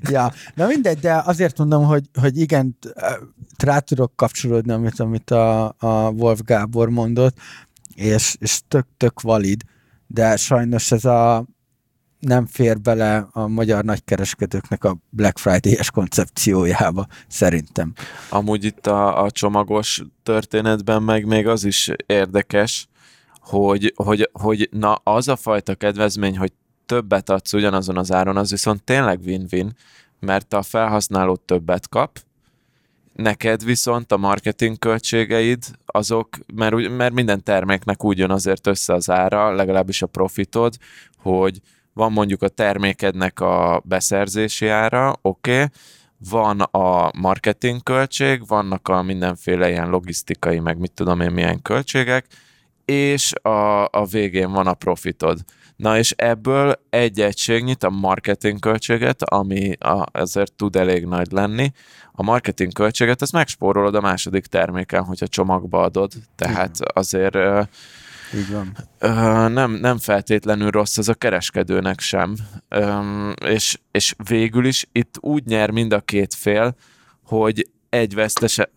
ja, 0.09 0.31
na 0.55 0.65
mindegy, 0.67 0.99
de 0.99 1.21
azért 1.25 1.57
mondom, 1.57 1.83
hogy, 1.83 2.03
hogy 2.21 2.37
igen, 2.39 2.77
rá 3.63 3.79
tudok 3.79 4.15
kapcsolódni, 4.15 4.71
amit, 4.71 4.99
amit 4.99 5.31
a, 5.31 5.65
a 5.77 6.09
Wolf 6.09 6.39
Gábor 6.43 6.89
mondott, 6.89 7.37
és, 7.93 8.35
és 8.39 8.59
tök-tök 8.67 9.21
valid, 9.21 9.61
de 10.07 10.35
sajnos 10.35 10.91
ez 10.91 11.05
a 11.05 11.45
nem 12.25 12.45
fér 12.45 12.81
bele 12.81 13.27
a 13.31 13.47
magyar 13.47 13.83
nagykereskedőknek 13.83 14.83
a 14.83 14.97
Black 15.09 15.37
Friday-es 15.37 15.91
koncepciójába, 15.91 17.07
szerintem. 17.27 17.93
Amúgy 18.29 18.63
itt 18.63 18.87
a, 18.87 19.23
a 19.23 19.31
csomagos 19.31 20.01
történetben 20.23 21.03
meg 21.03 21.25
még 21.25 21.47
az 21.47 21.63
is 21.63 21.91
érdekes, 22.05 22.87
hogy, 23.39 23.93
hogy, 23.95 24.29
hogy 24.33 24.69
na 24.71 24.93
az 24.93 25.27
a 25.27 25.35
fajta 25.35 25.75
kedvezmény, 25.75 26.37
hogy 26.37 26.51
többet 26.85 27.29
adsz 27.29 27.53
ugyanazon 27.53 27.97
az 27.97 28.11
áron, 28.11 28.37
az 28.37 28.49
viszont 28.49 28.83
tényleg 28.83 29.19
win-win, 29.25 29.75
mert 30.19 30.53
a 30.53 30.61
felhasználó 30.61 31.35
többet 31.35 31.89
kap, 31.89 32.19
neked 33.13 33.63
viszont 33.63 34.11
a 34.11 34.17
marketing 34.17 34.79
költségeid 34.79 35.63
azok, 35.85 36.29
mert, 36.55 36.89
mert 36.89 37.13
minden 37.13 37.43
terméknek 37.43 38.03
úgy 38.03 38.17
jön 38.17 38.31
azért 38.31 38.67
össze 38.67 38.93
az 38.93 39.09
ára, 39.09 39.51
legalábbis 39.51 40.01
a 40.01 40.07
profitod, 40.07 40.77
hogy 41.17 41.61
van 41.95 42.11
mondjuk 42.11 42.41
a 42.41 42.47
termékednek 42.47 43.39
a 43.39 43.81
beszerzési 43.85 44.67
ára, 44.67 45.15
oké, 45.21 45.53
okay, 45.53 45.65
van 46.29 46.59
a 46.59 47.11
marketing 47.17 47.83
költség, 47.83 48.47
vannak 48.47 48.87
a 48.87 49.01
mindenféle 49.01 49.69
ilyen 49.69 49.89
logisztikai, 49.89 50.59
meg 50.59 50.77
mit 50.77 50.91
tudom 50.91 51.21
én 51.21 51.31
milyen 51.31 51.61
költségek, 51.61 52.25
és 52.85 53.33
a, 53.33 53.83
a 53.83 54.05
végén 54.11 54.51
van 54.51 54.67
a 54.67 54.73
profitod. 54.73 55.39
Na 55.75 55.97
és 55.97 56.11
ebből 56.11 56.73
egy 56.89 57.21
egységnyit 57.21 57.83
a 57.83 57.89
marketing 57.89 58.59
költséget, 58.59 59.21
ami 59.23 59.71
a, 59.79 60.05
ezért 60.11 60.53
tud 60.53 60.75
elég 60.75 61.05
nagy 61.05 61.31
lenni, 61.31 61.71
a 62.11 62.23
marketing 62.23 62.73
költséget, 62.73 63.21
ezt 63.21 63.31
megspórolod 63.31 63.95
a 63.95 64.01
második 64.01 64.45
terméken, 64.45 65.03
hogyha 65.03 65.27
csomagba 65.27 65.81
adod, 65.81 66.11
tehát 66.35 66.79
azért 66.81 67.35
ö, 67.35 67.61
Így 68.35 68.51
van. 68.51 68.77
Ö, 68.99 69.09
nem, 69.47 69.71
nem 69.71 69.97
feltétlenül 69.97 70.69
rossz 70.69 70.97
ez 70.97 71.07
a 71.07 71.13
kereskedőnek 71.13 71.99
sem. 71.99 72.35
Ö, 72.69 73.29
és, 73.45 73.79
és 73.91 74.15
végül 74.27 74.65
is 74.65 74.87
itt 74.91 75.15
úgy 75.19 75.45
nyer 75.45 75.69
mind 75.69 75.93
a 75.93 75.99
két 75.99 76.33
fél, 76.33 76.75
hogy 77.23 77.67
egy 77.95 78.13
vesztese, 78.13 78.71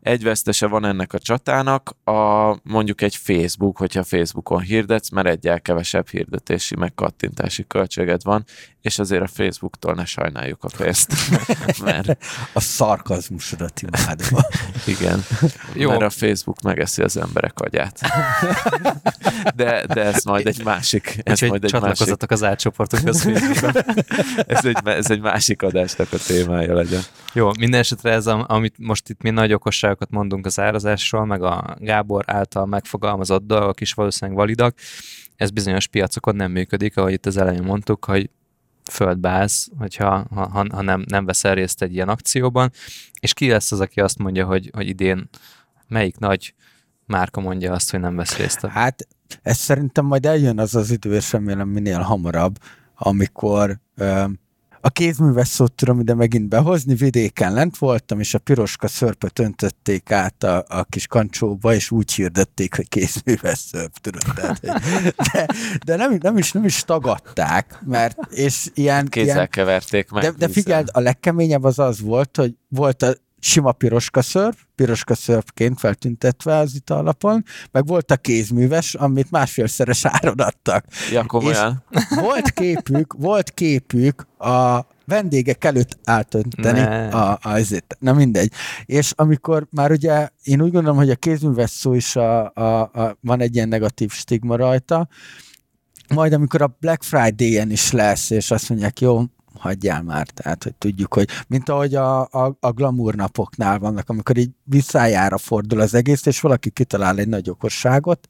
egy 0.00 0.22
vesztese 0.22 0.66
van 0.66 0.84
ennek 0.84 1.12
a 1.12 1.18
csatának, 1.18 1.96
a, 2.04 2.56
mondjuk 2.62 3.02
egy 3.02 3.16
Facebook, 3.16 3.76
hogyha 3.76 4.04
Facebookon 4.04 4.60
hirdetsz, 4.60 5.10
mert 5.10 5.26
egyel 5.26 5.60
kevesebb 5.60 6.08
hirdetési, 6.08 6.76
meg 6.76 6.94
kattintási 6.94 7.66
költséged 7.66 8.22
van, 8.22 8.44
és 8.84 8.98
azért 8.98 9.22
a 9.22 9.26
Facebooktól 9.26 9.94
ne 9.94 10.04
sajnáljuk 10.04 10.64
a 10.64 10.68
pénzt. 10.76 11.12
mert 11.84 12.16
A 12.52 12.60
szarkazmusodat 12.60 13.82
imádom. 13.82 14.40
igen, 14.96 15.24
Jó. 15.72 15.90
mert 15.90 16.02
a 16.02 16.10
Facebook 16.10 16.60
megeszi 16.60 17.02
az 17.02 17.16
emberek 17.16 17.60
agyát. 17.60 18.00
De, 19.56 19.86
de 19.86 20.02
ez 20.02 20.24
majd 20.24 20.46
egy 20.46 20.64
másik, 20.64 21.20
ez 21.22 21.32
Úgyhogy 21.32 21.48
majd 21.48 21.64
egy 21.64 21.72
másik 21.72 21.80
csatlakozzatok 21.80 22.30
az 22.30 22.42
átcsoportokhoz 22.42 23.26
ez, 24.46 24.64
egy, 24.64 24.76
ez 24.84 25.10
egy 25.10 25.20
másik 25.20 25.62
adásnak 25.62 26.12
a 26.12 26.16
témája 26.16 26.74
legyen. 26.74 27.02
Jó, 27.32 27.50
minden 27.58 27.80
esetre 27.80 28.10
ez, 28.10 28.26
a- 28.26 28.44
amit 28.64 28.78
most 28.78 29.08
itt 29.08 29.22
mi 29.22 29.30
nagy 29.30 29.52
okosságokat 29.52 30.10
mondunk 30.10 30.46
az 30.46 30.58
árazásról, 30.58 31.24
meg 31.24 31.42
a 31.42 31.76
Gábor 31.78 32.24
által 32.26 32.66
megfogalmazott 32.66 33.46
dolgok 33.46 33.80
is 33.80 33.92
valószínűleg 33.92 34.38
validak, 34.38 34.78
ez 35.36 35.50
bizonyos 35.50 35.86
piacokon 35.86 36.36
nem 36.36 36.50
működik, 36.50 36.96
ahogy 36.96 37.12
itt 37.12 37.26
az 37.26 37.36
elején 37.36 37.62
mondtuk, 37.62 38.04
hogy 38.04 38.30
földbe 38.90 39.28
állsz, 39.28 39.68
hogyha, 39.78 40.26
ha, 40.30 40.66
ha 40.70 40.82
nem, 40.82 41.04
nem 41.08 41.24
veszel 41.24 41.54
részt 41.54 41.82
egy 41.82 41.94
ilyen 41.94 42.08
akcióban, 42.08 42.70
és 43.20 43.32
ki 43.32 43.50
lesz 43.50 43.72
az, 43.72 43.80
aki 43.80 44.00
azt 44.00 44.18
mondja, 44.18 44.46
hogy, 44.46 44.70
hogy 44.72 44.88
idén 44.88 45.28
melyik 45.88 46.18
nagy 46.18 46.54
márka 47.06 47.40
mondja 47.40 47.72
azt, 47.72 47.90
hogy 47.90 48.00
nem 48.00 48.16
vesz 48.16 48.36
részt 48.36 48.66
Hát 48.66 49.08
ez 49.42 49.56
szerintem 49.56 50.04
majd 50.04 50.26
eljön 50.26 50.58
az 50.58 50.74
az 50.74 50.90
idő, 50.90 51.14
és 51.14 51.32
remélem 51.32 51.68
minél 51.68 52.00
hamarabb, 52.00 52.58
amikor 52.94 53.78
ö, 53.94 54.24
a 54.84 54.90
kézműves 54.90 55.48
szót 55.48 55.72
tudom 55.72 56.00
ide 56.00 56.14
megint 56.14 56.48
behozni, 56.48 56.94
vidéken 56.94 57.52
lent 57.52 57.78
voltam, 57.78 58.20
és 58.20 58.34
a 58.34 58.38
piroska 58.38 58.88
szörpöt 58.88 59.38
öntötték 59.38 60.10
át 60.10 60.44
a, 60.44 60.64
a 60.68 60.84
kis 60.84 61.06
kancsóba, 61.06 61.74
és 61.74 61.90
úgy 61.90 62.12
hirdették, 62.12 62.74
hogy 62.74 62.88
kézműves 62.88 63.58
szörp, 63.58 63.98
tudod. 63.98 64.22
Tehát, 64.34 64.60
de 65.84 65.94
de 65.94 65.96
nem, 65.96 66.18
nem, 66.20 66.38
is, 66.38 66.52
nem 66.52 66.64
is 66.64 66.82
tagadták, 66.82 67.78
mert 67.86 68.18
és 68.30 68.70
ilyen, 68.74 69.08
Kézzel 69.08 69.34
ilyen 69.34 69.48
keverték 69.48 70.10
meg. 70.10 70.22
de, 70.22 70.30
de 70.30 70.48
figyeld, 70.48 70.88
a 70.92 71.00
legkeményebb 71.00 71.64
az 71.64 71.78
az 71.78 72.00
volt, 72.00 72.36
hogy 72.36 72.54
volt 72.68 73.02
a 73.02 73.14
sima 73.44 73.72
piroska 73.72 74.22
szörp, 74.22 74.56
piroska 74.74 75.14
szörpként 75.14 75.80
feltüntetve 75.80 76.56
az 76.56 76.74
italapon, 76.74 77.44
meg 77.72 77.86
volt 77.86 78.10
a 78.10 78.16
kézműves, 78.16 78.94
amit 78.94 79.30
másfélszeres 79.30 80.04
áron 80.04 80.38
adtak. 80.38 80.84
Ja, 81.12 81.24
komolyan. 81.24 81.84
Volt 82.08 82.50
képük, 82.50 83.12
volt 83.12 83.50
képük 83.50 84.26
a 84.38 84.86
vendégek 85.06 85.64
előtt 85.64 85.98
átönteni 86.04 86.78
Ne. 86.78 87.08
a, 87.08 87.30
a, 87.30 87.38
azért, 87.42 87.96
na 87.98 88.12
mindegy. 88.12 88.52
És 88.84 89.12
amikor 89.16 89.66
már 89.70 89.90
ugye, 89.90 90.28
én 90.42 90.62
úgy 90.62 90.72
gondolom, 90.72 90.96
hogy 90.96 91.10
a 91.10 91.16
kézműves 91.16 91.70
szó 91.70 91.94
is 91.94 92.16
a, 92.16 92.52
a, 92.54 92.80
a, 92.80 93.18
van 93.20 93.40
egy 93.40 93.54
ilyen 93.54 93.68
negatív 93.68 94.10
stigma 94.10 94.56
rajta, 94.56 95.08
majd 96.14 96.32
amikor 96.32 96.62
a 96.62 96.76
Black 96.80 97.02
Friday-en 97.02 97.70
is 97.70 97.92
lesz, 97.92 98.30
és 98.30 98.50
azt 98.50 98.68
mondják, 98.68 99.00
jó, 99.00 99.22
hagyjál 99.58 100.02
már, 100.02 100.26
tehát 100.26 100.62
hogy 100.62 100.74
tudjuk, 100.74 101.14
hogy 101.14 101.28
mint 101.48 101.68
ahogy 101.68 101.94
a, 101.94 102.20
a, 102.20 102.56
a 102.60 102.72
glamour 102.72 103.14
napoknál 103.14 103.78
vannak, 103.78 104.08
amikor 104.08 104.36
így 104.36 104.50
visszájára 104.64 105.38
fordul 105.38 105.80
az 105.80 105.94
egész, 105.94 106.26
és 106.26 106.40
valaki 106.40 106.70
kitalál 106.70 107.18
egy 107.18 107.28
nagy 107.28 107.50
okosságot, 107.50 108.28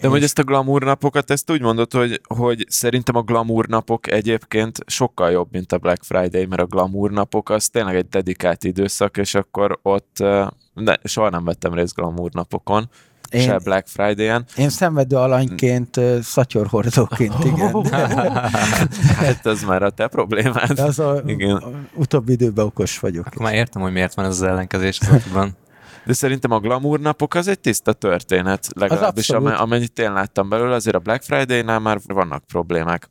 de 0.00 0.08
hogy 0.08 0.22
ezt 0.22 0.38
a 0.38 0.42
glamour 0.42 0.82
napokat, 0.82 1.30
ezt 1.30 1.50
úgy 1.50 1.60
mondod, 1.60 1.92
hogy, 1.92 2.20
hogy 2.26 2.64
szerintem 2.68 3.16
a 3.16 3.22
glamour 3.22 3.66
napok 3.66 4.10
egyébként 4.10 4.78
sokkal 4.86 5.30
jobb, 5.30 5.48
mint 5.50 5.72
a 5.72 5.78
Black 5.78 6.02
Friday, 6.02 6.46
mert 6.46 6.62
a 6.62 6.66
glamour 6.66 7.10
napok 7.10 7.50
az 7.50 7.68
tényleg 7.68 7.96
egy 7.96 8.08
dedikált 8.08 8.64
időszak, 8.64 9.16
és 9.16 9.34
akkor 9.34 9.78
ott 9.82 10.16
de 10.74 10.98
soha 11.04 11.30
nem 11.30 11.44
vettem 11.44 11.74
részt 11.74 11.94
glamour 11.94 12.32
napokon, 12.32 12.88
én, 13.30 13.42
se 13.42 13.58
Black 13.58 13.86
Friday-en. 13.86 14.44
Én 14.56 14.68
szenvedő 14.68 15.16
alanyként, 15.16 16.00
szatyorhordóként, 16.22 17.44
igen. 17.44 17.84
hát 19.16 19.46
ez 19.46 19.62
már 19.62 19.82
a 19.82 19.90
te 19.90 20.06
problémád. 20.06 20.72
De 20.72 20.82
az 20.82 20.98
a, 20.98 21.22
igen. 21.26 21.88
utóbbi 21.94 22.32
időben 22.32 22.64
okos 22.64 22.98
vagyok. 22.98 23.26
Akkor 23.26 23.42
már 23.42 23.54
értem, 23.54 23.82
hogy 23.82 23.92
miért 23.92 24.14
van 24.14 24.24
ez 24.24 24.30
az 24.30 24.42
ellenkezés 24.42 25.00
az 25.00 25.48
De 26.04 26.12
szerintem 26.12 26.50
a 26.50 26.58
glamour 26.58 27.00
napok 27.00 27.34
az 27.34 27.48
egy 27.48 27.60
tiszta 27.60 27.92
történet, 27.92 28.68
legalábbis 28.74 29.30
amennyit 29.30 29.98
én 29.98 30.12
láttam 30.12 30.48
belőle, 30.48 30.74
azért 30.74 30.96
a 30.96 30.98
Black 30.98 31.22
Friday-nál 31.22 31.78
már 31.78 31.98
vannak 32.06 32.44
problémák. 32.44 33.08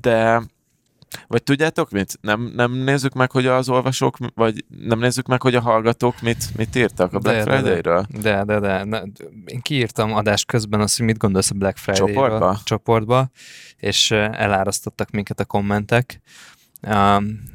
De 0.00 0.42
vagy 1.26 1.42
tudjátok 1.42 1.90
mit? 1.90 2.18
Nem, 2.20 2.52
nem 2.54 2.72
nézzük 2.72 3.12
meg, 3.12 3.30
hogy 3.30 3.46
az 3.46 3.68
olvasók, 3.68 4.16
vagy 4.34 4.64
nem 4.68 4.98
nézzük 4.98 5.26
meg, 5.26 5.42
hogy 5.42 5.54
a 5.54 5.60
hallgatók 5.60 6.20
mit, 6.20 6.56
mit 6.56 6.76
írtak 6.76 7.12
a 7.12 7.18
Black 7.18 7.42
Friday-ről? 7.42 8.06
De, 8.08 8.44
de, 8.44 8.60
de, 8.60 8.84
de. 8.84 9.06
Én 9.44 9.60
kiírtam 9.60 10.14
adás 10.14 10.44
közben 10.44 10.80
azt, 10.80 10.96
hogy 10.96 11.06
mit 11.06 11.18
gondolsz 11.18 11.50
a 11.50 11.54
Black 11.54 11.76
Friday-ről. 11.76 12.14
Csoportba? 12.14 12.58
Csoportba, 12.64 13.30
és 13.76 14.10
elárasztottak 14.10 15.10
minket 15.10 15.40
a 15.40 15.44
kommentek. 15.44 16.20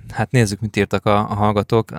Hát 0.09 0.31
nézzük, 0.31 0.59
mit 0.59 0.75
írtak 0.75 1.05
a, 1.05 1.17
a 1.17 1.33
hallgatók. 1.33 1.89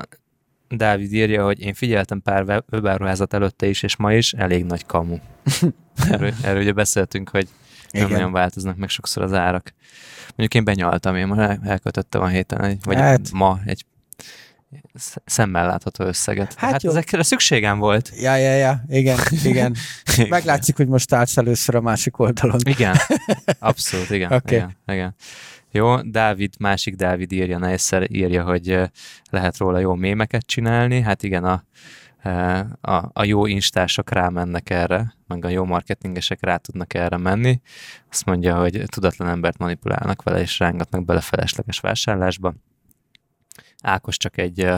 Dávid 0.69 1.13
írja, 1.13 1.45
hogy 1.45 1.61
én 1.61 1.75
figyeltem 1.75 2.23
pár 2.23 2.63
webáruházat 2.71 3.35
előtte 3.35 3.67
is, 3.67 3.83
és 3.83 3.97
ma 3.97 4.13
is 4.13 4.33
elég 4.33 4.65
nagy 4.65 4.87
kamu. 4.87 5.17
erről, 6.11 6.33
erről 6.43 6.61
ugye 6.61 6.73
beszéltünk, 6.73 7.29
hogy 7.29 7.49
Igen. 7.91 8.09
nem 8.09 8.17
nagyon 8.17 8.33
változnak 8.33 8.77
meg 8.77 8.89
sokszor 8.89 9.23
az 9.23 9.33
árak. 9.33 9.75
Mondjuk 10.27 10.55
én 10.55 10.65
benyaltam, 10.65 11.17
én 11.17 11.27
most 11.27 11.59
elkötöttem 11.65 12.21
a 12.23 12.27
héten, 12.27 12.79
vagy 12.85 12.97
hát, 12.97 13.31
ma 13.33 13.61
egy 13.65 13.85
szemmel 15.25 15.67
látható 15.67 16.05
összeget. 16.05 16.55
Hát, 16.55 16.71
hát 16.71 16.85
ezekre 16.85 17.23
szükségem 17.23 17.79
volt. 17.79 18.11
Ja, 18.21 18.37
ja, 18.37 18.55
ja, 18.55 18.83
igen, 19.01 19.19
igen. 19.45 19.77
Meglátszik, 20.29 20.77
hogy 20.77 20.89
most 20.89 21.13
állsz 21.13 21.37
először 21.37 21.75
a 21.75 21.81
másik 21.81 22.19
oldalon. 22.19 22.61
Igen, 22.65 22.97
abszolút, 23.59 24.11
igen. 24.11 24.33
Okay. 24.33 24.57
igen, 24.57 24.77
igen. 24.87 25.15
Jó, 25.71 26.01
Dávid, 26.03 26.55
másik 26.59 26.95
Dávid 26.95 27.33
írja, 27.33 27.59
na 27.59 27.69
egyszer 27.69 28.11
írja, 28.11 28.43
hogy 28.45 28.81
lehet 29.31 29.57
róla 29.57 29.79
jó 29.79 29.95
mémeket 29.95 30.47
csinálni. 30.47 31.01
Hát 31.01 31.23
igen, 31.23 31.45
a, 31.45 31.65
a, 32.81 33.11
a 33.13 33.25
jó 33.25 33.47
instások 33.47 34.11
rámennek 34.11 34.71
erre, 34.71 35.15
meg 35.27 35.45
a 35.45 35.49
jó 35.49 35.65
marketingesek 35.65 36.39
rá 36.43 36.57
tudnak 36.57 36.95
erre 36.95 37.17
menni. 37.17 37.61
Azt 38.11 38.25
mondja, 38.25 38.61
hogy 38.61 38.83
tudatlan 38.87 39.29
embert 39.29 39.59
manipulálnak 39.59 40.23
vele, 40.23 40.41
és 40.41 40.59
rángatnak 40.59 41.05
bele 41.05 41.21
felesleges 41.21 41.81
vásárlásba. 41.81 42.55
Ákos 43.83 44.17
csak 44.17 44.39
egy, 44.39 44.69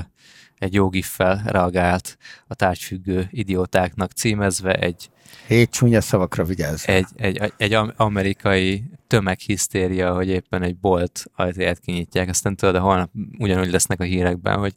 egy 0.58 0.74
jó 0.74 0.88
giffel 0.88 1.42
reagált 1.46 2.18
a 2.46 2.54
tárgyfüggő 2.54 3.28
idiótáknak 3.30 4.10
címezve 4.10 4.74
egy 4.74 5.10
Hét 5.46 5.70
csúnya 5.70 6.00
szavakra 6.00 6.44
vigyázz. 6.44 6.88
Egy, 6.88 7.06
egy, 7.16 7.52
egy 7.56 7.74
amerikai 7.96 8.84
tömeghisztéria, 9.06 10.14
hogy 10.14 10.28
éppen 10.28 10.62
egy 10.62 10.76
bolt 10.76 11.24
ajtaját 11.36 11.78
kinyitják, 11.78 12.28
aztán 12.28 12.56
tudod, 12.56 12.74
de 12.74 12.80
holnap 12.80 13.10
ugyanúgy 13.38 13.70
lesznek 13.70 14.00
a 14.00 14.04
hírekben, 14.04 14.58
hogy 14.58 14.74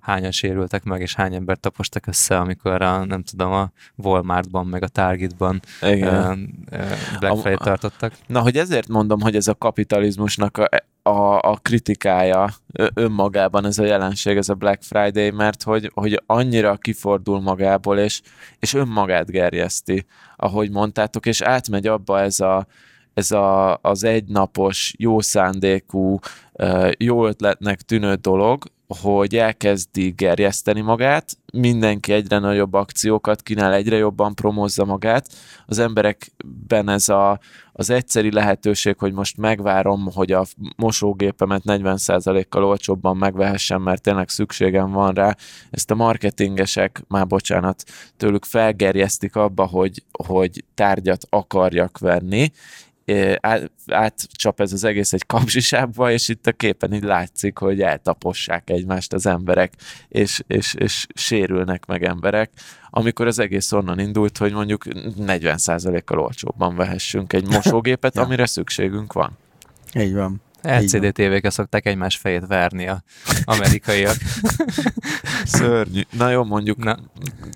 hányan 0.00 0.30
sérültek 0.30 0.84
meg, 0.84 1.00
és 1.00 1.14
hány 1.14 1.34
ember 1.34 1.58
tapostak 1.58 2.06
össze, 2.06 2.38
amikor 2.38 2.82
a, 2.82 3.04
nem 3.04 3.22
tudom, 3.22 3.52
a 3.52 3.70
Walmartban, 3.96 4.66
meg 4.66 4.82
a 4.82 4.88
Targetban 4.88 5.60
Igen. 5.82 6.54
Black 7.18 7.36
Friday 7.36 7.56
tartottak. 7.56 8.12
Na, 8.26 8.40
hogy 8.40 8.56
ezért 8.56 8.88
mondom, 8.88 9.20
hogy 9.20 9.36
ez 9.36 9.48
a 9.48 9.54
kapitalizmusnak 9.54 10.56
a, 10.56 10.68
a, 11.02 11.38
a 11.50 11.58
kritikája 11.62 12.48
önmagában 12.94 13.64
ez 13.64 13.78
a 13.78 13.84
jelenség, 13.84 14.36
ez 14.36 14.48
a 14.48 14.54
Black 14.54 14.82
Friday, 14.82 15.30
mert 15.30 15.62
hogy, 15.62 15.90
hogy 15.94 16.22
annyira 16.26 16.76
kifordul 16.76 17.40
magából, 17.40 17.98
és, 17.98 18.20
és 18.58 18.74
önmagát 18.74 19.30
gerjeszti, 19.30 20.06
ahogy 20.36 20.70
mondtátok, 20.70 21.26
és 21.26 21.40
átmegy 21.40 21.86
abba 21.86 22.20
ez 22.20 22.40
a, 22.40 22.66
ez 23.14 23.30
a, 23.30 23.78
az 23.82 24.04
egynapos, 24.04 24.94
jó 24.98 25.20
szándékú, 25.20 26.18
jó 26.98 27.26
ötletnek 27.26 27.80
tűnő 27.80 28.14
dolog, 28.14 28.64
hogy 28.98 29.36
elkezdi 29.36 30.10
gerjeszteni 30.10 30.80
magát, 30.80 31.36
mindenki 31.52 32.12
egyre 32.12 32.38
nagyobb 32.38 32.74
akciókat 32.74 33.42
kínál, 33.42 33.72
egyre 33.72 33.96
jobban 33.96 34.34
promózza 34.34 34.84
magát. 34.84 35.26
Az 35.66 35.78
emberekben 35.78 36.88
ez 36.88 37.08
a, 37.08 37.38
az 37.72 37.90
egyszeri 37.90 38.32
lehetőség, 38.32 38.98
hogy 38.98 39.12
most 39.12 39.36
megvárom, 39.36 40.08
hogy 40.14 40.32
a 40.32 40.44
mosógépemet 40.76 41.62
40%-kal 41.64 42.64
olcsóbban 42.64 43.16
megvehessem, 43.16 43.82
mert 43.82 44.02
tényleg 44.02 44.28
szükségem 44.28 44.90
van 44.90 45.14
rá. 45.14 45.36
Ezt 45.70 45.90
a 45.90 45.94
marketingesek, 45.94 47.02
már 47.08 47.26
bocsánat, 47.26 47.84
tőlük 48.16 48.44
felgerjesztik 48.44 49.36
abba, 49.36 49.66
hogy, 49.66 50.02
hogy 50.24 50.64
tárgyat 50.74 51.26
akarjak 51.28 51.98
venni, 51.98 52.52
át, 53.40 53.70
átcsap 53.86 54.60
ez 54.60 54.72
az 54.72 54.84
egész 54.84 55.12
egy 55.12 55.26
kapzsisába, 55.26 56.10
és 56.10 56.28
itt 56.28 56.46
a 56.46 56.52
képen 56.52 56.92
így 56.92 57.02
látszik, 57.02 57.58
hogy 57.58 57.80
eltapossák 57.80 58.70
egymást 58.70 59.12
az 59.12 59.26
emberek, 59.26 59.72
és, 60.08 60.42
és, 60.46 60.74
és 60.74 61.06
sérülnek 61.14 61.86
meg 61.86 62.04
emberek, 62.04 62.50
amikor 62.90 63.26
az 63.26 63.38
egész 63.38 63.72
onnan 63.72 63.98
indult, 63.98 64.38
hogy 64.38 64.52
mondjuk 64.52 64.84
40%-kal 65.18 66.18
olcsóbban 66.18 66.76
vehessünk 66.76 67.32
egy 67.32 67.46
mosógépet, 67.46 68.14
ja. 68.16 68.22
amire 68.22 68.46
szükségünk 68.46 69.12
van. 69.12 69.36
Így 69.94 70.14
van. 70.14 70.40
LCD 70.62 71.12
tévékkel 71.12 71.50
szokták 71.50 71.86
egymás 71.86 72.16
fejét 72.16 72.46
verni 72.46 72.88
a 72.88 73.02
amerikaiak. 73.44 74.16
Szörnyű. 75.44 76.00
Na 76.10 76.30
jó, 76.30 76.44
mondjuk. 76.44 76.84
Na. 76.84 76.96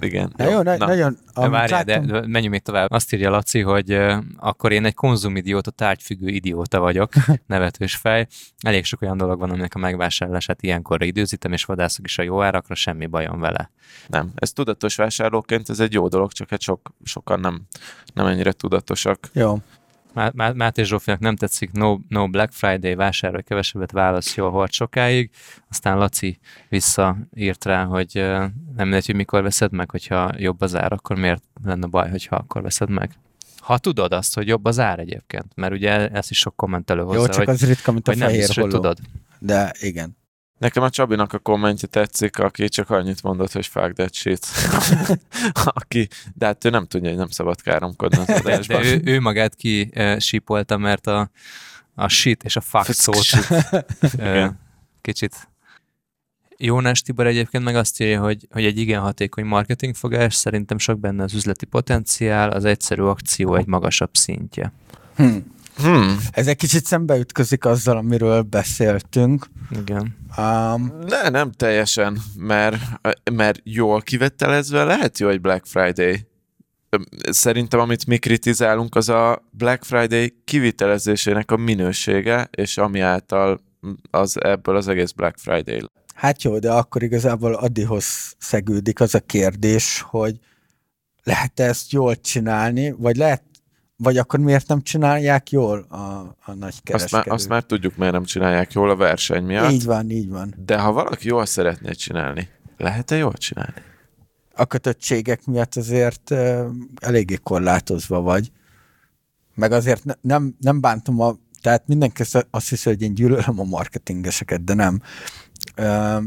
Igen. 0.01 0.33
Na 0.37 0.51
jó, 0.51 0.63
na, 0.63 0.77
na. 0.77 0.87
nagyon. 0.87 1.19
De 1.35 1.49
várjál, 1.49 1.85
de 1.85 2.01
menjünk 2.27 2.51
még 2.51 2.63
tovább. 2.63 2.91
Azt 2.91 3.13
írja 3.13 3.31
Laci, 3.31 3.61
hogy 3.61 3.93
uh, 3.93 4.17
akkor 4.37 4.73
én 4.73 4.85
egy 4.85 4.95
konzumidióta, 4.95 5.71
tárgyfüggő 5.71 6.29
idióta 6.29 6.81
vagyok, 6.81 7.13
nevetős 7.47 7.97
fej. 7.97 8.27
Elég 8.61 8.85
sok 8.85 9.03
olyan 9.03 9.17
dolog 9.17 9.39
van, 9.39 9.51
aminek 9.51 9.75
a 9.75 9.79
megvásárlását 9.79 10.63
ilyenkorra 10.63 11.05
időzítem, 11.05 11.53
és 11.53 11.65
vadászok 11.65 12.05
is 12.05 12.19
a 12.19 12.23
jó 12.23 12.43
árakra, 12.43 12.75
semmi 12.75 13.07
bajom 13.07 13.41
vele. 13.41 13.71
Nem. 14.07 14.31
Ez 14.35 14.53
tudatos 14.53 14.97
vásárlóként, 14.97 15.69
ez 15.69 15.81
egy 15.81 15.93
jó 15.93 16.09
dolog, 16.09 16.33
csak 16.33 16.49
hát 16.49 16.61
sok, 16.61 16.95
sokan 17.05 17.41
nem, 17.41 17.63
nem 18.15 18.27
ennyire 18.27 18.53
tudatosak. 18.53 19.19
Jó. 19.33 19.59
Máté 20.55 20.83
Zsófinak 20.83 21.21
nem 21.21 21.37
tetszik 21.37 21.73
no, 21.73 21.99
no 22.09 22.29
Black 22.29 22.53
Friday, 22.53 22.95
vásárolj 22.95 23.43
kevesebbet, 23.43 23.93
válasz 23.93 24.37
jól 24.37 24.51
volt 24.51 24.73
sokáig. 24.73 25.31
Aztán 25.71 25.99
Laci 25.99 26.39
visszaírt 26.69 27.65
rá, 27.65 27.85
hogy 27.85 28.11
nem 28.15 28.53
mindegy, 28.77 29.07
hogy 29.07 29.15
mikor 29.15 29.43
veszed 29.43 29.73
meg, 29.73 29.91
hogyha 29.91 30.33
jobb 30.37 30.61
az 30.61 30.77
ár, 30.77 30.93
akkor 30.93 31.17
miért 31.17 31.43
lenne 31.65 31.87
baj, 31.87 32.11
hogyha 32.11 32.37
akkor 32.37 32.63
veszed 32.63 32.91
meg? 32.91 33.11
Ha 33.59 33.79
tudod 33.79 34.13
azt, 34.13 34.35
hogy 34.35 34.47
jobb 34.47 34.65
az 34.65 34.79
ár 34.79 34.99
egyébként, 34.99 35.47
mert 35.55 35.73
ugye 35.73 36.09
ezt 36.09 36.31
is 36.31 36.39
sok 36.39 36.57
kommentelő 36.57 37.03
hozzá, 37.03 37.19
Jó, 37.19 37.27
csak 37.27 37.37
hogy, 37.37 37.49
az 37.49 37.67
ritka, 37.67 37.93
mint 37.93 38.09
a 38.09 38.13
fehér 38.13 38.57
nem 38.57 38.69
tudod. 38.69 38.99
De 39.39 39.73
igen. 39.81 40.17
Nekem 40.59 40.83
a 40.83 40.91
Csabinak 40.91 41.33
a 41.33 41.39
kommentje 41.39 41.89
tetszik, 41.89 42.39
aki 42.39 42.69
csak 42.69 42.91
annyit 42.91 43.23
mondott, 43.23 43.53
hogy 43.53 43.67
fuck 43.67 43.93
that 43.93 44.15
shit. 44.15 44.47
aki, 45.81 46.09
de 46.35 46.47
hát 46.47 46.65
ő 46.65 46.71
nem 46.71 46.87
tudja, 46.87 47.09
hogy 47.09 47.19
nem 47.19 47.29
szabad 47.29 47.63
káromkodni 47.63 48.19
az 48.19 48.29
adásban. 48.29 48.83
De, 48.83 48.89
de 48.89 48.95
ő, 48.95 49.01
ő 49.05 49.21
magát 49.21 49.55
ki 49.55 49.91
uh, 49.95 50.19
sípolta, 50.19 50.77
mert 50.77 51.07
a, 51.07 51.31
a 51.95 52.09
shit 52.09 52.43
és 52.43 52.57
a 52.57 52.61
fuck 52.61 52.93
szót 52.93 53.27
uh, 54.19 54.47
kicsit 55.01 55.49
Jónás 56.57 57.03
Tibor 57.03 57.27
egyébként 57.27 57.65
meg 57.65 57.77
azt 57.77 58.01
írja, 58.01 58.21
hogy, 58.21 58.47
hogy 58.51 58.65
egy 58.65 58.79
igen 58.79 59.01
hatékony 59.01 59.45
marketingfogás, 59.45 60.35
szerintem 60.35 60.79
sok 60.79 60.99
benne 60.99 61.23
az 61.23 61.35
üzleti 61.35 61.67
potenciál, 61.67 62.51
az 62.51 62.65
egyszerű 62.65 63.03
akció 63.03 63.55
egy 63.55 63.67
magasabb 63.67 64.11
szintje. 64.13 64.73
Hmm. 65.17 65.54
Hmm. 65.77 66.19
Ez 66.31 66.47
egy 66.47 66.57
kicsit 66.57 66.85
szembeütközik 66.85 67.65
azzal, 67.65 67.97
amiről 67.97 68.43
beszéltünk. 68.43 69.47
Igen. 69.71 70.17
Um, 70.37 70.99
ne, 71.07 71.29
nem 71.29 71.53
teljesen, 71.53 72.19
mert, 72.37 72.77
mert 73.33 73.61
jól 73.63 74.01
kivettelezve 74.01 74.85
lehet 74.85 75.19
jó 75.19 75.29
egy 75.29 75.41
Black 75.41 75.67
Friday. 75.67 76.27
Szerintem, 77.31 77.81
amit 77.81 78.07
mi 78.07 78.19
kritizálunk, 78.19 78.95
az 78.95 79.09
a 79.09 79.45
Black 79.51 79.85
Friday 79.85 80.37
kivitelezésének 80.45 81.51
a 81.51 81.57
minősége, 81.57 82.49
és 82.51 82.79
ami 82.79 83.01
által 83.01 83.61
az 84.11 84.45
ebből 84.45 84.77
az 84.77 84.89
egész 84.89 85.11
Black 85.11 85.39
Friday. 85.39 85.81
Hát 86.15 86.43
jó, 86.43 86.59
de 86.59 86.73
akkor 86.73 87.03
igazából 87.03 87.55
Adihoz 87.55 88.35
szegődik 88.39 89.01
az 89.01 89.15
a 89.15 89.21
kérdés, 89.21 90.05
hogy 90.07 90.39
lehet 91.23 91.61
ezt 91.61 91.93
jól 91.93 92.21
csinálni, 92.21 92.91
vagy 92.91 93.17
lehet 93.17 93.43
vagy 93.97 94.17
akkor 94.17 94.41
miért 94.41 94.69
nem 94.69 94.83
csinálják 94.83 95.51
jól 95.51 95.79
a, 95.79 96.37
a 96.45 96.53
nagy 96.55 96.75
Azt 96.93 97.13
már, 97.13 97.29
azt 97.29 97.49
már 97.49 97.63
tudjuk, 97.63 97.97
miért 97.97 98.13
nem 98.13 98.25
csinálják 98.25 98.73
jól 98.73 98.91
a 98.91 98.97
verseny 98.97 99.45
miatt. 99.45 99.71
Így 99.71 99.85
van, 99.85 100.11
így 100.11 100.29
van. 100.29 100.55
De 100.57 100.79
ha 100.79 100.93
valaki 100.93 101.29
jól 101.29 101.47
szeretné 101.47 101.93
csinálni, 101.93 102.49
lehet-e 102.77 103.17
jól 103.17 103.33
csinálni? 103.33 103.83
A 104.55 104.65
kötöttségek 104.65 105.45
miatt 105.47 105.77
azért 105.77 106.31
uh, 106.31 106.67
eléggé 107.01 107.39
korlátozva 107.43 108.21
vagy. 108.21 108.53
Meg 109.55 109.73
azért 109.73 110.05
ne, 110.05 110.15
nem, 110.21 110.57
nem 110.61 110.81
bántom 110.81 111.21
a... 111.21 111.37
Tehát 111.61 111.87
mindenki 111.87 112.23
azt 112.51 112.69
hiszi, 112.69 112.89
hogy 112.89 113.03
én 113.03 113.15
gyűlölöm 113.15 113.61
a 113.61 113.65
marketingeseket, 113.65 114.65
de 114.65 114.75
nem. 114.75 115.01
Uh, 115.77 116.25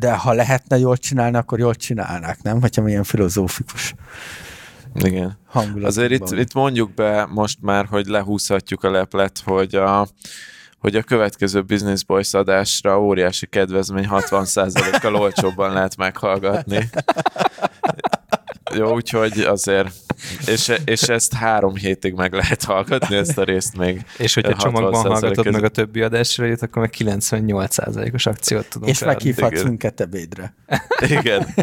de 0.00 0.16
ha 0.16 0.32
lehetne 0.32 0.78
jól 0.78 0.96
csinálni, 0.96 1.36
akkor 1.36 1.58
jól 1.58 1.74
csinálnák, 1.74 2.42
nem? 2.42 2.60
Hogyha 2.60 2.88
ilyen 2.88 3.04
filozófikus 3.04 3.94
Igen. 5.04 5.38
Azért 5.82 6.10
itt, 6.10 6.30
itt 6.30 6.54
mondjuk 6.54 6.94
be 6.94 7.26
most 7.26 7.58
már, 7.60 7.86
hogy 7.86 8.06
lehúzhatjuk 8.06 8.84
a 8.84 8.90
leplet, 8.90 9.42
hogy 9.44 9.74
a, 9.74 10.08
hogy 10.78 10.96
a 10.96 11.02
következő 11.02 11.62
Business 11.62 12.04
Boys 12.04 12.34
adásra 12.34 13.00
óriási 13.00 13.46
kedvezmény 13.46 14.08
60%-kal 14.10 15.14
olcsóbban 15.14 15.72
lehet 15.72 15.96
meghallgatni. 15.96 16.88
Jó, 18.74 18.94
úgyhogy 18.94 19.40
azért, 19.40 19.92
és, 20.46 20.72
és 20.84 21.02
ezt 21.02 21.32
három 21.32 21.74
hétig 21.74 22.14
meg 22.14 22.32
lehet 22.32 22.64
hallgatni, 22.64 23.16
ezt 23.16 23.38
a 23.38 23.44
részt 23.44 23.76
még. 23.76 24.04
És 24.18 24.34
hogyha 24.34 24.52
60% 24.52 24.58
csomagban 24.58 25.00
hallgatod 25.00 25.34
között. 25.36 25.52
meg 25.52 25.64
a 25.64 25.68
többi 25.68 26.02
adásra 26.02 26.44
jut, 26.44 26.62
akkor 26.62 26.82
meg 26.82 26.94
98%-os 26.98 28.26
akciót 28.26 28.68
tudunk 28.68 28.90
És 28.90 28.98
meghívhatsz 28.98 29.62
minket 29.62 30.00
ebédre. 30.00 30.54
Igen. 31.00 31.46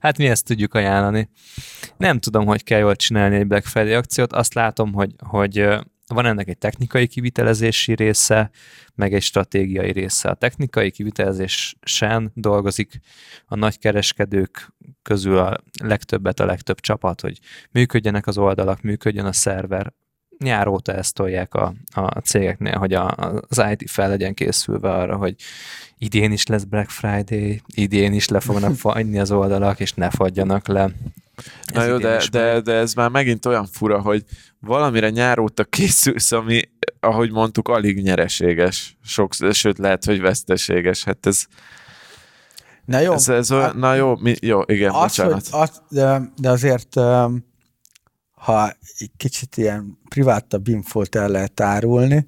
Hát 0.00 0.18
mi 0.18 0.26
ezt 0.26 0.44
tudjuk 0.44 0.74
ajánlani. 0.74 1.28
Nem 1.96 2.18
tudom, 2.18 2.46
hogy 2.46 2.64
kell 2.64 2.78
jól 2.78 2.96
csinálni 2.96 3.36
egy 3.36 3.46
Black 3.46 3.66
Friday 3.66 3.94
akciót. 3.94 4.32
Azt 4.32 4.54
látom, 4.54 4.92
hogy, 4.92 5.14
hogy 5.18 5.68
van 6.06 6.26
ennek 6.26 6.48
egy 6.48 6.58
technikai 6.58 7.06
kivitelezési 7.06 7.94
része, 7.94 8.50
meg 8.94 9.14
egy 9.14 9.22
stratégiai 9.22 9.92
része. 9.92 10.28
A 10.28 10.34
technikai 10.34 10.90
kivitelezésen 10.90 12.30
dolgozik 12.34 13.00
a 13.46 13.54
nagy 13.54 13.78
kereskedők 13.78 14.74
közül 15.02 15.38
a 15.38 15.58
legtöbbet 15.82 16.40
a 16.40 16.44
legtöbb 16.44 16.80
csapat, 16.80 17.20
hogy 17.20 17.38
működjenek 17.70 18.26
az 18.26 18.38
oldalak, 18.38 18.80
működjön 18.80 19.26
a 19.26 19.32
szerver. 19.32 19.92
Nyár 20.38 20.66
óta 20.66 20.92
ezt 20.92 21.14
tolják 21.14 21.54
a, 21.54 21.74
a 21.92 22.18
cégeknél, 22.18 22.78
hogy 22.78 22.92
a, 22.92 23.14
az 23.48 23.64
IT 23.70 23.90
fel 23.90 24.08
legyen 24.08 24.34
készülve 24.34 24.90
arra, 24.90 25.16
hogy 25.16 25.34
idén 25.98 26.32
is 26.32 26.46
lesz 26.46 26.62
Black 26.64 26.90
Friday, 26.90 27.62
idén 27.74 28.12
is 28.12 28.28
le 28.28 28.40
fognak 28.40 28.74
fagyni 28.86 29.18
az 29.18 29.30
oldalak, 29.30 29.80
és 29.80 29.92
ne 29.92 30.10
fagyjanak 30.10 30.66
le. 30.66 30.90
Na 31.72 31.80
Ez 31.80 31.88
jó, 31.88 31.94
idén 31.94 32.18
de, 32.18 32.28
de, 32.30 32.60
de 32.60 32.72
ez 32.72 32.94
már 32.94 33.10
megint 33.10 33.46
olyan 33.46 33.66
fura, 33.66 34.00
hogy 34.00 34.24
valamire 34.60 35.10
nyár 35.10 35.38
óta 35.38 35.64
készülsz, 35.64 36.32
ami, 36.32 36.62
ahogy 37.00 37.32
mondtuk, 37.32 37.68
alig 37.68 38.02
nyereséges. 38.02 38.96
Sok, 39.04 39.32
sőt, 39.50 39.78
lehet, 39.78 40.04
hogy 40.04 40.20
veszteséges. 40.20 41.04
Hát 41.04 41.26
ez, 41.26 41.46
Na 42.84 42.98
jó, 42.98 43.12
ez, 43.12 43.28
ez 43.28 43.52
olyan, 43.52 43.76
na 43.76 43.94
jó, 43.94 44.16
mi, 44.16 44.34
jó, 44.40 44.60
igen, 44.66 44.90
az, 44.90 45.00
bocsánat. 45.00 45.48
hogy, 45.48 45.60
az, 45.60 45.82
de, 45.88 46.32
de 46.36 46.50
azért, 46.50 46.94
ha 48.34 48.68
egy 48.98 49.10
kicsit 49.16 49.56
ilyen 49.56 49.98
privátabb 50.14 50.68
infót 50.68 51.14
el 51.14 51.28
lehet 51.28 51.60
árulni, 51.60 52.26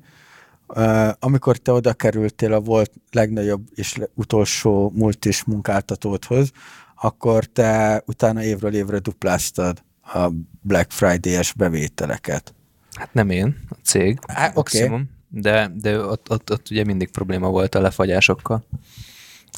amikor 1.19 1.57
te 1.57 1.73
oda 1.73 1.93
kerültél 1.93 2.53
a 2.53 2.61
volt 2.61 2.93
legnagyobb 3.13 3.67
és 3.75 3.99
utolsó 4.15 4.93
multis 4.95 5.45
munkáltatódhoz, 5.45 6.51
akkor 6.95 7.45
te 7.45 8.03
utána 8.07 8.43
évről 8.43 8.75
évre 8.75 8.99
dupláztad 8.99 9.83
a 10.03 10.31
Black 10.61 10.91
Friday-es 10.91 11.53
bevételeket. 11.53 12.55
Hát 12.95 13.15
nem 13.15 13.31
én, 13.31 13.57
a 13.69 13.75
cég. 13.83 14.19
Oké. 14.29 14.51
maximum, 14.55 15.11
De, 15.29 15.71
de 15.75 16.01
ott, 16.01 16.31
ott, 16.31 16.51
ott 16.53 16.71
ugye 16.71 16.85
mindig 16.85 17.11
probléma 17.11 17.49
volt 17.49 17.75
a 17.75 17.81
lefagyásokkal. 17.81 18.65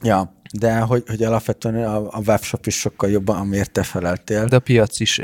Ja, 0.02 0.37
de 0.52 0.78
hogy, 0.78 1.02
hogy 1.06 1.22
alapvetően 1.22 1.84
a, 1.84 1.96
a 2.10 2.20
webshop 2.26 2.66
is 2.66 2.78
sokkal 2.78 3.10
jobban, 3.10 3.36
amiért 3.36 3.70
te 3.70 3.82
feleltél. 3.82 4.44
De 4.44 4.56
a 4.56 4.60
piac 4.60 5.00
is 5.00 5.20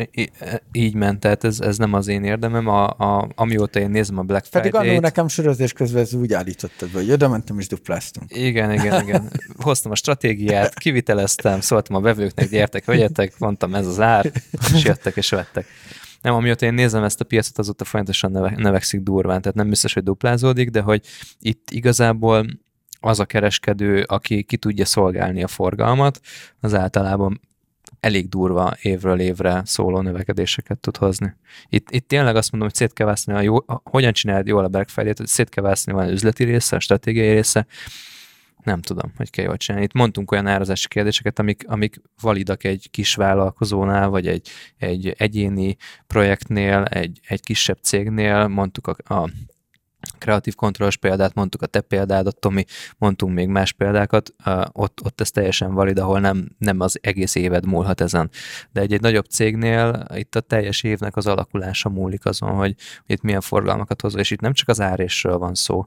így 0.72 0.94
ment, 0.94 1.20
tehát 1.20 1.44
ez, 1.44 1.60
ez 1.60 1.76
nem 1.76 1.92
az 1.92 2.08
én 2.08 2.24
érdemem. 2.24 2.66
A, 2.68 2.86
a, 2.86 3.28
amióta 3.34 3.78
én 3.78 3.90
nézem 3.90 4.18
a 4.18 4.22
Black 4.22 4.46
Pedig 4.50 4.74
annó 4.74 4.82
Friday-t, 4.82 5.02
nekem 5.02 5.28
sörözés 5.28 5.72
közben 5.72 6.02
ez 6.02 6.14
úgy 6.14 6.32
állítottad, 6.32 6.90
hogy 6.90 7.10
oda 7.10 7.28
mentem 7.28 7.58
és 7.58 7.66
dupláztunk. 7.66 8.36
Igen, 8.36 8.72
igen, 8.72 9.02
igen. 9.02 9.30
Hoztam 9.56 9.92
a 9.92 9.94
stratégiát, 9.94 10.74
kiviteleztem, 10.74 11.60
szóltam 11.60 11.96
a 11.96 12.00
vevőknek, 12.00 12.48
gyertek, 12.48 12.84
vegyetek, 12.84 13.38
mondtam 13.38 13.74
ez 13.74 13.86
az 13.86 14.00
ár, 14.00 14.32
és 14.74 14.84
jöttek 14.84 15.16
és 15.16 15.30
vettek. 15.30 15.66
Nem, 16.22 16.34
amióta 16.34 16.66
én 16.66 16.74
nézem 16.74 17.02
ezt 17.02 17.20
a 17.20 17.24
piacot, 17.24 17.58
azóta 17.58 17.84
folyamatosan 17.84 18.54
növekszik 18.56 19.00
durván, 19.00 19.40
tehát 19.40 19.56
nem 19.56 19.68
biztos, 19.68 19.92
hogy 19.92 20.02
duplázódik, 20.02 20.70
de 20.70 20.80
hogy 20.80 21.06
itt 21.40 21.70
igazából 21.70 22.46
az 23.04 23.20
a 23.20 23.24
kereskedő, 23.24 24.02
aki 24.02 24.42
ki 24.42 24.56
tudja 24.56 24.84
szolgálni 24.84 25.42
a 25.42 25.48
forgalmat, 25.48 26.20
az 26.60 26.74
általában 26.74 27.40
elég 28.00 28.28
durva 28.28 28.76
évről 28.82 29.20
évre 29.20 29.62
szóló 29.64 30.00
növekedéseket 30.00 30.78
tud 30.78 30.96
hozni. 30.96 31.34
Itt, 31.68 31.90
itt 31.90 32.08
tényleg 32.08 32.36
azt 32.36 32.50
mondom, 32.50 32.68
hogy 32.68 32.78
szét 32.78 32.92
kell 32.92 33.06
vászni, 33.06 33.32
a 33.32 33.40
jó, 33.40 33.56
a, 33.56 33.80
hogyan 33.84 34.12
csinálod 34.12 34.46
jól 34.46 34.64
a 34.64 34.68
Black 34.68 34.88
Friday-t, 34.88 35.18
hogy 35.18 35.26
szét 35.26 35.48
kell 35.48 35.64
vászni 35.64 35.92
van 35.92 36.08
üzleti 36.08 36.44
része, 36.44 36.76
a 36.76 36.80
stratégiai 36.80 37.32
része, 37.32 37.66
nem 38.62 38.80
tudom, 38.80 39.12
hogy 39.16 39.30
kell 39.30 39.44
jól 39.44 39.56
csinálni. 39.56 39.86
Itt 39.86 39.92
mondtunk 39.92 40.30
olyan 40.30 40.46
árazási 40.46 40.88
kérdéseket, 40.88 41.38
amik, 41.38 41.64
amik 41.68 42.00
validak 42.20 42.64
egy 42.64 42.88
kis 42.90 43.14
vállalkozónál, 43.14 44.08
vagy 44.08 44.26
egy, 44.26 44.48
egy 44.76 45.14
egyéni 45.18 45.76
projektnél, 46.06 46.82
egy, 46.82 47.20
egy 47.28 47.40
kisebb 47.40 47.78
cégnél, 47.82 48.48
mondtuk 48.48 48.86
a, 48.86 49.14
a 49.14 49.30
kreatív 50.24 50.54
kontrollos 50.54 50.96
példát, 50.96 51.34
mondtuk 51.34 51.62
a 51.62 51.66
te 51.66 51.80
példádat, 51.80 52.38
Tomi, 52.38 52.64
mondtunk 52.98 53.34
még 53.34 53.48
más 53.48 53.72
példákat, 53.72 54.34
ott, 54.72 55.00
ott 55.04 55.20
ez 55.20 55.30
teljesen 55.30 55.74
valid, 55.74 55.98
ahol 55.98 56.20
nem, 56.20 56.48
nem 56.58 56.80
az 56.80 56.98
egész 57.02 57.34
éved 57.34 57.66
múlhat 57.66 58.00
ezen. 58.00 58.30
De 58.72 58.80
egy, 58.80 58.92
egy 58.92 59.00
nagyobb 59.00 59.24
cégnél 59.24 60.06
itt 60.14 60.34
a 60.34 60.40
teljes 60.40 60.82
évnek 60.82 61.16
az 61.16 61.26
alakulása 61.26 61.88
múlik 61.88 62.24
azon, 62.24 62.50
hogy, 62.50 62.74
hogy 63.06 63.14
itt 63.14 63.22
milyen 63.22 63.40
forgalmakat 63.40 64.00
hozol, 64.00 64.20
és 64.20 64.30
itt 64.30 64.40
nem 64.40 64.52
csak 64.52 64.68
az 64.68 64.80
árésről 64.80 65.38
van 65.38 65.54
szó 65.54 65.86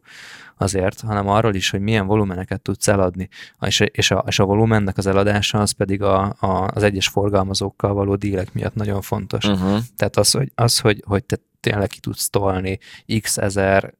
azért, 0.58 1.02
hanem 1.02 1.28
arról 1.28 1.56
is, 1.56 1.70
hogy 1.70 1.82
milyen 1.82 2.08
volumeneket 2.08 2.62
tudsz 2.62 2.88
eladni. 2.88 3.30
És, 3.60 3.80
és, 3.80 4.12
a, 4.12 4.24
és 4.28 4.40
a 4.40 4.46
volumennek 4.46 4.98
az 4.98 5.08
eladása 5.08 5.60
az 5.60 5.72
pedig 5.72 6.02
a, 6.02 6.36
a, 6.40 6.68
az 6.74 6.84
egyes 6.84 7.08
forgalmazókkal 7.08 7.94
való 7.94 8.16
dílek 8.16 8.54
miatt 8.54 8.76
nagyon 8.76 9.02
fontos. 9.02 9.46
Uh-huh. 9.46 9.80
Tehát 9.96 10.18
az, 10.18 10.32
hogy, 10.32 10.52
az, 10.56 10.80
hogy, 10.80 11.04
hogy 11.06 11.24
te 11.24 11.38
tényleg 11.60 11.88
ki 11.88 12.00
tudsz 12.00 12.30
tolni 12.30 12.80
x 13.22 13.38
ezer 13.38 13.94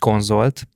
konzolt, 0.00 0.66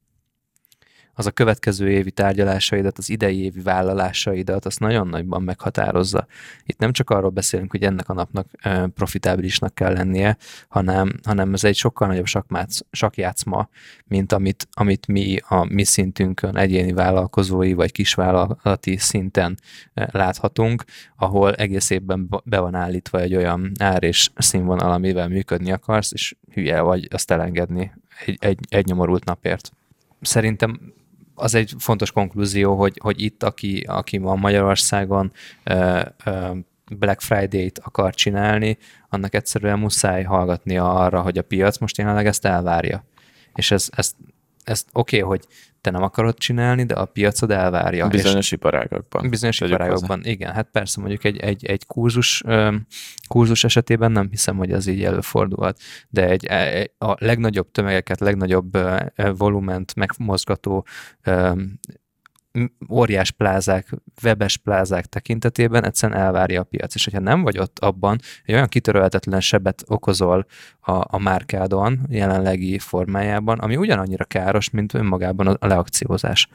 az 1.15 1.27
a 1.27 1.31
következő 1.31 1.91
évi 1.91 2.11
tárgyalásaidat, 2.11 2.99
az 2.99 3.11
idei 3.11 3.43
évi 3.43 3.61
vállalásaidat, 3.61 4.67
azt 4.67 4.81
nagyon 4.81 5.09
nagyban 5.09 5.43
meghatározza. 5.43 6.27
Itt 6.65 6.79
nem 6.79 6.93
csak 6.93 7.11
arról 7.11 7.31
beszélünk, 7.31 7.71
hogy 7.71 7.83
ennek 7.83 8.09
a 8.09 8.13
napnak 8.13 8.47
profitábilisnak 8.95 9.75
kell 9.75 9.93
lennie, 9.93 10.37
hanem, 10.69 11.13
hanem 11.23 11.53
ez 11.53 11.65
egy 11.65 11.77
sokkal 11.77 12.09
nagyobb 12.09 12.27
sakmác, 12.27 12.79
sakjátszma, 12.91 13.69
mint 14.05 14.33
amit, 14.33 14.69
amit 14.73 15.07
mi 15.07 15.37
a 15.49 15.65
mi 15.65 15.85
szintünkön, 15.85 16.57
egyéni 16.57 16.93
vállalkozói 16.93 17.73
vagy 17.73 17.93
kisvállalati 17.93 18.97
szinten 18.97 19.59
láthatunk, 19.95 20.85
ahol 21.17 21.55
egész 21.55 21.91
évben 21.91 22.29
be 22.45 22.59
van 22.59 22.75
állítva 22.75 23.21
egy 23.21 23.35
olyan 23.35 23.73
ár 23.79 24.03
és 24.03 24.31
színvonal, 24.35 24.93
amivel 24.93 25.29
működni 25.29 25.73
akarsz, 25.73 26.13
és 26.13 26.37
hülye 26.53 26.81
vagy 26.81 27.09
azt 27.11 27.31
elengedni 27.31 27.93
egy, 28.27 28.37
egy, 28.41 28.59
egy 28.69 28.87
nyomorult 28.87 29.25
napért. 29.25 29.73
Szerintem 30.21 30.93
az 31.35 31.55
egy 31.55 31.75
fontos 31.79 32.13
konklúzió, 32.13 32.77
hogy, 32.77 32.99
hogy 33.03 33.21
itt, 33.23 33.43
aki, 33.43 33.81
aki 33.81 34.19
van 34.19 34.39
Magyarországon 34.39 35.33
Black 36.99 37.21
Friday-t 37.21 37.79
akar 37.79 38.15
csinálni, 38.15 38.79
annak 39.09 39.35
egyszerűen 39.35 39.79
muszáj 39.79 40.23
hallgatnia 40.23 40.95
arra, 40.95 41.21
hogy 41.21 41.39
a 41.39 41.43
piac 41.43 41.79
most 41.79 41.99
jelenleg 41.99 42.27
ezt 42.27 42.45
elvárja. 42.45 43.05
És 43.55 43.71
ez, 43.71 43.89
ezt, 43.97 44.17
ezt 44.65 44.89
oké, 44.93 45.17
okay, 45.17 45.29
hogy 45.29 45.47
te 45.83 45.91
nem 45.91 46.03
akarod 46.03 46.39
csinálni, 46.39 46.85
de 46.85 46.95
a 46.95 47.05
piacod 47.05 47.51
elvárja. 47.51 48.09
Bizonyos 48.09 48.45
és 48.45 48.53
iparágakban. 48.53 49.31
bizonyos 49.31 49.61
iparágokban, 49.61 50.25
igen. 50.25 50.53
Hát 50.53 50.69
persze 50.73 51.01
mondjuk 51.01 51.25
egy, 51.25 51.39
egy, 51.39 51.65
egy 51.65 51.87
kurzus, 51.87 52.43
kurzus 53.29 53.65
esetében 53.65 54.13
nem 54.13 54.29
hiszem, 54.31 54.57
hogy 54.57 54.73
ez 54.73 54.87
így 54.87 55.05
előfordulhat, 55.05 55.79
de 56.09 56.29
egy, 56.29 56.45
egy 56.45 56.91
a 56.99 57.15
legnagyobb 57.19 57.71
tömegeket, 57.71 58.21
legnagyobb 58.21 58.75
ö, 58.75 58.99
volument 59.37 59.95
megmozgató 59.95 60.87
óriás 62.91 63.31
plázák, 63.31 63.89
webes 64.23 64.57
plázák 64.57 65.07
tekintetében 65.07 65.85
egyszerűen 65.85 66.21
elvárja 66.21 66.61
a 66.61 66.65
piac. 66.65 66.95
És 66.95 67.05
hogyha 67.05 67.21
nem 67.21 67.43
vagy 67.43 67.59
ott 67.59 67.79
abban, 67.79 68.21
hogy 68.45 68.55
olyan 68.55 68.69
kitörölhetetlen 68.69 69.41
sebet 69.41 69.83
okozol 69.87 70.47
a, 70.81 70.93
a 70.93 71.19
márkádon 71.19 72.01
jelenlegi 72.09 72.79
formájában, 72.79 73.59
ami 73.59 73.77
ugyanannyira 73.77 74.25
káros, 74.25 74.71
mint 74.71 74.95
önmagában 74.95 75.47
a, 75.47 75.67
leakciózás. 75.67 76.49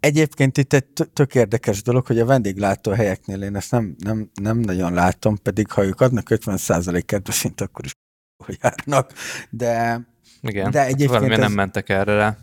Egyébként 0.00 0.58
itt 0.58 0.72
egy 0.72 0.86
tök 1.12 1.34
érdekes 1.34 1.82
dolog, 1.82 2.06
hogy 2.06 2.18
a 2.18 2.24
vendéglátó 2.24 2.90
helyeknél 2.90 3.42
én 3.42 3.56
ezt 3.56 3.70
nem, 3.70 3.94
nem, 3.98 4.30
nem 4.34 4.58
nagyon 4.58 4.92
látom, 4.92 5.36
pedig 5.42 5.70
ha 5.70 5.84
ők 5.84 6.00
adnak 6.00 6.26
50% 6.30 7.02
kedvezményt, 7.06 7.60
akkor 7.60 7.84
is 7.84 7.92
hogy 8.44 8.58
járnak, 8.62 9.12
de, 9.50 10.00
Igen, 10.40 10.70
de 10.70 10.80
egyébként 10.80 11.08
valamiért 11.08 11.40
ez, 11.40 11.46
nem 11.46 11.52
mentek 11.52 11.88
erre 11.88 12.14
rá. 12.14 12.36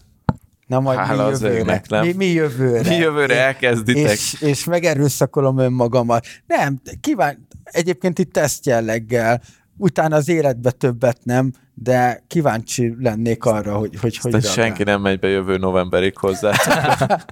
Na 0.67 0.79
majd 0.79 0.99
mi 0.99 1.05
Hála 1.05 1.25
az 1.25 1.41
jövőre, 1.41 1.59
égnek, 1.59 1.89
nem? 1.89 2.05
mi, 2.05 2.13
mi 2.13 2.25
jövőre. 2.25 2.89
Mi 2.89 2.95
jövőre 2.95 3.41
elkezditek. 3.41 4.11
és, 4.11 4.41
és 4.41 4.63
megerőszakolom 4.63 5.57
önmagammal. 5.57 6.21
Nem, 6.45 6.81
kíván, 7.01 7.47
egyébként 7.63 8.19
itt 8.19 8.33
teszt 8.33 8.65
jelleggel, 8.65 9.41
utána 9.77 10.15
az 10.15 10.29
életbe 10.29 10.71
többet 10.71 11.17
nem, 11.23 11.51
de 11.73 12.23
kíváncsi 12.27 12.95
lennék 12.99 13.45
arra, 13.45 13.77
hogy 13.77 13.99
hogy, 13.99 14.17
hogy 14.17 14.33
Aztán 14.33 14.53
senki 14.53 14.83
nem 14.83 15.01
megy 15.01 15.19
be 15.19 15.27
jövő 15.27 15.57
novemberig 15.57 16.17
hozzá. 16.17 16.51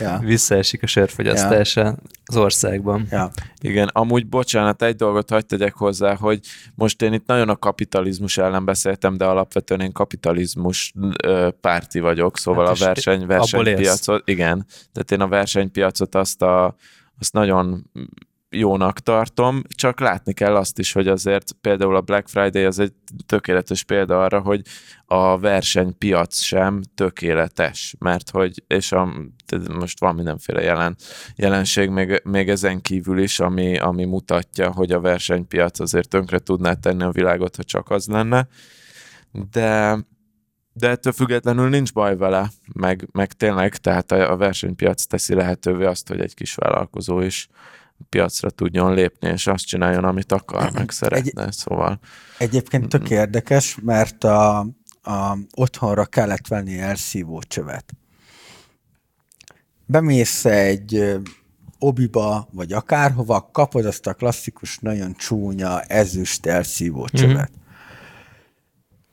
Ja, 0.00 0.18
Visszaesik 0.22 0.82
a 0.82 0.86
sörfogyasztása 0.86 1.96
az 2.24 2.36
országban. 2.36 3.06
ja. 3.10 3.30
Igen, 3.60 3.88
amúgy 3.92 4.26
bocsánat, 4.26 4.82
egy 4.82 4.96
dolgot 4.96 5.30
hagyd 5.30 5.46
tegyek 5.46 5.74
hozzá, 5.74 6.14
hogy 6.14 6.40
most 6.74 7.02
én 7.02 7.12
itt 7.12 7.26
nagyon 7.26 7.48
a 7.48 7.56
kapitalizmus 7.56 8.38
ellen 8.38 8.64
beszéltem, 8.64 9.16
de 9.16 9.24
alapvetően 9.24 9.80
én 9.80 9.92
kapitalizmus 9.92 10.92
ö, 11.22 11.48
párti 11.60 12.00
vagyok, 12.00 12.38
szóval 12.38 12.66
Hát 12.66 12.80
a 12.80 12.84
verseny, 12.84 13.26
versenypiacot, 13.26 14.28
igen, 14.28 14.66
tehát 14.92 15.10
én 15.10 15.20
a 15.20 15.28
versenypiacot 15.28 16.14
azt 16.14 16.42
a 16.42 16.74
azt 17.18 17.32
nagyon 17.32 17.90
jónak 18.52 18.98
tartom, 18.98 19.62
csak 19.74 20.00
látni 20.00 20.32
kell 20.32 20.56
azt 20.56 20.78
is, 20.78 20.92
hogy 20.92 21.08
azért 21.08 21.52
például 21.60 21.96
a 21.96 22.00
Black 22.00 22.28
Friday 22.28 22.64
az 22.64 22.78
egy 22.78 22.92
tökéletes 23.26 23.84
példa 23.84 24.24
arra, 24.24 24.40
hogy 24.40 24.62
a 25.06 25.38
versenypiac 25.38 26.40
sem 26.40 26.80
tökéletes, 26.94 27.94
mert 27.98 28.30
hogy, 28.30 28.62
és 28.66 28.92
a, 28.92 29.14
most 29.78 30.00
van 30.00 30.14
mindenféle 30.14 30.62
jelen, 30.62 30.96
jelenség 31.36 31.88
még, 31.88 32.20
még 32.24 32.48
ezen 32.48 32.80
kívül 32.80 33.18
is, 33.18 33.40
ami, 33.40 33.78
ami 33.78 34.04
mutatja, 34.04 34.70
hogy 34.70 34.92
a 34.92 35.00
versenypiac 35.00 35.80
azért 35.80 36.08
tönkre 36.08 36.38
tudná 36.38 36.74
tenni 36.74 37.02
a 37.02 37.10
világot, 37.10 37.56
ha 37.56 37.62
csak 37.62 37.90
az 37.90 38.06
lenne, 38.06 38.48
de 39.50 39.98
de 40.74 40.88
ettől 40.88 41.12
függetlenül 41.12 41.68
nincs 41.68 41.92
baj 41.92 42.16
vele, 42.16 42.50
meg, 42.72 43.08
meg 43.12 43.32
tényleg, 43.32 43.76
tehát 43.76 44.12
a, 44.12 44.30
a 44.30 44.36
versenypiac 44.36 45.04
teszi 45.04 45.34
lehetővé 45.34 45.84
azt, 45.84 46.08
hogy 46.08 46.20
egy 46.20 46.34
kis 46.34 46.54
vállalkozó 46.54 47.20
is 47.20 47.48
piacra 48.08 48.50
tudjon 48.50 48.94
lépni, 48.94 49.28
és 49.28 49.46
azt 49.46 49.64
csináljon, 49.64 50.04
amit 50.04 50.32
akar, 50.32 50.72
meg 50.72 50.90
szeretne, 50.90 51.52
szóval. 51.52 51.98
Egyébként 52.38 52.88
tök 52.88 53.10
érdekes, 53.10 53.78
mert 53.82 54.24
a, 54.24 54.58
a, 55.02 55.38
otthonra 55.54 56.04
kellett 56.04 56.46
venni 56.46 56.78
elszívó 56.78 57.42
csövet. 57.48 57.92
Bemész 59.86 60.44
egy 60.44 61.20
obiba, 61.78 62.48
vagy 62.52 62.72
akárhova, 62.72 63.48
kapod 63.52 63.84
azt 63.84 64.06
a 64.06 64.14
klasszikus, 64.14 64.78
nagyon 64.78 65.14
csúnya, 65.14 65.80
ezüst 65.80 66.46
elszívó 66.46 67.08
csövet. 67.08 67.50
Mm-hmm. 67.50 67.61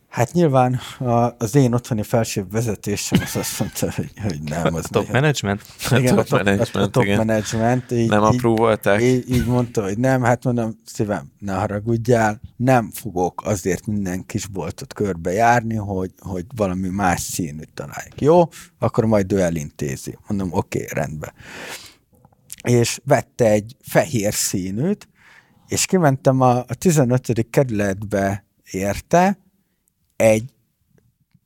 Hát 0.09 0.33
nyilván 0.33 0.79
a, 0.99 1.35
az 1.37 1.55
én 1.55 1.73
otthoni 1.73 2.03
felsőbb 2.03 2.51
vezetésem 2.51 3.19
az 3.23 3.35
azt 3.35 3.59
mondta, 3.59 3.91
hogy, 3.91 4.11
hogy 4.21 4.41
nem. 4.41 4.73
Az 4.73 4.85
Top 4.89 5.07
nagyon- 5.07 5.21
management? 5.21 5.61
igen, 5.91 6.13
a 6.13 6.15
top 6.15 6.27
top, 6.27 6.43
management, 6.43 6.75
a 6.75 6.89
top 6.89 7.03
igen. 7.03 7.17
management. 7.17 7.91
Így, 7.91 8.09
Nem 8.09 8.23
apróvolták? 8.23 9.01
így, 9.01 9.29
így 9.29 9.45
mondta, 9.45 9.83
hogy 9.83 9.97
nem, 9.97 10.21
hát 10.23 10.43
mondom, 10.43 10.75
szívem, 10.85 11.31
ne 11.39 11.53
haragudjál, 11.53 12.39
nem 12.55 12.91
fogok 12.93 13.41
azért 13.45 13.85
minden 13.85 14.25
kis 14.25 14.47
boltot 14.47 14.93
körbe 14.93 15.31
járni, 15.31 15.75
hogy, 15.75 16.11
hogy 16.19 16.45
valami 16.55 16.87
más 16.87 17.21
színűt 17.21 17.73
találjak. 17.73 18.21
Jó? 18.21 18.43
Akkor 18.79 19.05
majd 19.05 19.31
ő 19.31 19.39
elintézi. 19.39 20.17
Mondom, 20.27 20.49
oké, 20.51 20.83
okay, 20.83 21.01
rendben. 21.01 21.33
És 22.63 22.99
vette 23.05 23.45
egy 23.49 23.75
fehér 23.81 24.33
színűt, 24.33 25.07
és 25.67 25.85
kimentem 25.85 26.41
a, 26.41 26.57
a 26.57 26.75
15. 26.77 27.47
kerületbe 27.49 28.45
érte, 28.71 29.37
egy 30.21 30.53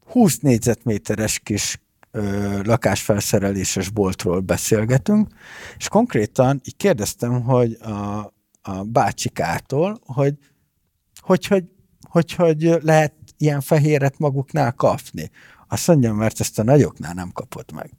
20 0.06 0.38
négyzetméteres 0.38 1.40
kis 1.40 1.82
ö, 2.12 2.62
lakásfelszereléses 2.64 3.90
boltról 3.90 4.40
beszélgetünk, 4.40 5.28
és 5.78 5.88
konkrétan 5.88 6.62
így 6.64 6.76
kérdeztem, 6.78 7.42
hogy 7.42 7.78
a, 7.82 8.34
a 8.62 8.84
bácsikától, 8.84 10.00
hogy 10.06 10.38
hogy, 11.20 11.48
hogy, 11.48 11.66
hogy, 12.10 12.34
hogy 12.34 12.78
lehet 12.82 13.14
ilyen 13.38 13.62
fehéret 13.62 14.20
maguknál 14.20 14.72
kapni. 14.72 15.32
Azt 15.68 15.88
mondja, 15.88 16.14
mert 16.14 16.40
ezt 16.40 16.60
a 16.60 16.64
nagyoknál 16.64 17.14
nem 17.14 17.32
kapod 17.32 17.72
meg. 17.74 17.92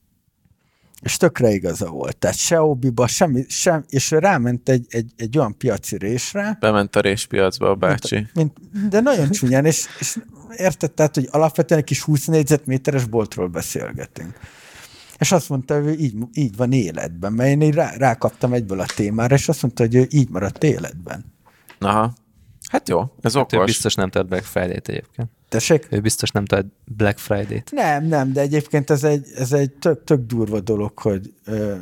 És 1.03 1.17
tökre 1.17 1.51
igaza 1.51 1.89
volt. 1.89 2.17
Tehát 2.17 2.37
se 2.37 2.61
obiba, 2.61 3.07
semmi, 3.07 3.45
sem, 3.49 3.85
és 3.89 4.11
ő 4.11 4.19
ráment 4.19 4.69
egy, 4.69 4.87
egy, 4.89 5.13
egy 5.17 5.39
olyan 5.39 5.57
piaci 5.57 5.97
résre, 5.99 6.57
Bement 6.61 6.97
a 6.97 7.01
réspiacba 7.01 7.71
a 7.71 7.75
bácsi. 7.75 8.27
mint, 8.35 8.53
de 8.89 9.01
nagyon 9.01 9.31
csúnyán, 9.31 9.65
és, 9.65 9.87
és 9.99 10.17
érted, 10.57 10.93
tehát, 10.93 11.15
hogy 11.15 11.29
alapvetően 11.31 11.81
egy 11.81 11.87
kis 11.87 12.03
20 12.03 12.27
négyzetméteres 12.27 13.05
boltról 13.05 13.49
beszélgetünk. 13.49 14.39
És 15.19 15.33
azt 15.33 15.49
mondta, 15.49 15.83
hogy 15.83 16.01
így, 16.01 16.15
így 16.33 16.57
van 16.57 16.73
életben, 16.73 17.33
mert 17.33 17.51
én 17.51 17.61
így 17.61 17.75
rá, 17.75 17.95
rákaptam 17.97 18.53
egyből 18.53 18.81
a 18.81 18.87
témára, 18.97 19.35
és 19.35 19.49
azt 19.49 19.63
mondta, 19.63 19.83
hogy 19.83 19.95
ő 19.95 20.07
így 20.11 20.29
maradt 20.29 20.65
életben. 20.65 21.25
Aha. 21.79 22.13
Hát 22.71 22.89
jó, 22.89 23.01
ez 23.21 23.35
Hát 23.35 23.53
ő 23.53 23.57
okos. 23.57 23.67
biztos 23.71 23.95
nem 23.95 24.11
tart 24.11 24.29
Black 24.29 24.45
Friday-t 24.45 24.89
egyébként. 24.89 25.31
Tessék? 25.55 25.87
Ő 25.91 26.01
biztos 26.01 26.31
nem 26.31 26.45
tart 26.45 26.67
Black 26.85 27.19
Friday-t. 27.19 27.71
Nem, 27.71 28.05
nem, 28.05 28.33
de 28.33 28.41
egyébként 28.41 28.91
ez 28.91 29.05
egy, 29.05 29.27
ez 29.37 29.53
egy 29.53 29.73
tök, 29.73 30.05
tök 30.05 30.27
durva 30.27 30.61
dolog, 30.61 30.99
hogy 30.99 31.35
ö, 31.45 31.77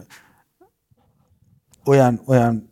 olyan, 1.84 2.22
olyan 2.26 2.71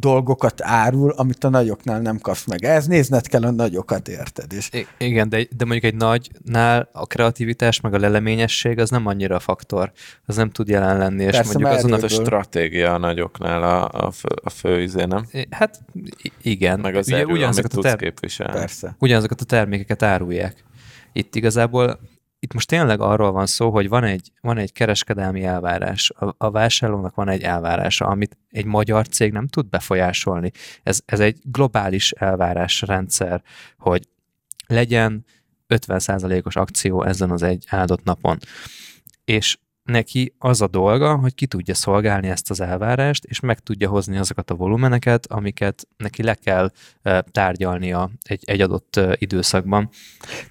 dolgokat 0.00 0.62
árul, 0.62 1.10
amit 1.10 1.44
a 1.44 1.48
nagyoknál 1.48 2.00
nem 2.00 2.18
kapsz 2.18 2.46
meg. 2.46 2.64
Ez 2.64 2.86
nézned 2.86 3.26
kell 3.28 3.42
a 3.42 3.50
nagyokat, 3.50 4.08
érted? 4.08 4.52
És 4.52 4.68
I- 4.72 4.86
igen, 4.98 5.28
de, 5.28 5.46
de 5.56 5.64
mondjuk 5.64 5.84
egy 5.92 5.94
nagynál 5.94 6.88
a 6.92 7.06
kreativitás 7.06 7.80
meg 7.80 7.94
a 7.94 7.98
leleményesség 7.98 8.78
az 8.78 8.90
nem 8.90 9.06
annyira 9.06 9.38
faktor. 9.38 9.92
Az 10.26 10.36
nem 10.36 10.50
tud 10.50 10.68
jelen 10.68 10.98
lenni, 10.98 11.22
és 11.24 11.30
Persze, 11.30 11.44
mondjuk 11.44 11.62
mert 11.62 11.84
azon 11.84 11.92
a... 11.92 12.04
A 12.04 12.08
stratégia 12.08 12.94
a 12.94 12.98
nagyoknál 12.98 13.62
a, 13.62 14.06
a, 14.06 14.10
fő, 14.10 14.28
a 14.42 14.50
fő 14.50 14.82
izé, 14.82 15.04
nem? 15.04 15.26
Hát 15.50 15.80
igen. 16.42 16.80
Meg 16.80 16.94
az 16.96 17.06
Ugye 17.06 17.16
erő, 17.16 17.24
amit 17.24 17.36
ugyanazokat 17.36 17.70
a 17.70 17.74
tudsz 17.74 17.84
ter- 17.86 18.00
képviselni. 18.00 18.52
persze. 18.52 18.96
ugyanazokat 18.98 19.40
a 19.40 19.44
termékeket 19.44 20.02
árulják. 20.02 20.64
Itt 21.12 21.34
igazából, 21.34 22.00
itt 22.44 22.52
most 22.52 22.68
tényleg 22.68 23.00
arról 23.00 23.32
van 23.32 23.46
szó, 23.46 23.70
hogy 23.70 23.88
van 23.88 24.04
egy, 24.04 24.32
van 24.40 24.58
egy 24.58 24.72
kereskedelmi 24.72 25.44
elvárás. 25.44 26.10
A, 26.10 26.34
a 26.38 26.50
vásárlónak 26.50 27.14
van 27.14 27.28
egy 27.28 27.42
elvárása, 27.42 28.06
amit 28.06 28.36
egy 28.50 28.64
magyar 28.64 29.08
cég 29.08 29.32
nem 29.32 29.46
tud 29.46 29.68
befolyásolni. 29.68 30.50
Ez, 30.82 31.00
ez 31.04 31.20
egy 31.20 31.38
globális 31.42 32.10
elvárásrendszer, 32.10 33.42
hogy 33.78 34.08
legyen 34.66 35.24
50%-os 35.68 36.56
akció 36.56 37.02
ezen 37.02 37.30
az 37.30 37.42
egy 37.42 37.64
áldott 37.68 38.04
napon. 38.04 38.38
És 39.24 39.58
neki 39.84 40.34
az 40.38 40.60
a 40.60 40.66
dolga, 40.66 41.16
hogy 41.16 41.34
ki 41.34 41.46
tudja 41.46 41.74
szolgálni 41.74 42.28
ezt 42.28 42.50
az 42.50 42.60
elvárást, 42.60 43.24
és 43.24 43.40
meg 43.40 43.58
tudja 43.58 43.88
hozni 43.88 44.16
azokat 44.16 44.50
a 44.50 44.54
volumeneket, 44.54 45.26
amiket 45.26 45.88
neki 45.96 46.22
le 46.22 46.34
kell 46.34 46.70
tárgyalnia 47.32 48.10
egy, 48.22 48.42
egy 48.44 48.60
adott 48.60 49.00
időszakban. 49.14 49.90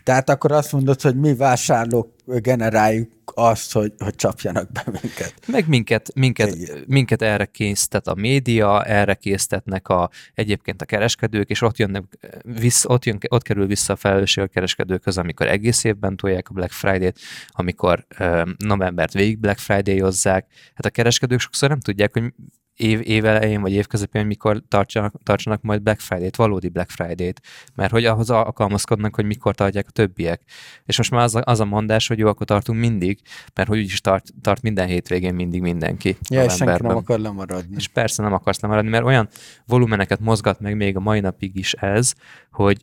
Tehát 0.03 0.29
akkor 0.29 0.51
azt 0.51 0.71
mondod, 0.71 1.01
hogy 1.01 1.19
mi 1.19 1.35
vásárlók 1.35 2.11
generáljuk 2.25 3.11
azt, 3.25 3.71
hogy, 3.71 3.93
hogy 3.97 4.15
csapjanak 4.15 4.71
be 4.71 4.83
minket. 5.01 5.33
Meg 5.47 5.67
minket, 5.67 6.13
minket, 6.15 6.55
Igen. 6.55 6.83
minket 6.87 7.21
erre 7.21 7.45
késztet 7.45 8.07
a 8.07 8.13
média, 8.15 8.83
erre 8.83 9.13
késztetnek 9.13 9.87
a, 9.87 10.09
egyébként 10.33 10.81
a 10.81 10.85
kereskedők, 10.85 11.49
és 11.49 11.61
ott, 11.61 11.77
jönnek 11.77 12.03
vissza, 12.43 12.89
ott, 12.89 13.05
jön, 13.05 13.17
ott 13.27 13.43
kerül 13.43 13.67
vissza 13.67 13.93
a 13.93 13.95
felelősség 13.95 14.43
a 14.43 14.47
kereskedőkhöz, 14.47 15.17
amikor 15.17 15.47
egész 15.47 15.83
évben 15.83 16.15
tolják 16.15 16.49
a 16.49 16.53
Black 16.53 16.71
Friday-t, 16.71 17.19
amikor 17.47 18.05
uh, 18.19 18.47
novembert 18.57 19.13
végig 19.13 19.39
Black 19.39 19.59
Friday-ozzák. 19.59 20.45
Hát 20.73 20.85
a 20.85 20.89
kereskedők 20.89 21.39
sokszor 21.39 21.69
nem 21.69 21.79
tudják, 21.79 22.13
hogy 22.13 22.33
év, 22.75 23.01
év 23.03 23.25
elején 23.25 23.61
vagy 23.61 23.71
év 23.71 23.87
közepén 23.87 24.25
mikor 24.25 24.63
tartsanak, 24.67 25.13
tartsanak 25.23 25.61
majd 25.61 25.81
Black 25.81 25.99
Friday-t, 25.99 26.35
valódi 26.35 26.69
Black 26.69 26.89
Friday-t, 26.89 27.41
mert 27.75 27.91
hogy 27.91 28.05
ahhoz 28.05 28.29
alkalmazkodnak, 28.29 29.15
hogy 29.15 29.25
mikor 29.25 29.55
tartják 29.55 29.85
a 29.87 29.91
többiek. 29.91 30.41
És 30.85 30.97
most 30.97 31.11
már 31.11 31.23
az 31.23 31.35
a, 31.35 31.41
az 31.45 31.59
a 31.59 31.65
mondás, 31.65 32.07
hogy 32.07 32.17
jó, 32.17 32.27
akkor 32.27 32.45
tartunk 32.45 32.79
mindig, 32.79 33.19
mert 33.53 33.67
hogy 33.69 33.79
úgyis 33.79 34.01
tart, 34.01 34.25
tart 34.41 34.61
minden 34.61 34.87
hétvégén 34.87 35.33
mindig 35.33 35.61
mindenki. 35.61 36.17
Ja, 36.29 36.43
és 36.43 36.53
senki 36.53 36.81
nem 36.81 36.95
akar 36.95 37.19
lemaradni. 37.19 37.75
És 37.75 37.87
persze 37.87 38.23
nem 38.23 38.33
akarsz 38.33 38.59
lemaradni, 38.59 38.89
mert 38.89 39.05
olyan 39.05 39.29
volumeneket 39.65 40.19
mozgat 40.19 40.59
meg 40.59 40.75
még 40.75 40.95
a 40.95 40.99
mai 40.99 41.19
napig 41.19 41.55
is 41.55 41.73
ez, 41.73 42.13
hogy 42.51 42.77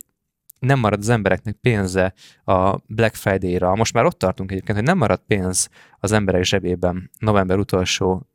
nem 0.59 0.79
marad 0.79 0.99
az 0.99 1.09
embereknek 1.09 1.55
pénze 1.61 2.13
a 2.43 2.77
Black 2.87 3.15
Friday-ra. 3.15 3.75
Most 3.75 3.93
már 3.93 4.05
ott 4.05 4.19
tartunk 4.19 4.51
egyébként, 4.51 4.77
hogy 4.77 4.87
nem 4.87 4.97
marad 4.97 5.21
pénz 5.27 5.69
az 5.99 6.11
emberek 6.11 6.43
zsebében 6.43 7.09
november 7.19 7.57
utolsó 7.57 8.30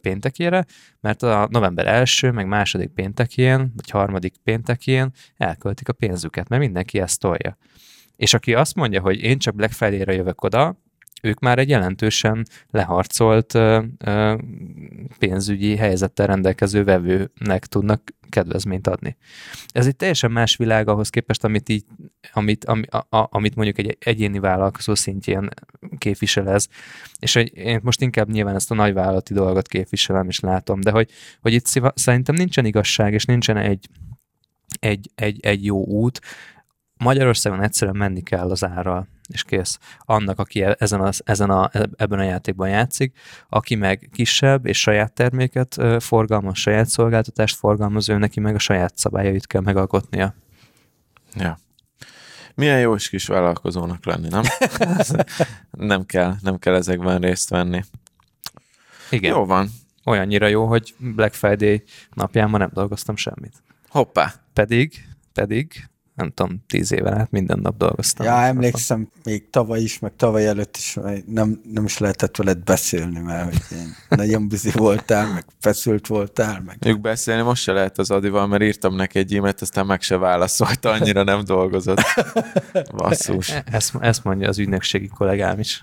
péntekére, 0.00 0.64
mert 1.00 1.22
a 1.22 1.48
november 1.50 1.86
első, 1.86 2.30
meg 2.30 2.46
második 2.46 2.90
péntekén, 2.90 3.72
vagy 3.76 3.90
harmadik 3.90 4.34
péntekén 4.44 5.10
elköltik 5.36 5.88
a 5.88 5.92
pénzüket, 5.92 6.48
mert 6.48 6.62
mindenki 6.62 7.00
ezt 7.00 7.20
tolja. 7.20 7.56
És 8.16 8.34
aki 8.34 8.54
azt 8.54 8.74
mondja, 8.74 9.00
hogy 9.00 9.20
én 9.20 9.38
csak 9.38 9.54
Black 9.54 9.72
Friday-ra 9.72 10.12
jövök 10.12 10.42
oda, 10.42 10.80
ők 11.22 11.38
már 11.38 11.58
egy 11.58 11.68
jelentősen 11.68 12.46
leharcolt 12.70 13.58
pénzügyi 15.18 15.76
helyzettel 15.76 16.26
rendelkező 16.26 16.84
vevőnek 16.84 17.66
tudnak 17.66 18.14
kedvezményt 18.28 18.86
adni. 18.86 19.16
Ez 19.68 19.86
egy 19.86 19.96
teljesen 19.96 20.30
más 20.30 20.56
világ 20.56 20.88
ahhoz 20.88 21.10
képest, 21.10 21.44
amit, 21.44 21.68
így, 21.68 21.84
amit, 22.32 22.64
ami, 22.64 22.82
a, 22.86 23.16
a, 23.16 23.28
amit 23.30 23.54
mondjuk 23.54 23.78
egy 23.78 23.96
egyéni 24.00 24.38
vállalkozó 24.38 24.94
szintjén 24.94 25.48
képvisel 25.98 26.48
ez. 26.50 26.66
És 27.18 27.34
hogy 27.34 27.56
én 27.56 27.80
most 27.82 28.00
inkább 28.00 28.30
nyilván 28.30 28.54
ezt 28.54 28.70
a 28.70 28.74
nagyvállalati 28.74 29.34
dolgot 29.34 29.68
képviselem 29.68 30.28
és 30.28 30.40
látom, 30.40 30.80
de 30.80 30.90
hogy, 30.90 31.10
hogy 31.40 31.52
itt 31.52 31.66
sziva, 31.66 31.92
szerintem 31.94 32.34
nincsen 32.34 32.64
igazság, 32.64 33.12
és 33.12 33.24
nincsen 33.24 33.56
egy, 33.56 33.88
egy, 34.80 35.10
egy, 35.14 35.40
egy 35.40 35.64
jó 35.64 35.84
út. 35.84 36.20
Magyarországon 36.98 37.62
egyszerűen 37.62 37.96
menni 37.96 38.22
kell 38.22 38.50
az 38.50 38.64
árral 38.64 39.08
és 39.28 39.42
kész. 39.42 39.78
Annak, 40.00 40.38
aki 40.38 40.62
e- 40.62 40.76
ezen 40.78 41.00
a, 41.00 41.10
ezen 41.24 41.50
a, 41.50 41.70
ebben 41.96 42.18
a 42.18 42.22
játékban 42.22 42.68
játszik, 42.68 43.18
aki 43.48 43.74
meg 43.74 44.08
kisebb 44.12 44.66
és 44.66 44.80
saját 44.80 45.12
terméket 45.12 45.76
forgalmaz, 45.98 46.58
saját 46.58 46.88
szolgáltatást 46.88 47.56
forgalmaz, 47.56 48.08
ő 48.08 48.18
neki 48.18 48.40
meg 48.40 48.54
a 48.54 48.58
saját 48.58 48.96
szabályait 48.96 49.46
kell 49.46 49.60
megalkotnia. 49.60 50.34
Ja. 51.34 51.58
Milyen 52.54 52.80
jó 52.80 52.94
is 52.94 53.08
kis 53.08 53.26
vállalkozónak 53.26 54.04
lenni, 54.04 54.28
nem? 54.28 54.42
nem 55.70 56.06
kell, 56.06 56.34
nem 56.40 56.58
kell 56.58 56.74
ezekben 56.74 57.18
részt 57.18 57.48
venni. 57.48 57.82
Igen. 59.10 59.32
Jó 59.32 59.44
van. 59.44 59.68
Olyannyira 60.04 60.46
jó, 60.46 60.66
hogy 60.66 60.94
Black 60.98 61.34
Friday 61.34 61.82
napján 62.12 62.50
ma 62.50 62.58
nem 62.58 62.70
dolgoztam 62.72 63.16
semmit. 63.16 63.62
Hoppá. 63.88 64.34
Pedig, 64.52 65.06
pedig 65.32 65.88
nem 66.16 66.30
tudom, 66.30 66.64
tíz 66.66 66.92
éven 66.92 67.18
át 67.18 67.30
minden 67.30 67.58
nap 67.58 67.76
dolgoztam. 67.76 68.26
Ja, 68.26 68.42
emlékszem, 68.42 69.08
még 69.24 69.50
tavaly 69.50 69.80
is, 69.80 69.98
meg 69.98 70.12
tavaly 70.16 70.46
előtt 70.46 70.76
is 70.76 70.98
nem, 71.26 71.60
nem 71.72 71.84
is 71.84 71.98
lehetett 71.98 72.36
veled 72.36 72.58
beszélni, 72.58 73.18
mert 73.18 73.44
hogy 73.44 73.78
én 73.78 73.94
nagyon 74.08 74.48
bizi 74.48 74.70
voltál, 74.70 75.32
meg 75.32 75.44
feszült 75.60 76.06
voltál. 76.06 76.62
Meg... 76.66 76.76
Ők 76.86 77.00
beszélni 77.00 77.42
most 77.42 77.62
se 77.62 77.72
lehet 77.72 77.98
az 77.98 78.10
Adival, 78.10 78.46
mert 78.46 78.62
írtam 78.62 78.94
neki 78.94 79.18
egy 79.18 79.34
e-mailt, 79.34 79.60
aztán 79.60 79.86
meg 79.86 80.02
se 80.02 80.16
válaszolt, 80.16 80.84
annyira 80.84 81.22
nem 81.22 81.44
dolgozott. 81.44 82.00
Basszus. 82.96 83.50
E- 83.50 83.64
ezt, 83.70 83.94
ezt 84.00 84.24
mondja 84.24 84.48
az 84.48 84.58
ügynökségi 84.58 85.08
kollégám 85.08 85.58
is. 85.58 85.82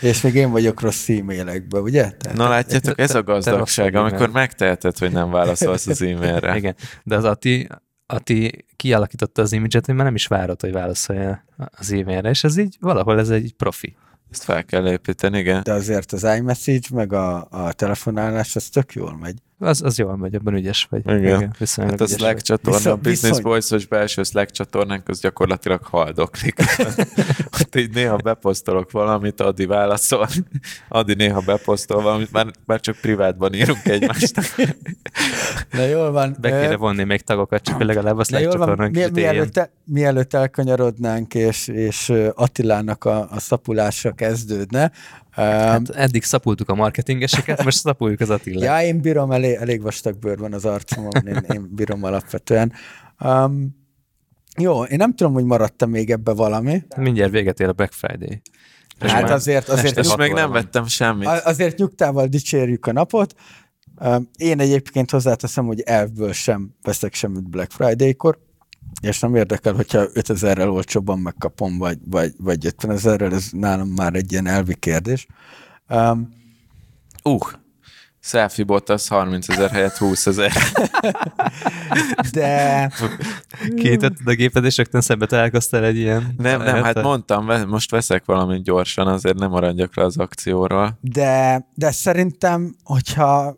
És 0.00 0.20
még 0.20 0.34
én 0.34 0.50
vagyok 0.50 0.80
rossz 0.80 1.08
e-mailekben, 1.08 1.82
ugye? 1.82 2.10
Tehát 2.10 2.38
Na 2.38 2.48
látjátok, 2.48 2.98
ez 2.98 3.14
a 3.14 3.22
gazdagság, 3.22 3.94
amikor 3.94 4.30
megteheted, 4.30 4.98
hogy 4.98 5.12
nem 5.12 5.30
válaszolsz 5.30 5.86
az 5.86 6.02
e-mailre. 6.02 6.56
Igen, 6.56 6.74
de 7.02 7.16
az 7.16 7.24
Ati 7.24 7.68
Ati 8.12 8.64
kialakította 8.76 9.42
az 9.42 9.52
imidzset, 9.52 9.86
hogy 9.86 9.94
már 9.94 10.04
nem 10.04 10.14
is 10.14 10.26
várod, 10.26 10.60
hogy 10.60 10.72
válaszolja 10.72 11.44
az 11.56 11.92
e-mailre, 11.92 12.28
és 12.28 12.44
ez 12.44 12.56
így 12.56 12.76
valahol 12.80 13.18
ez 13.18 13.30
egy 13.30 13.54
profi. 13.56 13.96
Ezt 14.30 14.42
fel 14.42 14.64
kell 14.64 14.88
építeni, 14.88 15.38
igen. 15.38 15.62
De 15.62 15.72
azért 15.72 16.12
az 16.12 16.24
iMessage, 16.24 16.88
meg 16.94 17.12
a, 17.12 17.46
a 17.50 17.72
telefonálás, 17.72 18.56
az 18.56 18.68
tök 18.68 18.92
jól 18.92 19.16
megy. 19.16 19.38
Az, 19.62 19.82
az 19.82 19.98
jól 19.98 20.16
megy, 20.16 20.34
abban 20.34 20.54
ügyes 20.54 20.86
vagy. 20.90 21.00
Igen. 21.04 21.18
igen 21.18 21.52
hát 21.76 22.00
a 22.00 22.06
Slack 22.06 22.40
csatorna, 22.40 22.78
Viszont, 22.78 23.06
a 23.06 23.08
Business 23.08 23.40
Voice-os 23.40 23.86
belső 23.86 24.22
Slack 24.22 24.50
csatornánk, 24.50 25.08
az 25.08 25.20
gyakorlatilag 25.20 25.82
haldoklik. 25.82 26.58
Ott 27.60 27.76
így 27.76 27.94
néha 27.94 28.16
beposztolok 28.16 28.90
valamit, 28.90 29.40
Adi 29.40 29.66
válaszol. 29.66 30.28
Adi 30.88 31.14
néha 31.14 31.40
beposztol 31.40 32.02
valamit, 32.02 32.32
már, 32.32 32.46
már 32.66 32.80
csak 32.80 32.96
privátban 32.96 33.54
írunk 33.54 33.84
egymásnak. 33.84 34.44
Na 35.70 35.82
jól 35.82 36.10
van. 36.10 36.36
Be 36.40 36.60
kéne 36.60 36.76
vonni 36.76 37.04
még 37.04 37.20
tagokat, 37.20 37.62
csak 37.62 37.82
legalább 37.82 38.18
a 38.18 38.24
Slack 38.24 38.50
csatornánk 38.50 38.94
mi, 38.94 39.06
mielőtt, 39.12 39.56
el, 39.56 39.70
mielőtt 39.84 40.34
elkanyarodnánk, 40.34 41.34
és, 41.34 41.68
és 41.68 42.12
Attilának 42.34 43.04
a, 43.04 43.30
a 43.30 43.40
szapulása 43.40 44.12
kezdődne, 44.12 44.92
Hát 45.30 45.88
eddig 45.88 46.22
szapultuk 46.22 46.68
a 46.68 46.74
marketingeseket, 46.74 47.64
most 47.64 47.78
szapuljuk 47.78 48.20
az 48.20 48.30
Attilát. 48.30 48.62
Ja, 48.62 48.86
én 48.88 49.00
bírom, 49.00 49.30
elég, 49.30 49.54
elég 49.54 49.82
vastag 49.82 50.18
bőr 50.18 50.38
van 50.38 50.52
az 50.52 50.64
arcomon, 50.64 51.26
én, 51.26 51.44
én 51.54 51.68
bírom 51.74 52.02
alapvetően. 52.02 52.72
Um, 53.24 53.78
jó, 54.58 54.84
én 54.84 54.96
nem 54.96 55.14
tudom, 55.14 55.32
hogy 55.32 55.44
maradtam 55.44 55.90
még 55.90 56.10
ebbe 56.10 56.32
valami. 56.32 56.82
Mindjárt 56.96 57.30
véget 57.30 57.60
ér 57.60 57.68
a 57.68 57.72
Black 57.72 57.92
Friday. 57.92 58.42
És 59.00 59.10
hát 59.10 59.30
azért, 59.30 59.68
azért 59.68 59.98
és 59.98 60.16
még 60.16 60.32
nem 60.32 60.50
vettem 60.50 60.86
semmit. 60.86 61.28
Azért 61.28 61.78
nyugtával 61.78 62.26
dicsérjük 62.26 62.86
a 62.86 62.92
napot. 62.92 63.34
Én 64.36 64.60
egyébként 64.60 65.10
hozzáteszem, 65.10 65.66
hogy 65.66 65.80
elvből 65.80 66.32
sem 66.32 66.74
veszek 66.82 67.14
semmit 67.14 67.50
Black 67.50 67.70
Friday-kor, 67.70 68.38
és 69.00 69.20
nem 69.20 69.34
érdekel, 69.34 69.72
hogyha 69.72 70.04
5000-rel 70.14 70.70
olcsóbban 70.70 71.18
megkapom, 71.18 71.78
vagy, 71.78 71.98
vagy, 72.04 72.32
vagy 72.38 72.66
50 72.66 72.90
ezerrel, 72.90 73.34
ez 73.34 73.48
nálam 73.50 73.88
már 73.88 74.14
egy 74.14 74.32
ilyen 74.32 74.46
elvi 74.46 74.74
kérdés. 74.74 75.26
Um, 75.88 76.28
uh, 77.24 77.50
selfie 78.20 78.64
bot 78.64 78.88
az 78.88 79.08
30 79.08 79.48
ezer 79.48 79.70
helyett 79.70 79.96
20 79.96 80.26
ezer. 80.26 80.52
De... 82.32 82.90
Kiítetted 83.76 84.26
a 84.28 84.34
géped, 84.34 84.64
és 84.64 84.76
rögtön 84.76 85.00
szembe 85.00 85.26
találkoztál 85.26 85.84
egy 85.84 85.96
ilyen... 85.96 86.34
Nem, 86.36 86.62
nem, 86.62 86.82
hát 86.82 87.02
mondtam, 87.02 87.68
most 87.68 87.90
veszek 87.90 88.24
valamit 88.24 88.62
gyorsan, 88.62 89.06
azért 89.06 89.38
nem 89.38 89.50
maradjak 89.50 89.96
le 89.96 90.04
az 90.04 90.16
akcióról. 90.16 90.98
De, 91.00 91.66
de 91.74 91.90
szerintem, 91.90 92.74
hogyha 92.84 93.56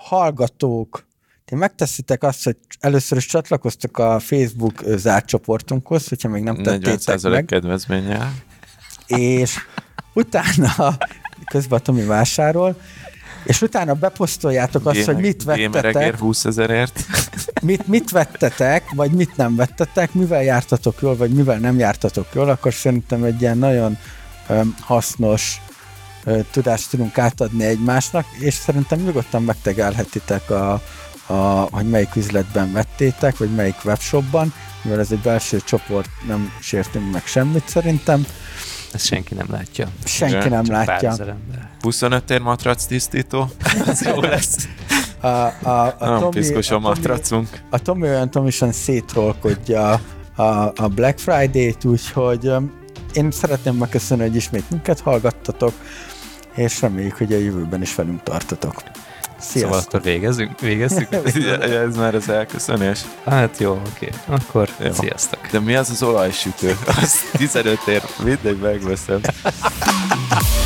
hallgatók 0.00 1.06
ti 1.46 1.54
megteszitek 1.54 2.22
azt, 2.22 2.44
hogy 2.44 2.56
először 2.80 3.18
is 3.18 3.26
csatlakoztok 3.26 3.98
a 3.98 4.18
Facebook 4.18 4.82
zárt 4.86 5.26
csoportunkhoz, 5.26 6.08
hogyha 6.08 6.28
még 6.28 6.42
nem 6.42 6.62
tettétek 6.62 7.22
meg. 7.22 7.44
kedvezménnyel. 7.44 8.32
És 9.06 9.56
utána, 10.14 10.96
közben 11.52 11.78
a 11.78 11.82
Tomi 11.82 12.04
vásárol, 12.04 12.76
és 13.44 13.62
utána 13.62 13.94
beposztoljátok 13.94 14.86
azt, 14.86 15.04
hogy 15.04 15.16
mit 15.16 15.44
vettetek. 15.44 16.18
20 16.18 16.44
ezerért. 16.44 17.04
Mit, 17.62 17.86
mit 17.86 18.10
vettetek, 18.10 18.90
vagy 18.90 19.10
mit 19.10 19.36
nem 19.36 19.56
vettetek, 19.56 20.12
mivel 20.12 20.42
jártatok 20.42 21.00
jól, 21.00 21.16
vagy 21.16 21.30
mivel 21.30 21.58
nem 21.58 21.78
jártatok 21.78 22.26
jól, 22.32 22.48
akkor 22.48 22.74
szerintem 22.74 23.24
egy 23.24 23.40
ilyen 23.40 23.58
nagyon 23.58 23.98
um, 24.48 24.74
hasznos 24.80 25.60
uh, 26.24 26.44
tudást 26.50 26.90
tudunk 26.90 27.18
átadni 27.18 27.64
egymásnak, 27.64 28.26
és 28.38 28.54
szerintem 28.54 28.98
nyugodtan 28.98 29.42
megtegelhetitek 29.42 30.50
a, 30.50 30.82
a, 31.26 31.34
hogy 31.70 31.88
melyik 31.90 32.16
üzletben 32.16 32.72
vettétek, 32.72 33.36
vagy 33.36 33.54
melyik 33.54 33.84
webshopban, 33.84 34.52
mivel 34.82 35.00
ez 35.00 35.12
egy 35.12 35.18
belső 35.18 35.60
csoport, 35.64 36.08
nem 36.26 36.52
sértünk 36.60 37.12
meg 37.12 37.26
semmit 37.26 37.68
szerintem. 37.68 38.26
Ezt 38.92 39.04
senki 39.04 39.34
nem 39.34 39.46
látja. 39.50 39.88
Senki 40.04 40.34
Igen, 40.36 40.50
nem 40.50 40.64
látja. 40.70 41.16
25 41.80 42.30
ér 42.30 42.40
matrac 42.40 42.84
tisztító, 42.84 43.50
ez 43.86 44.02
jó 44.02 44.20
lesz. 44.20 44.68
A, 45.20 45.26
a, 45.26 45.94
a 45.98 46.08
nem 46.08 46.18
Tomi, 46.18 46.30
piszkos 46.30 46.70
a, 46.70 46.74
a 46.74 46.78
matracunk. 46.78 47.48
A 47.70 47.78
Tomi 47.78 48.02
olyan 48.02 48.30
Tomisan 48.30 48.72
szétrolkodja 48.72 50.00
a, 50.34 50.42
a 50.76 50.88
Black 50.94 51.18
Friday-t, 51.18 51.84
úgyhogy 51.84 52.50
én 53.12 53.30
szeretném 53.30 53.74
megköszönni, 53.74 54.22
hogy 54.22 54.36
ismét 54.36 54.70
minket 54.70 55.00
hallgattatok, 55.00 55.72
és 56.54 56.80
reméljük, 56.80 57.16
hogy 57.16 57.32
a 57.32 57.38
jövőben 57.38 57.82
is 57.82 57.94
velünk 57.94 58.22
tartotok. 58.22 58.82
Sziasztok. 59.38 59.60
Szóval 59.60 59.78
akkor 59.78 60.02
végezzünk? 60.02 60.60
Végezzük? 60.60 61.12
ez 61.86 61.96
már 61.96 62.14
az 62.14 62.28
elköszönés. 62.28 63.00
Hát 63.24 63.58
jó, 63.58 63.82
oké. 63.92 64.10
Akkor 64.26 64.68
jó. 64.78 64.92
sziasztok. 64.92 65.46
De 65.50 65.60
mi 65.60 65.74
az 65.74 65.90
az 65.90 66.02
olajsütő? 66.02 66.76
Az 66.86 67.20
15 67.32 67.78
ér, 67.86 68.02
mindegy 68.24 68.58
megveszem. 68.58 69.20